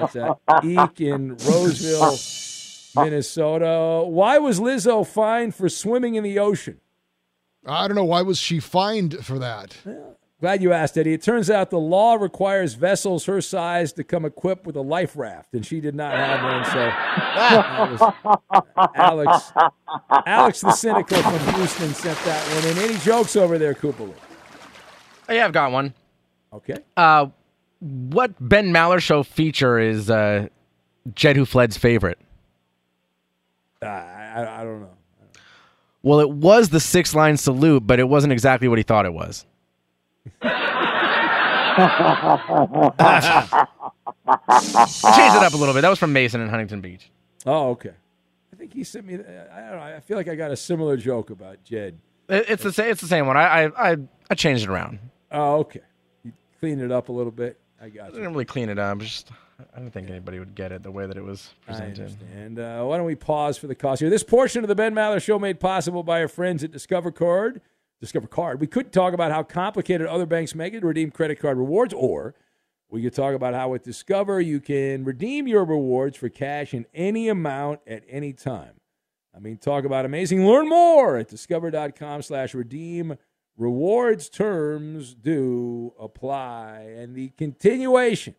That's 0.00 0.16
at 0.16 0.64
Eek 0.64 1.00
in 1.00 1.30
Roseville, 1.36 2.16
Minnesota. 3.04 4.04
Why 4.06 4.38
was 4.38 4.58
Lizzo 4.60 5.06
fined 5.06 5.54
for 5.54 5.68
swimming 5.68 6.14
in 6.16 6.24
the 6.24 6.38
ocean? 6.38 6.80
I 7.66 7.88
don't 7.88 7.96
know. 7.96 8.04
Why 8.04 8.22
was 8.22 8.38
she 8.38 8.60
fined 8.60 9.24
for 9.24 9.38
that? 9.38 9.76
glad 10.40 10.62
you 10.62 10.72
asked, 10.72 10.96
Eddie. 10.96 11.14
It 11.14 11.22
turns 11.22 11.50
out 11.50 11.70
the 11.70 11.78
law 11.78 12.14
requires 12.14 12.74
vessels 12.74 13.24
her 13.24 13.40
size 13.40 13.92
to 13.94 14.04
come 14.04 14.24
equipped 14.24 14.66
with 14.66 14.76
a 14.76 14.80
life 14.80 15.16
raft, 15.16 15.54
and 15.54 15.66
she 15.66 15.80
did 15.80 15.94
not 15.94 16.14
have 16.14 16.42
one. 16.42 16.64
So 16.72 16.92
Alex, 18.94 19.52
Alex 20.26 20.60
the 20.60 20.72
cynical 20.72 21.20
from 21.22 21.54
Houston 21.54 21.92
sent 21.94 22.18
that 22.24 22.46
one 22.54 22.70
in. 22.70 22.90
Any 22.90 22.98
jokes 23.00 23.34
over 23.36 23.58
there, 23.58 23.74
Cooper? 23.74 24.08
Oh, 25.28 25.32
yeah, 25.32 25.44
I've 25.44 25.52
got 25.52 25.72
one. 25.72 25.92
Okay. 26.52 26.76
Uh, 26.96 27.26
what 27.80 28.32
Ben 28.40 28.72
Maller 28.72 29.00
show 29.00 29.22
feature 29.22 29.78
is 29.78 30.08
uh, 30.08 30.48
Jed 31.14 31.36
Who 31.36 31.44
Fled's 31.44 31.76
favorite? 31.76 32.18
Uh, 33.82 33.86
I, 33.86 34.60
I 34.60 34.64
don't 34.64 34.80
know. 34.82 34.95
Well, 36.06 36.20
it 36.20 36.30
was 36.30 36.68
the 36.68 36.78
six 36.78 37.16
line 37.16 37.36
salute, 37.36 37.84
but 37.84 37.98
it 37.98 38.08
wasn't 38.08 38.32
exactly 38.32 38.68
what 38.68 38.78
he 38.78 38.84
thought 38.84 39.06
it 39.06 39.12
was. 39.12 39.44
I 40.40 40.52
changed 45.16 45.36
it 45.36 45.42
up 45.42 45.52
a 45.52 45.56
little 45.56 45.74
bit. 45.74 45.80
That 45.80 45.88
was 45.90 45.98
from 45.98 46.12
Mason 46.12 46.40
in 46.40 46.48
Huntington 46.48 46.80
Beach. 46.80 47.10
Oh, 47.44 47.70
okay. 47.70 47.90
I 48.52 48.56
think 48.56 48.72
he 48.72 48.84
sent 48.84 49.04
me. 49.04 49.16
Uh, 49.16 49.18
I 49.52 49.60
don't 49.62 49.80
know. 49.80 49.82
I 49.96 49.98
feel 49.98 50.16
like 50.16 50.28
I 50.28 50.36
got 50.36 50.52
a 50.52 50.56
similar 50.56 50.96
joke 50.96 51.30
about 51.30 51.64
Jed. 51.64 51.98
It's 52.28 52.62
the 52.62 52.72
same. 52.72 52.88
It's 52.92 53.00
the 53.00 53.08
same 53.08 53.26
one. 53.26 53.36
I 53.36 53.64
I 53.64 53.90
I, 53.90 53.96
I 54.30 54.34
changed 54.36 54.62
it 54.62 54.68
around. 54.68 55.00
Oh, 55.32 55.56
okay. 55.56 55.82
You 56.22 56.32
cleaned 56.60 56.82
it 56.82 56.92
up 56.92 57.08
a 57.08 57.12
little 57.12 57.32
bit. 57.32 57.58
I 57.82 57.88
got 57.88 58.10
it. 58.10 58.12
I 58.12 58.18
didn't 58.18 58.30
really 58.30 58.44
clean 58.44 58.68
it 58.68 58.78
up. 58.78 58.92
I'm 58.92 59.00
just 59.00 59.32
I 59.74 59.78
don't 59.78 59.90
think 59.90 60.10
anybody 60.10 60.38
would 60.38 60.54
get 60.54 60.70
it 60.72 60.82
the 60.82 60.90
way 60.90 61.06
that 61.06 61.16
it 61.16 61.24
was 61.24 61.54
presented. 61.66 62.14
And 62.34 62.58
Uh, 62.58 62.84
why 62.84 62.96
don't 62.98 63.06
we 63.06 63.14
pause 63.14 63.56
for 63.56 63.66
the 63.66 63.74
cost 63.74 64.00
here? 64.00 64.10
This 64.10 64.22
portion 64.22 64.62
of 64.64 64.68
the 64.68 64.74
Ben 64.74 64.94
Maller 64.94 65.22
Show 65.22 65.38
made 65.38 65.60
possible 65.60 66.02
by 66.02 66.20
our 66.20 66.28
friends 66.28 66.62
at 66.62 66.70
Discover 66.70 67.12
Card. 67.12 67.60
Discover 68.00 68.26
Card. 68.26 68.60
We 68.60 68.66
could 68.66 68.92
talk 68.92 69.14
about 69.14 69.32
how 69.32 69.42
complicated 69.42 70.06
other 70.06 70.26
banks 70.26 70.54
make 70.54 70.74
it 70.74 70.80
to 70.80 70.86
redeem 70.86 71.10
credit 71.10 71.40
card 71.40 71.56
rewards, 71.56 71.94
or 71.94 72.34
we 72.90 73.00
could 73.02 73.14
talk 73.14 73.34
about 73.34 73.54
how 73.54 73.70
with 73.70 73.82
Discover 73.82 74.42
you 74.42 74.60
can 74.60 75.04
redeem 75.04 75.48
your 75.48 75.64
rewards 75.64 76.18
for 76.18 76.28
cash 76.28 76.74
in 76.74 76.84
any 76.92 77.28
amount 77.28 77.80
at 77.86 78.04
any 78.08 78.34
time. 78.34 78.80
I 79.34 79.38
mean, 79.38 79.56
talk 79.56 79.84
about 79.84 80.04
amazing. 80.04 80.46
Learn 80.46 80.68
more 80.68 81.16
at 81.16 81.28
discover.com 81.28 82.22
slash 82.22 82.54
redeem. 82.54 83.16
Rewards 83.56 84.28
terms 84.28 85.14
do 85.14 85.94
apply. 85.98 86.80
And 86.96 87.14
the 87.14 87.30
continuation 87.38 88.34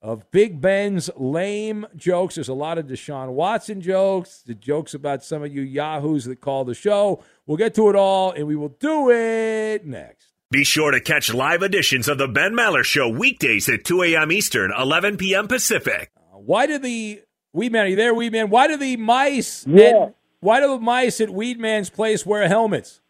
of 0.00 0.30
Big 0.30 0.60
Ben's 0.60 1.10
lame 1.16 1.86
jokes. 1.96 2.36
There's 2.36 2.48
a 2.48 2.54
lot 2.54 2.78
of 2.78 2.86
Deshaun 2.86 3.30
Watson 3.30 3.80
jokes, 3.80 4.42
the 4.46 4.54
jokes 4.54 4.94
about 4.94 5.24
some 5.24 5.42
of 5.42 5.52
you 5.54 5.62
yahoos 5.62 6.24
that 6.26 6.40
call 6.40 6.64
the 6.64 6.74
show. 6.74 7.22
We'll 7.46 7.56
get 7.56 7.74
to 7.74 7.88
it 7.88 7.96
all, 7.96 8.32
and 8.32 8.46
we 8.46 8.56
will 8.56 8.76
do 8.80 9.10
it 9.10 9.84
next. 9.86 10.26
Be 10.50 10.64
sure 10.64 10.90
to 10.92 11.00
catch 11.00 11.32
live 11.34 11.62
editions 11.62 12.08
of 12.08 12.16
the 12.16 12.28
Ben 12.28 12.52
Maller 12.52 12.84
Show 12.84 13.08
weekdays 13.08 13.68
at 13.68 13.84
2 13.84 14.02
a.m. 14.04 14.32
Eastern, 14.32 14.72
11 14.78 15.18
p.m. 15.18 15.46
Pacific. 15.46 16.10
Why 16.32 16.66
do 16.66 16.78
the 16.78 17.20
Weedman? 17.54 17.82
Are 17.82 17.86
you 17.88 17.96
there, 17.96 18.14
Weed 18.14 18.32
Man? 18.32 18.48
Why 18.48 18.66
do 18.66 18.76
the 18.78 18.96
mice? 18.96 19.66
Yeah. 19.66 19.84
At, 19.84 20.14
why 20.40 20.60
do 20.60 20.68
the 20.68 20.78
mice 20.78 21.20
at 21.20 21.28
Weed 21.28 21.58
Man's 21.58 21.90
place 21.90 22.24
wear 22.24 22.46
helmets? 22.48 23.00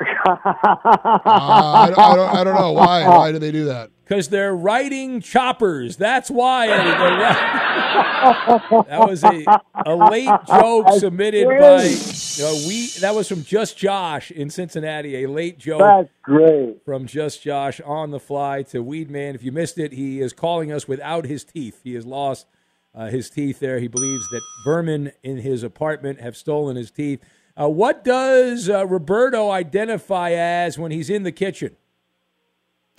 Uh, 0.26 0.36
I, 0.46 1.86
don't, 1.88 1.98
I, 1.98 2.16
don't, 2.16 2.34
I 2.36 2.44
don't 2.44 2.54
know 2.54 2.72
why. 2.72 3.06
Why 3.06 3.30
do 3.30 3.38
they 3.38 3.52
do 3.52 3.66
that? 3.66 3.90
Because 4.04 4.28
they're 4.28 4.54
riding 4.54 5.22
choppers. 5.22 5.96
That's 5.96 6.30
why. 6.30 6.68
Eddie. 6.68 6.90
They're 6.90 7.18
ri- 7.18 8.84
that 8.88 9.08
was 9.08 9.24
a, 9.24 9.44
a 9.86 9.96
late 9.96 10.28
joke 10.46 10.90
submitted 10.98 11.46
by 11.48 11.84
uh, 11.84 12.54
we. 12.68 12.88
That 13.00 13.12
was 13.14 13.28
from 13.28 13.42
Just 13.44 13.78
Josh 13.78 14.30
in 14.30 14.50
Cincinnati. 14.50 15.24
A 15.24 15.28
late 15.28 15.58
joke. 15.58 15.80
That's 15.80 16.10
great. 16.22 16.84
From 16.84 17.06
Just 17.06 17.42
Josh 17.42 17.80
on 17.80 18.10
the 18.10 18.20
fly 18.20 18.62
to 18.64 18.84
Weedman. 18.84 19.34
If 19.34 19.42
you 19.42 19.52
missed 19.52 19.78
it, 19.78 19.92
he 19.92 20.20
is 20.20 20.32
calling 20.34 20.70
us 20.70 20.86
without 20.86 21.24
his 21.24 21.44
teeth. 21.44 21.80
He 21.82 21.94
has 21.94 22.04
lost 22.04 22.46
uh, 22.94 23.06
his 23.06 23.30
teeth 23.30 23.58
there. 23.60 23.78
He 23.78 23.88
believes 23.88 24.28
that 24.30 24.42
vermin 24.64 25.12
in 25.22 25.38
his 25.38 25.62
apartment 25.62 26.20
have 26.20 26.36
stolen 26.36 26.76
his 26.76 26.90
teeth. 26.90 27.20
Uh, 27.58 27.68
what 27.68 28.04
does 28.04 28.68
uh, 28.68 28.86
Roberto 28.86 29.50
identify 29.50 30.32
as 30.32 30.78
when 30.78 30.90
he's 30.90 31.08
in 31.08 31.22
the 31.22 31.32
kitchen? 31.32 31.76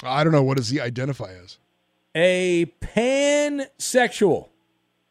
I 0.05 0.23
don't 0.23 0.33
know. 0.33 0.43
What 0.43 0.57
does 0.57 0.69
he 0.69 0.79
identify 0.79 1.33
as? 1.43 1.57
A 2.13 2.67
pansexual. 2.81 4.49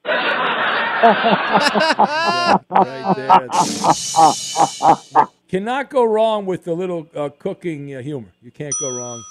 right. 0.07 1.09
Cannot 5.49 5.91
go 5.91 6.05
wrong 6.05 6.47
with 6.47 6.65
the 6.65 6.75
little 6.75 7.07
uh, 7.15 7.29
cooking 7.39 7.95
uh, 7.95 8.03
humor. 8.03 8.33
You 8.43 8.51
can't 8.51 8.75
go 8.81 8.97
wrong 8.97 9.23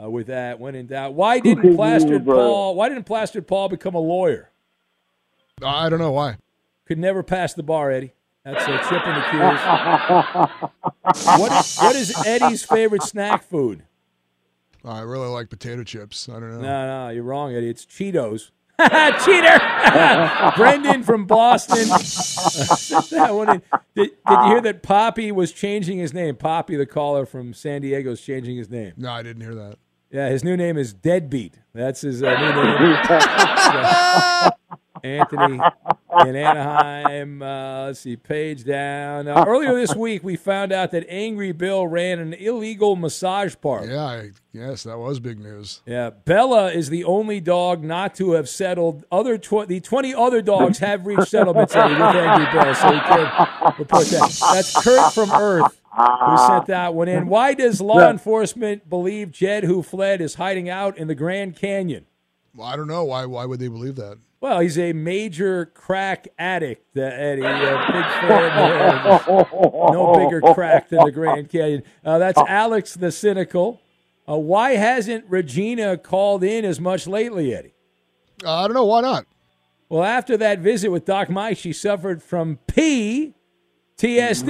uh, 0.00 0.08
with 0.10 0.28
that. 0.28 0.60
When 0.60 0.74
in 0.74 0.86
doubt, 0.86 1.14
why 1.14 1.40
didn't 1.40 1.62
Cooking 1.62 1.76
Plastered 1.76 2.22
humor. 2.22 2.34
Paul? 2.34 2.74
Why 2.74 2.88
didn't 2.88 3.04
Plastered 3.04 3.46
Paul 3.46 3.68
become 3.68 3.94
a 3.94 4.00
lawyer? 4.00 4.50
I 5.64 5.88
don't 5.88 5.98
know 5.98 6.12
why. 6.12 6.36
Could 6.86 6.98
never 6.98 7.22
pass 7.22 7.54
the 7.54 7.62
bar, 7.62 7.90
Eddie. 7.90 8.12
That's 8.44 8.64
a 8.64 8.78
chip 8.88 9.06
in 9.06 9.14
the 9.14 9.22
cues. 9.30 9.60
what, 11.40 11.52
what 11.80 11.96
is 11.96 12.12
Eddie's 12.26 12.64
favorite 12.64 13.04
snack 13.04 13.44
food? 13.44 13.84
I 14.84 15.00
really 15.00 15.28
like 15.28 15.48
potato 15.48 15.84
chips. 15.84 16.28
I 16.28 16.34
don't 16.34 16.50
know. 16.50 16.60
No, 16.60 17.06
no, 17.06 17.08
you're 17.10 17.22
wrong, 17.22 17.54
Eddie. 17.54 17.68
It's 17.68 17.86
Cheetos. 17.86 18.50
Cheater! 19.24 19.60
Brendan 20.56 21.02
from 21.04 21.26
Boston. 21.26 21.88
that 23.10 23.34
one 23.34 23.50
in. 23.50 23.62
Did, 23.94 24.10
did 24.26 24.38
you 24.40 24.46
hear 24.46 24.60
that 24.62 24.82
Poppy 24.82 25.30
was 25.30 25.52
changing 25.52 25.98
his 25.98 26.12
name? 26.12 26.34
Poppy, 26.36 26.76
the 26.76 26.86
caller 26.86 27.26
from 27.26 27.54
San 27.54 27.82
Diego, 27.82 28.12
is 28.12 28.20
changing 28.20 28.56
his 28.56 28.70
name. 28.70 28.94
No, 28.96 29.12
I 29.12 29.22
didn't 29.22 29.42
hear 29.42 29.54
that. 29.54 29.78
Yeah, 30.10 30.28
his 30.30 30.42
new 30.42 30.56
name 30.56 30.76
is 30.76 30.92
Deadbeat. 30.92 31.58
That's 31.72 32.00
his 32.00 32.22
uh, 32.22 32.38
new 32.38 32.62
name. 32.62 32.98
So, 33.06 34.50
Anthony 35.02 35.60
in 36.26 36.36
Anaheim. 36.36 37.42
Uh, 37.42 37.86
let's 37.86 38.00
see, 38.00 38.16
page 38.16 38.64
down. 38.64 39.28
Uh, 39.28 39.44
earlier 39.46 39.74
this 39.74 39.94
week, 39.94 40.22
we 40.22 40.36
found 40.36 40.72
out 40.72 40.90
that 40.92 41.06
Angry 41.08 41.52
Bill 41.52 41.86
ran 41.86 42.18
an 42.18 42.34
illegal 42.34 42.96
massage 42.96 43.54
parlor. 43.60 43.90
Yeah, 43.90 44.04
I, 44.04 44.30
yes, 44.52 44.84
that 44.84 44.98
was 44.98 45.20
big 45.20 45.38
news. 45.38 45.82
Yeah, 45.86 46.10
Bella 46.10 46.70
is 46.70 46.88
the 46.88 47.04
only 47.04 47.40
dog 47.40 47.82
not 47.82 48.14
to 48.16 48.32
have 48.32 48.48
settled. 48.48 49.04
Other 49.10 49.38
tw- 49.38 49.66
the 49.66 49.80
twenty 49.80 50.14
other 50.14 50.42
dogs 50.42 50.78
have 50.78 51.06
reached 51.06 51.28
settlements 51.28 51.74
with 51.74 51.84
Angry 51.84 52.52
Bill, 52.52 52.74
so 52.74 52.90
we 52.90 53.00
can 53.00 53.74
report 53.78 54.06
that. 54.06 54.38
That's 54.54 54.82
Kurt 54.82 55.12
from 55.12 55.30
Earth 55.30 55.78
who 55.94 56.36
sent 56.38 56.66
that 56.66 56.94
one 56.94 57.08
in. 57.08 57.26
Why 57.26 57.54
does 57.54 57.80
law 57.80 58.08
enforcement 58.08 58.88
believe 58.88 59.30
Jed, 59.30 59.64
who 59.64 59.82
fled, 59.82 60.20
is 60.20 60.36
hiding 60.36 60.68
out 60.68 60.96
in 60.96 61.08
the 61.08 61.14
Grand 61.14 61.56
Canyon? 61.56 62.06
Well, 62.54 62.66
I 62.66 62.76
don't 62.76 62.86
know 62.86 63.04
why. 63.04 63.26
Why 63.26 63.44
would 63.44 63.60
they 63.60 63.68
believe 63.68 63.96
that? 63.96 64.18
Well, 64.42 64.58
he's 64.58 64.76
a 64.76 64.92
major 64.92 65.66
crack 65.66 66.26
addict, 66.36 66.96
uh, 66.96 67.02
Eddie. 67.02 67.42
A 67.42 67.48
big 67.92 68.04
fan. 68.28 69.06
of- 69.06 69.26
no 69.92 70.14
bigger 70.16 70.40
crack 70.52 70.88
than 70.88 71.04
the 71.04 71.12
Grand 71.12 71.48
Canyon. 71.48 71.84
Uh, 72.04 72.18
that's 72.18 72.38
Alex 72.48 72.94
the 72.94 73.12
Cynical. 73.12 73.80
Uh, 74.28 74.36
why 74.36 74.72
hasn't 74.72 75.24
Regina 75.28 75.96
called 75.96 76.42
in 76.42 76.64
as 76.64 76.80
much 76.80 77.06
lately, 77.06 77.54
Eddie? 77.54 77.74
Uh, 78.44 78.52
I 78.64 78.66
don't 78.66 78.74
know. 78.74 78.84
Why 78.84 79.00
not? 79.00 79.26
Well, 79.88 80.02
after 80.02 80.36
that 80.38 80.58
visit 80.58 80.90
with 80.90 81.04
Doc 81.04 81.30
Mike, 81.30 81.56
she 81.58 81.72
suffered 81.72 82.20
from 82.20 82.58
PTSD. 82.66 83.34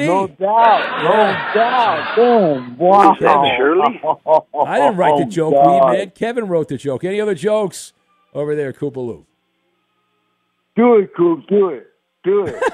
No 0.06 0.26
doubt. 0.26 1.02
No 1.02 1.52
doubt. 1.54 2.16
Boom. 2.16 2.78
Wow. 2.78 3.14
Kevin. 3.18 3.34
I 4.66 4.78
didn't 4.78 4.96
write 4.96 5.18
the 5.18 5.24
Oh, 5.26 5.28
joke, 5.28 5.52
God. 5.54 5.90
Weed 5.90 5.98
Man. 5.98 6.10
Kevin 6.12 6.46
wrote 6.48 6.68
the 6.68 6.78
joke. 6.78 7.04
Any 7.04 7.20
other 7.20 7.34
jokes 7.34 7.92
over 8.32 8.54
there, 8.54 8.72
Koopaloo? 8.72 9.26
Do 10.76 10.96
it, 10.96 11.14
Coop. 11.16 11.46
Do 11.48 11.68
it. 11.70 11.86
Do 12.24 12.46
it. 12.46 12.62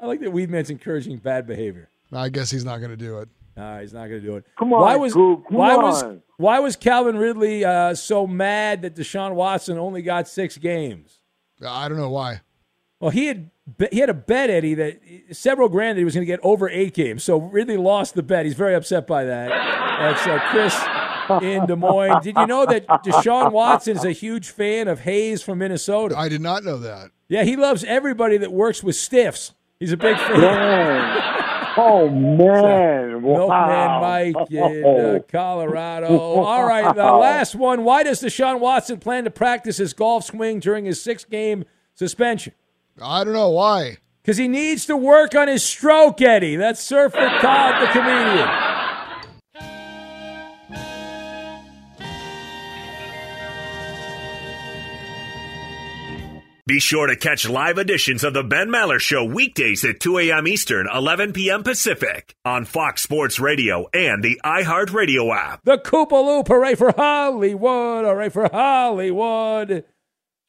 I 0.00 0.06
like 0.06 0.20
that 0.20 0.30
Weedman's 0.30 0.70
encouraging 0.70 1.18
bad 1.18 1.46
behavior. 1.46 1.88
I 2.12 2.28
guess 2.28 2.50
he's 2.50 2.64
not 2.64 2.78
going 2.78 2.90
to 2.90 2.96
do 2.96 3.18
it. 3.20 3.28
No, 3.56 3.80
he's 3.80 3.92
not 3.92 4.08
going 4.08 4.20
to 4.20 4.26
do 4.26 4.36
it. 4.36 4.44
Come 4.58 4.72
on, 4.72 4.80
why 4.80 4.96
was 4.96 5.12
Coop, 5.12 5.44
come 5.48 5.56
why 5.56 5.76
was 5.76 6.02
on. 6.02 6.22
why 6.38 6.58
was 6.58 6.74
Calvin 6.74 7.16
Ridley 7.16 7.64
uh, 7.64 7.94
so 7.94 8.26
mad 8.26 8.82
that 8.82 8.96
Deshaun 8.96 9.34
Watson 9.34 9.78
only 9.78 10.02
got 10.02 10.26
six 10.26 10.58
games? 10.58 11.20
I 11.64 11.88
don't 11.88 11.98
know 11.98 12.10
why. 12.10 12.40
Well, 12.98 13.10
he 13.10 13.26
had 13.26 13.50
he 13.90 14.00
had 14.00 14.10
a 14.10 14.14
bet, 14.14 14.50
Eddie, 14.50 14.74
that 14.74 15.00
several 15.32 15.68
grand 15.68 15.96
that 15.96 16.00
he 16.00 16.04
was 16.04 16.14
going 16.14 16.26
to 16.26 16.30
get 16.30 16.40
over 16.42 16.68
eight 16.68 16.94
games. 16.94 17.22
So 17.22 17.38
Ridley 17.38 17.76
lost 17.76 18.14
the 18.14 18.22
bet. 18.22 18.44
He's 18.44 18.54
very 18.54 18.74
upset 18.74 19.06
by 19.06 19.24
that. 19.24 19.48
That's 19.48 20.26
uh, 20.26 20.38
Chris 20.50 20.74
in 21.42 21.66
Des 21.66 21.76
Moines. 21.76 22.20
Did 22.22 22.36
you 22.36 22.46
know 22.46 22.66
that 22.66 22.86
Deshaun 22.86 23.52
Watson 23.52 23.96
is 23.96 24.04
a 24.04 24.12
huge 24.12 24.50
fan 24.50 24.88
of 24.88 25.00
Hayes 25.00 25.42
from 25.42 25.58
Minnesota? 25.58 26.16
I 26.16 26.28
did 26.28 26.40
not 26.40 26.64
know 26.64 26.78
that. 26.78 27.10
Yeah, 27.28 27.44
he 27.44 27.56
loves 27.56 27.84
everybody 27.84 28.36
that 28.38 28.52
works 28.52 28.82
with 28.82 28.96
stiffs. 28.96 29.52
He's 29.80 29.92
a 29.92 29.96
big 29.96 30.16
fan. 30.16 30.40
Man. 30.40 31.20
Oh, 31.76 32.08
man. 32.08 33.10
Milkman 33.22 33.48
Wow. 33.48 34.00
Mike 34.00 34.50
in 34.50 34.84
uh, 34.84 35.18
Colorado. 35.30 36.18
All 36.18 36.64
right, 36.64 36.94
the 36.94 37.02
last 37.12 37.54
one. 37.54 37.82
Why 37.84 38.02
does 38.02 38.22
Deshaun 38.22 38.60
Watson 38.60 38.98
plan 38.98 39.24
to 39.24 39.30
practice 39.30 39.78
his 39.78 39.92
golf 39.92 40.24
swing 40.24 40.60
during 40.60 40.84
his 40.84 41.02
six 41.02 41.24
game 41.24 41.64
suspension? 41.94 42.52
I 43.02 43.24
don't 43.24 43.32
know 43.34 43.50
why. 43.50 43.98
Because 44.22 44.36
he 44.36 44.48
needs 44.48 44.86
to 44.86 44.96
work 44.96 45.34
on 45.34 45.48
his 45.48 45.62
stroke, 45.62 46.20
Eddie. 46.22 46.56
That's 46.56 46.80
Surfer 46.80 47.28
Todd, 47.40 47.82
the 47.82 47.86
comedian. 47.92 48.48
Be 56.66 56.80
sure 56.80 57.06
to 57.08 57.14
catch 57.14 57.46
live 57.46 57.76
editions 57.76 58.24
of 58.24 58.32
The 58.32 58.42
Ben 58.42 58.68
Maller 58.70 58.98
Show 58.98 59.22
weekdays 59.22 59.84
at 59.84 60.00
2 60.00 60.18
a.m. 60.20 60.48
Eastern, 60.48 60.88
11 60.90 61.34
p.m. 61.34 61.62
Pacific 61.62 62.34
on 62.42 62.64
Fox 62.64 63.02
Sports 63.02 63.38
Radio 63.38 63.86
and 63.92 64.24
the 64.24 64.40
iHeartRadio 64.42 65.36
app. 65.36 65.60
The 65.64 65.76
Koopa 65.76 66.12
Loop, 66.12 66.48
hooray 66.48 66.74
for 66.74 66.90
Hollywood, 66.96 68.06
hooray 68.06 68.30
for 68.30 68.48
Hollywood. 68.50 69.84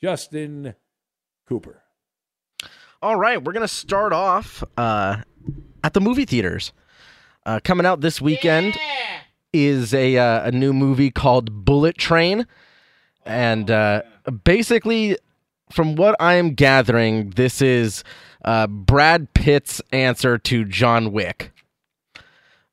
Justin 0.02 0.76
Cooper. 1.50 1.84
All 3.02 3.18
right, 3.18 3.44
we're 3.44 3.52
going 3.52 3.60
to 3.60 3.68
start 3.68 4.14
off 4.14 4.64
uh, 4.78 5.18
at 5.84 5.94
the 5.94 6.00
movie 6.00 6.24
theaters. 6.24 6.72
Uh, 7.46 7.60
coming 7.62 7.86
out 7.86 8.00
this 8.00 8.22
weekend 8.22 8.74
is 9.52 9.94
a, 9.94 10.16
uh, 10.18 10.48
a 10.48 10.52
new 10.54 10.72
movie 10.72 11.12
called 11.12 11.66
Bullet 11.66 11.98
Train. 11.98 12.48
And 13.26 13.70
uh, 13.70 14.04
basically, 14.46 15.18
from 15.72 15.96
what 15.96 16.16
I 16.20 16.36
am 16.36 16.54
gathering, 16.54 17.32
this 17.32 17.62
is 17.62 18.04
uh, 18.44 18.68
Brad 18.68 19.34
Pitt's 19.34 19.82
answer 19.92 20.38
to 20.38 20.66
John 20.66 21.12
Wick. 21.12 21.52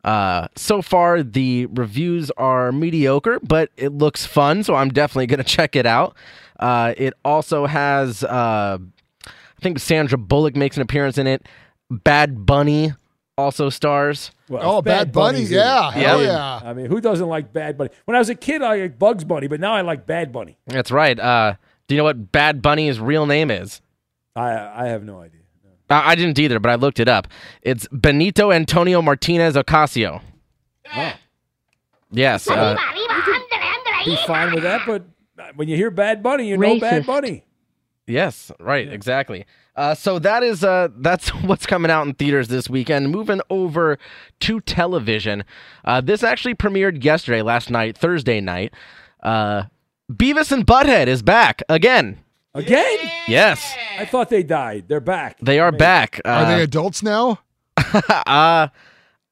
Uh, 0.05 0.49
so 0.57 0.83
far, 0.83 1.23
the 1.23 1.67
reviews 1.67 2.31
are 2.33 2.73
mediocre, 2.73 3.39
but 3.43 3.71
it 3.77 3.93
looks 3.93 4.27
fun, 4.27 4.63
so 4.65 4.75
I'm 4.75 4.89
definitely 4.91 5.27
going 5.29 5.39
to 5.45 5.45
check 5.45 5.77
it 5.77 5.87
out. 5.87 6.17
Uh, 6.59 6.95
it 6.97 7.15
also 7.25 7.67
has, 7.67 8.25
uh, 8.25 8.79
I 9.27 9.61
think 9.61 9.79
Sandra 9.79 10.19
Bullock 10.19 10.57
makes 10.57 10.77
an 10.77 10.83
appearance 10.83 11.19
in 11.19 11.27
it. 11.27 11.47
Bad 11.91 12.45
Bunny 12.47 12.95
also 13.39 13.71
stars. 13.71 14.33
Well, 14.49 14.77
Oh, 14.79 14.83
Bad 14.83 15.13
Bunny, 15.13 15.35
Bunny's 15.39 15.51
yeah, 15.51 15.91
hell 15.93 16.21
I 16.21 16.25
yeah. 16.25 16.61
I 16.65 16.73
mean, 16.75 16.87
who 16.87 17.01
doesn't 17.01 17.27
like 17.29 17.53
Bad 17.53 17.79
Bunny? 17.79 17.91
When 18.05 18.15
I 18.17 18.19
was 18.19 18.29
a 18.29 18.35
kid, 18.35 18.61
I 18.63 18.77
liked 18.81 18.99
Bugs 18.99 19.25
Bunny, 19.25 19.47
but 19.47 19.61
now 19.61 19.73
I 19.73 19.81
like 19.83 20.07
Bad 20.07 20.33
Bunny. 20.33 20.59
That's 20.67 20.91
right. 20.91 21.19
Uh, 21.83 21.85
do 21.89 21.95
you 21.95 21.99
know 21.99 22.05
what 22.05 22.33
Bad 22.33 22.63
Bunny's 22.63 23.01
real 23.01 23.27
name 23.27 23.51
is? 23.51 23.81
I 24.35 24.85
I 24.85 24.87
have 24.89 25.03
no 25.05 25.21
idea. 25.21 25.41
I 25.91 26.13
I 26.13 26.15
didn't 26.15 26.39
either, 26.39 26.59
but 26.59 26.71
I 26.71 26.77
looked 26.77 27.01
it 27.01 27.09
up. 27.09 27.29
It's 27.63 27.87
Benito 27.93 28.51
Antonio 28.51 29.03
Martinez 29.03 29.55
Ocasio. 29.55 30.23
Oh. 30.95 31.13
Yes. 32.11 32.49
Uh, 32.49 32.77
Be 34.05 34.17
fine 34.27 34.55
with 34.55 34.65
that, 34.65 34.83
but 34.87 35.05
when 35.55 35.69
you 35.69 35.77
hear 35.77 35.91
Bad 35.91 36.23
Bunny, 36.23 36.49
you 36.49 36.57
know 36.57 36.79
Bad 36.79 37.07
Bunny. 37.07 37.45
yes. 38.07 38.51
Right. 38.61 38.89
Exactly. 38.93 39.47
Uh, 39.75 39.95
so 39.95 40.19
that 40.19 40.43
is 40.43 40.63
uh, 40.65 40.89
that's 40.99 41.29
what's 41.45 41.65
coming 41.67 41.91
out 41.91 42.07
in 42.07 42.15
theaters 42.15 42.49
this 42.49 42.69
weekend. 42.69 43.11
Moving 43.11 43.41
over 43.49 43.99
to 44.41 44.61
television, 44.61 45.45
uh, 45.85 46.01
this 46.01 46.23
actually 46.23 46.55
premiered 46.55 47.03
yesterday, 47.05 47.43
last 47.43 47.71
night, 47.71 47.97
Thursday 47.97 48.41
night. 48.41 48.75
Beavis 50.13 50.53
and 50.53 50.67
Butthead 50.67 51.07
is 51.07 51.23
back 51.23 51.63
again. 51.69 52.19
Again? 52.55 52.99
Yes, 53.29 53.75
I 53.99 54.05
thought 54.05 54.29
they 54.29 54.43
died. 54.43 54.85
They're 54.89 55.01
back. 55.01 55.39
they 55.41 55.59
are 55.59 55.73
back. 55.73 56.21
Uh, 56.25 56.29
Are 56.29 56.47
they 56.57 56.63
adults 56.63 57.03
now? 57.03 57.41
uh, 58.27 58.69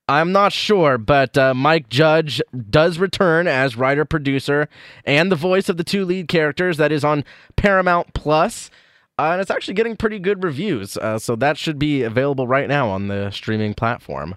I'm 0.08 0.32
not 0.32 0.52
sure, 0.52 0.96
but 0.96 1.36
uh, 1.36 1.52
Mike 1.52 1.90
Judge 1.90 2.40
does 2.70 2.98
return 2.98 3.46
as 3.46 3.76
writer 3.76 4.04
producer 4.06 4.68
and 5.04 5.30
the 5.30 5.36
voice 5.36 5.68
of 5.68 5.76
the 5.76 5.84
two 5.84 6.04
lead 6.06 6.28
characters. 6.28 6.78
That 6.78 6.92
is 6.92 7.04
on 7.04 7.24
Paramount 7.56 8.14
Plus, 8.14 8.70
uh, 9.18 9.32
and 9.32 9.40
it's 9.42 9.50
actually 9.50 9.74
getting 9.74 9.96
pretty 9.96 10.18
good 10.18 10.42
reviews. 10.42 10.96
Uh, 10.96 11.18
so 11.18 11.36
that 11.36 11.58
should 11.58 11.78
be 11.78 12.02
available 12.02 12.48
right 12.48 12.68
now 12.68 12.88
on 12.88 13.08
the 13.08 13.30
streaming 13.30 13.74
platform. 13.74 14.36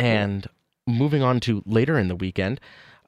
and 0.00 0.46
moving 0.86 1.22
on 1.22 1.38
to 1.40 1.62
later 1.66 1.98
in 1.98 2.08
the 2.08 2.16
weekend. 2.16 2.60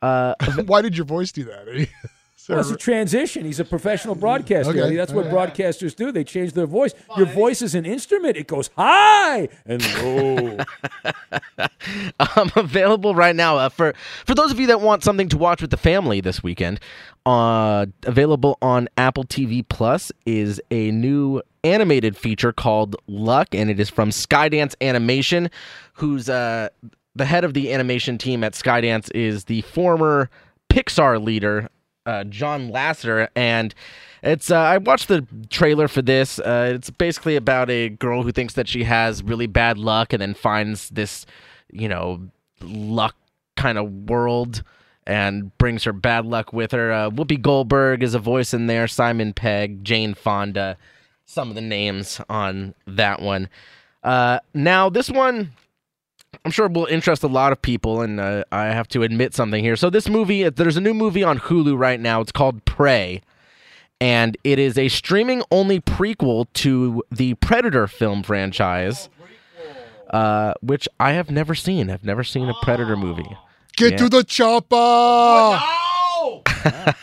Uh, 0.04 0.34
Why 0.66 0.82
did 0.82 0.96
your 0.96 1.06
voice 1.06 1.32
do 1.32 1.44
that? 1.44 1.68
Eddie? 1.68 1.90
Well, 2.46 2.60
it's 2.60 2.70
a 2.70 2.76
transition. 2.76 3.46
He's 3.46 3.58
a 3.58 3.64
professional 3.64 4.14
broadcaster. 4.14 4.70
Okay. 4.70 4.82
Eddie. 4.82 4.96
That's 4.96 5.14
what 5.14 5.28
All 5.28 5.32
right. 5.32 5.54
broadcasters 5.54 5.96
do. 5.96 6.12
They 6.12 6.24
change 6.24 6.52
their 6.52 6.66
voice. 6.66 6.92
Your 7.16 7.24
voice 7.24 7.62
is 7.62 7.74
an 7.74 7.86
instrument. 7.86 8.36
It 8.36 8.46
goes 8.46 8.68
high 8.76 9.48
and 9.64 9.82
low. 10.02 10.58
um, 12.36 12.52
available 12.54 13.14
right 13.14 13.34
now 13.34 13.56
uh, 13.56 13.70
for 13.70 13.94
for 14.26 14.34
those 14.34 14.50
of 14.52 14.60
you 14.60 14.66
that 14.66 14.82
want 14.82 15.02
something 15.02 15.30
to 15.30 15.38
watch 15.38 15.62
with 15.62 15.70
the 15.70 15.78
family 15.78 16.20
this 16.20 16.42
weekend. 16.42 16.80
Uh, 17.24 17.86
available 18.02 18.58
on 18.60 18.90
Apple 18.98 19.24
TV 19.24 19.66
Plus 19.66 20.12
is 20.26 20.60
a 20.70 20.90
new 20.90 21.40
animated 21.62 22.14
feature 22.14 22.52
called 22.52 22.94
Luck, 23.06 23.54
and 23.54 23.70
it 23.70 23.80
is 23.80 23.88
from 23.88 24.10
Skydance 24.10 24.74
Animation, 24.82 25.48
who's 25.94 26.28
uh, 26.28 26.68
the 27.14 27.24
head 27.24 27.44
of 27.44 27.54
the 27.54 27.72
animation 27.72 28.18
team 28.18 28.42
at 28.44 28.52
Skydance 28.52 29.10
is 29.14 29.44
the 29.44 29.62
former 29.62 30.30
Pixar 30.70 31.22
leader 31.22 31.68
uh, 32.06 32.24
John 32.24 32.70
Lasseter, 32.70 33.28
and 33.34 33.74
it's 34.22 34.50
uh, 34.50 34.58
I 34.58 34.78
watched 34.78 35.08
the 35.08 35.26
trailer 35.50 35.88
for 35.88 36.02
this. 36.02 36.38
Uh, 36.38 36.72
it's 36.74 36.90
basically 36.90 37.36
about 37.36 37.70
a 37.70 37.90
girl 37.90 38.22
who 38.22 38.32
thinks 38.32 38.54
that 38.54 38.68
she 38.68 38.84
has 38.84 39.22
really 39.22 39.46
bad 39.46 39.78
luck, 39.78 40.12
and 40.12 40.20
then 40.20 40.34
finds 40.34 40.90
this, 40.90 41.26
you 41.72 41.88
know, 41.88 42.28
luck 42.60 43.16
kind 43.56 43.78
of 43.78 43.90
world, 43.90 44.62
and 45.06 45.56
brings 45.58 45.84
her 45.84 45.92
bad 45.92 46.26
luck 46.26 46.52
with 46.52 46.72
her. 46.72 46.92
Uh, 46.92 47.10
Whoopi 47.10 47.40
Goldberg 47.40 48.02
is 48.02 48.14
a 48.14 48.18
voice 48.18 48.52
in 48.52 48.66
there. 48.66 48.86
Simon 48.86 49.32
Pegg, 49.32 49.84
Jane 49.84 50.14
Fonda, 50.14 50.76
some 51.24 51.48
of 51.48 51.54
the 51.54 51.60
names 51.60 52.20
on 52.28 52.74
that 52.86 53.20
one. 53.22 53.48
Uh, 54.02 54.40
now 54.52 54.90
this 54.90 55.10
one. 55.10 55.52
I'm 56.44 56.50
sure 56.50 56.68
will 56.68 56.84
interest 56.86 57.22
a 57.22 57.26
lot 57.28 57.52
of 57.52 57.62
people, 57.62 58.02
and 58.02 58.20
uh, 58.20 58.44
I 58.52 58.64
have 58.66 58.86
to 58.88 59.02
admit 59.02 59.34
something 59.34 59.64
here. 59.64 59.76
So 59.76 59.88
this 59.88 60.08
movie, 60.10 60.46
there's 60.50 60.76
a 60.76 60.80
new 60.80 60.92
movie 60.92 61.22
on 61.24 61.38
Hulu 61.38 61.78
right 61.78 61.98
now. 61.98 62.20
It's 62.20 62.32
called 62.32 62.64
Prey, 62.66 63.22
and 64.00 64.36
it 64.44 64.58
is 64.58 64.76
a 64.76 64.88
streaming-only 64.88 65.80
prequel 65.80 66.46
to 66.54 67.02
the 67.10 67.32
Predator 67.34 67.86
film 67.86 68.22
franchise, 68.22 69.08
uh, 70.10 70.52
which 70.60 70.86
I 71.00 71.12
have 71.12 71.30
never 71.30 71.54
seen. 71.54 71.88
I've 71.90 72.04
never 72.04 72.22
seen 72.22 72.48
a 72.50 72.54
Predator 72.62 72.96
movie. 72.96 73.34
Get 73.76 73.92
Yeah. 73.92 73.96
to 73.96 74.08
the 74.10 74.22
chopper! 74.22 75.60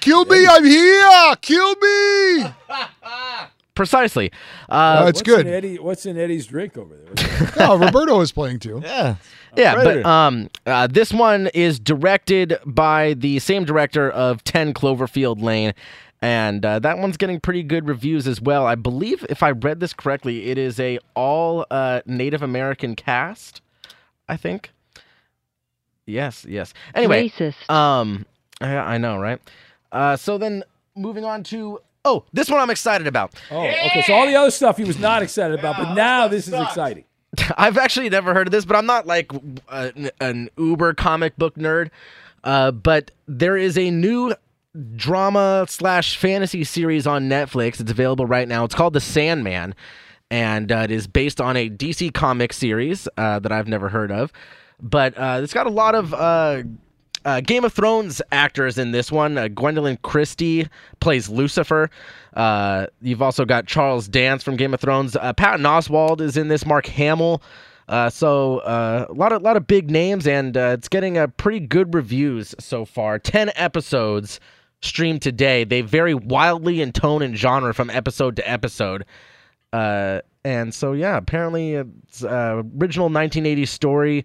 Kill 0.00 0.24
me! 0.24 0.46
I'm 0.46 0.64
here! 0.64 1.34
Kill 1.40 1.74
me! 1.76 2.44
Precisely. 3.80 4.30
Uh, 4.68 5.06
it's 5.08 5.22
good. 5.22 5.46
In 5.46 5.54
Eddie, 5.54 5.78
what's 5.78 6.04
in 6.04 6.18
Eddie's 6.18 6.46
drink 6.46 6.76
over 6.76 6.94
there? 6.94 7.50
oh, 7.60 7.78
Roberto 7.78 8.20
is 8.20 8.30
playing 8.30 8.58
too. 8.58 8.82
Yeah. 8.90 9.14
Yeah, 9.56 9.74
but 9.74 10.04
um, 10.04 10.50
uh, 10.66 10.86
this 10.86 11.14
one 11.14 11.46
is 11.54 11.80
directed 11.80 12.58
by 12.66 13.14
the 13.14 13.38
same 13.38 13.64
director 13.64 14.10
of 14.10 14.44
10 14.44 14.74
Cloverfield 14.74 15.40
Lane, 15.42 15.72
and 16.20 16.64
uh, 16.64 16.78
that 16.80 16.98
one's 16.98 17.16
getting 17.16 17.40
pretty 17.40 17.62
good 17.62 17.88
reviews 17.88 18.28
as 18.28 18.38
well. 18.38 18.66
I 18.66 18.74
believe, 18.74 19.24
if 19.30 19.42
I 19.42 19.52
read 19.52 19.80
this 19.80 19.94
correctly, 19.94 20.50
it 20.50 20.58
is 20.58 20.78
a 20.78 20.98
all 21.14 21.64
uh, 21.70 22.02
Native 22.04 22.42
American 22.42 22.94
cast. 22.94 23.62
I 24.28 24.36
think. 24.36 24.72
Yes, 26.04 26.44
yes. 26.46 26.74
Anyway, 26.94 27.30
Racist. 27.30 27.70
um, 27.70 28.26
I, 28.60 28.76
I 28.76 28.98
know, 28.98 29.16
right? 29.16 29.40
Uh, 29.90 30.16
so 30.16 30.36
then 30.36 30.64
moving 30.94 31.24
on 31.24 31.42
to 31.44 31.80
oh, 32.04 32.24
this 32.32 32.48
one 32.50 32.60
I'm 32.60 32.70
excited 32.70 33.06
about. 33.06 33.34
Oh, 33.50 33.64
okay. 33.64 34.02
So 34.06 34.14
all 34.14 34.26
the 34.26 34.36
other 34.36 34.50
stuff 34.50 34.76
he 34.76 34.84
was 34.84 34.98
not 34.98 35.22
excited 35.22 35.58
about, 35.58 35.76
but 35.76 35.94
now 35.94 36.28
this 36.28 36.48
is 36.48 36.54
exciting. 36.54 37.04
I've 37.56 37.78
actually 37.78 38.08
never 38.10 38.34
heard 38.34 38.48
of 38.48 38.52
this, 38.52 38.64
but 38.64 38.76
I'm 38.76 38.86
not 38.86 39.06
like 39.06 39.32
uh, 39.68 39.90
an, 39.94 40.10
an 40.20 40.50
uber 40.58 40.94
comic 40.94 41.36
book 41.36 41.54
nerd. 41.54 41.90
Uh, 42.42 42.70
but 42.70 43.10
there 43.26 43.56
is 43.56 43.76
a 43.76 43.90
new 43.90 44.34
drama 44.96 45.66
slash 45.68 46.16
fantasy 46.16 46.64
series 46.64 47.06
on 47.06 47.28
Netflix. 47.28 47.80
It's 47.80 47.90
available 47.90 48.26
right 48.26 48.48
now. 48.48 48.64
It's 48.64 48.74
called 48.74 48.94
The 48.94 49.00
Sandman, 49.00 49.74
and 50.30 50.72
uh, 50.72 50.78
it 50.84 50.90
is 50.90 51.06
based 51.06 51.40
on 51.40 51.56
a 51.56 51.68
DC 51.68 52.14
comic 52.14 52.52
series 52.52 53.08
uh, 53.16 53.38
that 53.40 53.52
I've 53.52 53.68
never 53.68 53.88
heard 53.88 54.10
of. 54.10 54.32
But 54.80 55.18
uh, 55.18 55.40
it's 55.42 55.52
got 55.52 55.66
a 55.66 55.70
lot 55.70 55.94
of 55.94 56.14
uh, 57.24 57.40
Game 57.40 57.64
of 57.64 57.72
Thrones 57.72 58.22
actors 58.32 58.78
in 58.78 58.92
this 58.92 59.12
one. 59.12 59.36
Uh, 59.36 59.48
Gwendoline 59.48 60.00
Christie 60.02 60.66
plays 61.00 61.28
Lucifer. 61.28 61.90
Uh, 62.34 62.86
you've 63.00 63.22
also 63.22 63.44
got 63.44 63.66
Charles 63.66 64.08
Dance 64.08 64.42
from 64.42 64.56
Game 64.56 64.72
of 64.74 64.80
Thrones. 64.80 65.16
Uh, 65.16 65.32
Patton 65.32 65.64
Oswalt 65.64 66.20
is 66.20 66.36
in 66.36 66.48
this. 66.48 66.64
Mark 66.64 66.86
Hamill. 66.86 67.42
Uh, 67.88 68.08
so 68.08 68.58
uh, 68.58 69.06
a 69.08 69.12
lot 69.12 69.32
of 69.32 69.42
lot 69.42 69.56
of 69.56 69.66
big 69.66 69.90
names, 69.90 70.26
and 70.26 70.56
it's 70.56 70.88
getting 70.88 71.18
a 71.18 71.26
pretty 71.26 71.60
good 71.60 71.92
reviews 71.92 72.54
so 72.60 72.84
far. 72.84 73.18
Ten 73.18 73.50
episodes 73.56 74.38
streamed 74.80 75.22
today. 75.22 75.64
They 75.64 75.80
vary 75.80 76.14
wildly 76.14 76.80
in 76.80 76.92
tone 76.92 77.20
and 77.20 77.36
genre 77.36 77.74
from 77.74 77.90
episode 77.90 78.36
to 78.36 78.48
episode. 78.48 79.04
And 79.72 80.72
so 80.72 80.92
yeah, 80.92 81.16
apparently 81.16 81.74
it's 81.74 82.22
original 82.22 83.10
1980s 83.10 83.68
story. 83.68 84.24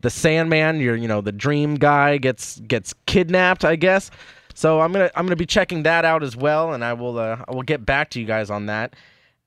The 0.00 0.10
Sandman, 0.10 0.78
you're 0.80 0.96
you 0.96 1.08
know 1.08 1.20
the 1.20 1.32
dream 1.32 1.74
guy 1.76 2.18
gets 2.18 2.60
gets 2.60 2.94
kidnapped, 3.06 3.64
I 3.64 3.76
guess. 3.76 4.10
So 4.54 4.80
I'm 4.80 4.92
gonna 4.92 5.10
I'm 5.14 5.26
gonna 5.26 5.36
be 5.36 5.46
checking 5.46 5.82
that 5.84 6.04
out 6.04 6.22
as 6.22 6.36
well, 6.36 6.72
and 6.74 6.84
I 6.84 6.92
will 6.92 7.18
uh, 7.18 7.42
I 7.48 7.54
will 7.54 7.62
get 7.62 7.84
back 7.84 8.10
to 8.10 8.20
you 8.20 8.26
guys 8.26 8.50
on 8.50 8.66
that. 8.66 8.94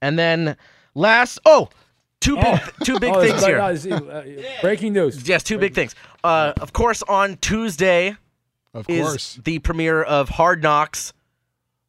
And 0.01 0.17
then 0.17 0.55
last, 0.95 1.39
oh, 1.45 1.69
two 2.21 2.35
big 2.37 2.59
two 2.83 2.99
big 2.99 3.13
Oh, 3.15 3.21
things 3.21 3.45
here. 3.45 3.59
uh, 3.59 4.23
breaking 4.61 4.93
news. 4.93 5.27
Yes, 5.27 5.43
two 5.43 5.57
big 5.57 5.73
things. 5.75 5.93
Uh, 6.23 6.53
of 6.59 6.73
course, 6.73 7.03
on 7.03 7.37
Tuesday 7.37 8.15
Of 8.73 8.89
is 8.89 9.07
course. 9.07 9.39
the 9.43 9.59
premiere 9.59 10.01
of 10.03 10.29
Hard 10.29 10.61
Knocks 10.63 11.13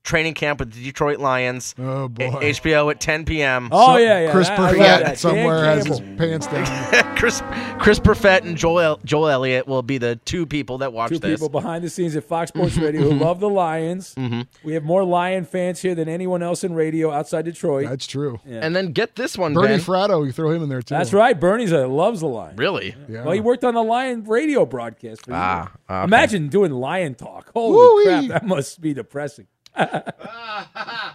training 0.03 0.35
camp 0.35 0.59
with 0.61 0.73
the 0.73 0.83
Detroit 0.83 1.19
Lions. 1.19 1.75
Oh 1.79 2.09
boy. 2.09 2.25
HBO 2.31 2.91
at 2.91 3.01
10 3.01 3.25
p.m. 3.27 3.69
Oh, 3.71 3.97
yeah, 3.99 4.21
yeah. 4.21 4.33
Chris 4.33 4.49
I- 4.49 4.55
I 4.55 4.73
Perfett 4.75 5.17
somewhere 5.19 5.63
Dan 5.65 5.77
has 5.77 5.87
his 5.87 5.99
Campbell. 6.01 6.17
pants 6.17 6.47
down. 6.47 7.17
Chris 7.17 7.43
Chris 7.79 8.01
Perfett 8.01 8.43
and 8.47 8.57
Joel 8.57 8.99
Joel 9.05 9.29
Elliott 9.29 9.67
will 9.69 9.83
be 9.83 9.99
the 9.99 10.17
two 10.25 10.47
people 10.47 10.79
that 10.79 10.93
watch 10.95 11.11
Two 11.11 11.19
this. 11.19 11.33
people 11.39 11.51
behind 11.51 11.85
the 11.85 11.91
scenes 11.91 12.17
at 12.17 12.25
Fox 12.25 12.49
Sports 12.49 12.77
Radio 12.79 13.03
who 13.03 13.13
love 13.13 13.41
the 13.41 13.49
Lions. 13.51 14.15
Mhm. 14.15 14.47
We 14.65 14.73
have 14.73 14.85
more 14.85 15.05
Lion 15.05 15.45
fans 15.45 15.81
here 15.83 15.95
than 15.95 16.09
anyone 16.09 16.43
else 16.43 16.65
in 16.65 16.73
radio 16.75 17.11
outside 17.13 17.45
Detroit. 17.45 17.89
That's 17.89 18.07
true. 18.07 18.41
Yeah. 18.47 18.61
And 18.63 18.75
then 18.75 18.93
get 18.93 19.17
this 19.17 19.37
one, 19.37 19.53
Bernie 19.53 19.69
Ben. 19.69 19.81
Fratto, 19.81 20.25
you 20.25 20.33
throw 20.33 20.51
him 20.51 20.63
in 20.63 20.71
there 20.71 20.81
too. 20.83 20.95
That's 20.95 21.13
right. 21.13 21.39
Bernie's 21.39 21.73
a, 21.73 21.87
loves 21.87 22.21
the 22.21 22.27
Lions. 22.27 22.59
Really? 22.59 22.95
Yeah. 23.09 23.25
Well, 23.25 23.33
he 23.35 23.41
worked 23.41 23.65
on 23.65 23.75
the 23.75 23.83
Lion 23.83 24.25
radio 24.25 24.65
broadcast. 24.65 25.27
For 25.27 25.33
Ah, 25.35 25.71
okay. 25.91 26.05
Imagine 26.05 26.49
doing 26.49 26.73
Lion 26.73 27.15
talk. 27.15 27.51
Holy 27.55 27.77
Woo-wee. 27.77 28.05
crap, 28.29 28.43
that 28.43 28.47
must 28.47 28.81
be 28.81 28.95
depressing. 28.95 29.47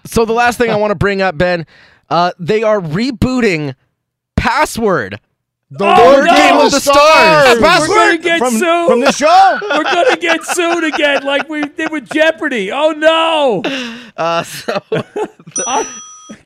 So 0.05 0.23
the 0.25 0.33
last 0.33 0.57
thing 0.57 0.69
I 0.69 0.75
want 0.75 0.91
to 0.91 0.95
bring 0.95 1.21
up, 1.21 1.37
Ben, 1.37 1.65
uh, 2.09 2.31
they 2.39 2.63
are 2.63 2.79
rebooting 2.79 3.75
Password. 4.35 5.19
The 5.71 5.83
Oh, 5.83 6.11
Lord 6.11 6.25
no! 6.25 6.35
Game 6.35 6.57
of 6.57 6.71
the 6.71 6.79
Stars. 6.79 7.59
We're 7.59 7.87
going 7.87 8.17
to 8.17 8.23
get 8.23 8.39
From- 8.39 8.53
sued. 8.53 8.87
from 8.87 8.99
this 9.01 9.17
show? 9.17 9.57
We're 9.61 9.83
going 9.83 10.11
to 10.13 10.17
get 10.21 10.43
sued 10.45 10.83
again 10.83 11.23
like 11.23 11.49
we 11.49 11.63
did 11.67 11.91
with 11.91 12.09
Jeopardy. 12.09 12.71
Oh, 12.71 12.91
no. 12.91 13.61
Uh, 14.17 14.43
so 14.43 14.79
Uh, 15.67 15.83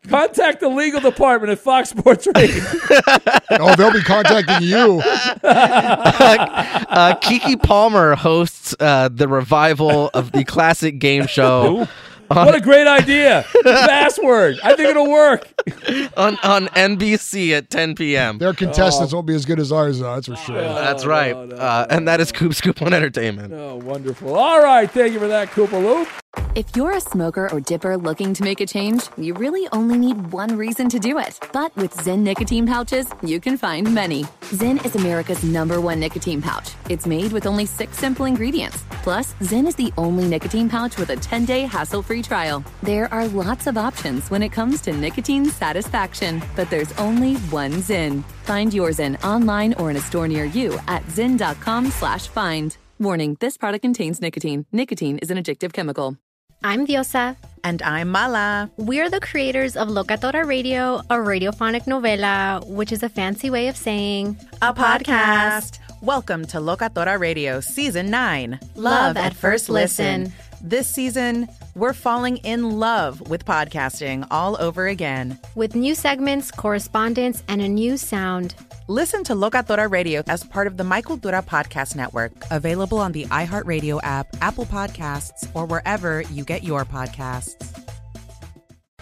contact 0.10 0.60
the 0.60 0.70
legal 0.70 1.00
department 1.00 1.52
at 1.52 1.60
Fox 1.60 1.90
Sports 1.90 2.28
Radio. 2.36 2.64
oh, 3.52 3.76
they'll 3.76 3.94
be 3.94 4.02
contacting 4.02 4.68
you. 4.68 5.02
uh, 5.44 7.16
Keke 7.22 7.62
Palmer 7.62 8.16
hosts 8.16 8.76
uh, 8.80 9.10
the 9.10 9.28
revival 9.28 10.10
of 10.14 10.32
the 10.32 10.44
classic 10.44 11.00
game 11.00 11.28
show. 11.28 11.88
What 12.30 12.56
a 12.56 12.62
great 12.62 12.88
idea. 12.88 13.46
Password. 13.64 14.60
I 14.64 14.76
think 14.76 14.90
it'll 14.90 15.10
work. 15.10 15.48
on, 16.18 16.38
on 16.44 16.68
NBC 16.68 17.52
at 17.58 17.70
10 17.70 17.96
p.m. 17.96 18.38
Their 18.38 18.54
contestants 18.54 19.14
won't 19.14 19.28
be 19.28 19.36
as 19.36 19.46
good 19.46 19.60
as 19.60 19.72
ours, 19.72 20.00
though. 20.00 20.16
That's 20.16 20.28
for 20.28 20.36
sure. 20.36 20.62
That's 20.62 21.06
right. 21.06 21.34
uh, 21.34 21.88
and 21.90 22.08
that 22.08 22.20
is 22.22 22.32
Coop 22.32 22.54
Scoop 22.54 22.82
on 22.82 22.94
Entertainment. 22.94 23.54
Oh, 23.54 23.78
wonderful. 23.78 24.36
All 24.36 24.62
right. 24.62 24.90
Thank 24.90 25.14
you 25.14 25.20
for 25.20 25.28
that, 25.28 25.52
Cooper 25.52 25.78
Loop. 25.80 26.08
If 26.56 26.76
you're 26.76 26.92
a 26.92 27.02
smoker 27.02 27.52
or 27.52 27.60
dipper 27.60 27.98
looking 27.98 28.34
to 28.36 28.44
make 28.44 28.62
a 28.62 28.66
change, 28.66 29.04
you 29.18 29.34
really 29.34 29.68
only 29.72 29.98
need 29.98 30.32
one 30.32 30.56
reason 30.58 30.88
to 30.90 31.00
do 31.00 31.18
it. 31.18 31.40
But 31.54 31.76
with 31.76 31.94
Zyn 31.96 32.20
nicotine 32.20 32.68
pouches, 32.68 33.08
you 33.24 33.40
can 33.40 33.58
find 33.58 33.92
many. 33.94 34.24
Zyn 34.52 34.84
is 34.86 34.96
America's 34.96 35.44
number 35.44 35.82
one 35.82 36.00
nicotine 36.00 36.42
pouch. 36.42 36.72
It's 36.88 37.08
made 37.08 37.32
with 37.32 37.46
only 37.48 37.66
six 37.66 37.98
simple 37.98 38.26
ingredients. 38.26 38.84
Plus, 39.04 39.34
Zyn 39.42 39.68
is 39.68 39.76
the 39.76 39.92
only 39.98 40.26
nicotine 40.26 40.70
pouch 40.70 40.98
with 40.98 41.10
a 41.10 41.16
10 41.16 41.46
day 41.46 41.62
hassle 41.62 42.04
free 42.04 42.19
trial. 42.22 42.64
There 42.84 43.12
are 43.14 43.28
lots 43.28 43.68
of 43.68 43.78
options 43.78 44.30
when 44.30 44.44
it 44.44 44.50
comes 44.50 44.82
to 44.82 44.94
nicotine 44.94 45.46
satisfaction, 45.46 46.42
but 46.56 46.70
there's 46.70 46.92
only 46.94 47.36
one 47.52 47.72
Zyn. 47.72 48.24
Find 48.44 48.74
yours 48.74 48.98
Zyn 48.98 49.24
online 49.24 49.74
or 49.76 49.90
in 49.90 49.96
a 49.96 50.02
store 50.02 50.28
near 50.28 50.46
you 50.46 50.78
at 50.88 51.04
zyn.com 51.06 51.92
slash 51.92 52.28
find. 52.28 52.78
Warning, 53.00 53.38
this 53.40 53.58
product 53.58 53.82
contains 53.82 54.22
nicotine. 54.22 54.66
Nicotine 54.72 55.18
is 55.20 55.32
an 55.32 55.38
addictive 55.38 55.74
chemical. 55.74 56.18
I'm 56.62 56.86
Diosa. 56.86 57.38
And 57.64 57.82
I'm 57.82 58.10
Mala. 58.10 58.70
We're 58.76 59.10
the 59.10 59.22
creators 59.22 59.78
of 59.78 59.88
Locatora 59.88 60.46
Radio, 60.46 60.98
a 61.10 61.16
radiophonic 61.16 61.86
novela, 61.86 62.66
which 62.68 62.92
is 62.92 63.02
a 63.02 63.08
fancy 63.08 63.50
way 63.50 63.70
of 63.70 63.78
saying 63.78 64.38
A 64.62 64.74
podcast. 64.74 65.80
Welcome 66.02 66.46
to 66.48 66.58
Locatora 66.58 67.18
Radio 67.18 67.62
Season 67.62 68.10
9 68.10 68.60
Love 68.76 69.16
at 69.16 69.34
First 69.34 69.70
Listen. 69.70 70.34
This 70.62 70.88
season, 70.88 71.48
we're 71.74 71.94
falling 71.94 72.38
in 72.38 72.80
love 72.80 73.30
with 73.30 73.46
podcasting 73.46 74.28
all 74.30 74.58
over 74.62 74.88
again. 74.88 75.40
with 75.56 75.74
new 75.74 75.96
segments, 75.96 76.52
correspondence, 76.52 77.44
and 77.48 77.62
a 77.62 77.68
new 77.70 77.96
sound. 77.96 78.56
Listen 78.88 79.24
to 79.24 79.34
Locatora 79.34 79.90
Radio 79.90 80.22
as 80.28 80.44
part 80.44 80.68
of 80.68 80.76
the 80.76 80.84
My 80.84 81.02
Cultura 81.02 81.46
Podcast 81.46 81.96
Network, 81.96 82.34
available 82.52 82.98
on 82.98 83.14
the 83.14 83.26
iHeartRadio 83.28 84.02
app, 84.04 84.28
Apple 84.42 84.66
Podcasts, 84.66 85.48
or 85.54 85.66
wherever 85.66 86.22
you 86.24 86.44
get 86.44 86.64
your 86.64 86.84
podcasts. 86.84 87.56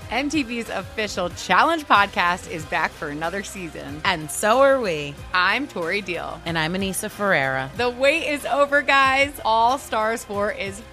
MTV's 0.09 0.69
official 0.69 1.29
Challenge 1.31 1.85
podcast 1.85 2.49
is 2.49 2.63
back 2.67 2.91
for 2.91 3.09
another 3.09 3.43
season. 3.43 3.99
And 4.05 4.31
so 4.31 4.61
are 4.61 4.79
we. 4.79 5.13
I'm 5.33 5.67
Tori 5.67 5.99
Deal. 5.99 6.39
And 6.45 6.57
I'm 6.57 6.75
Aneesa 6.75 7.11
Ferreira. 7.11 7.69
The 7.75 7.89
wait 7.89 8.25
is 8.29 8.45
over, 8.45 8.81
guys. 8.81 9.33
All 9.43 9.77
Stars 9.77 10.23
4 10.23 10.53
is 10.53 10.81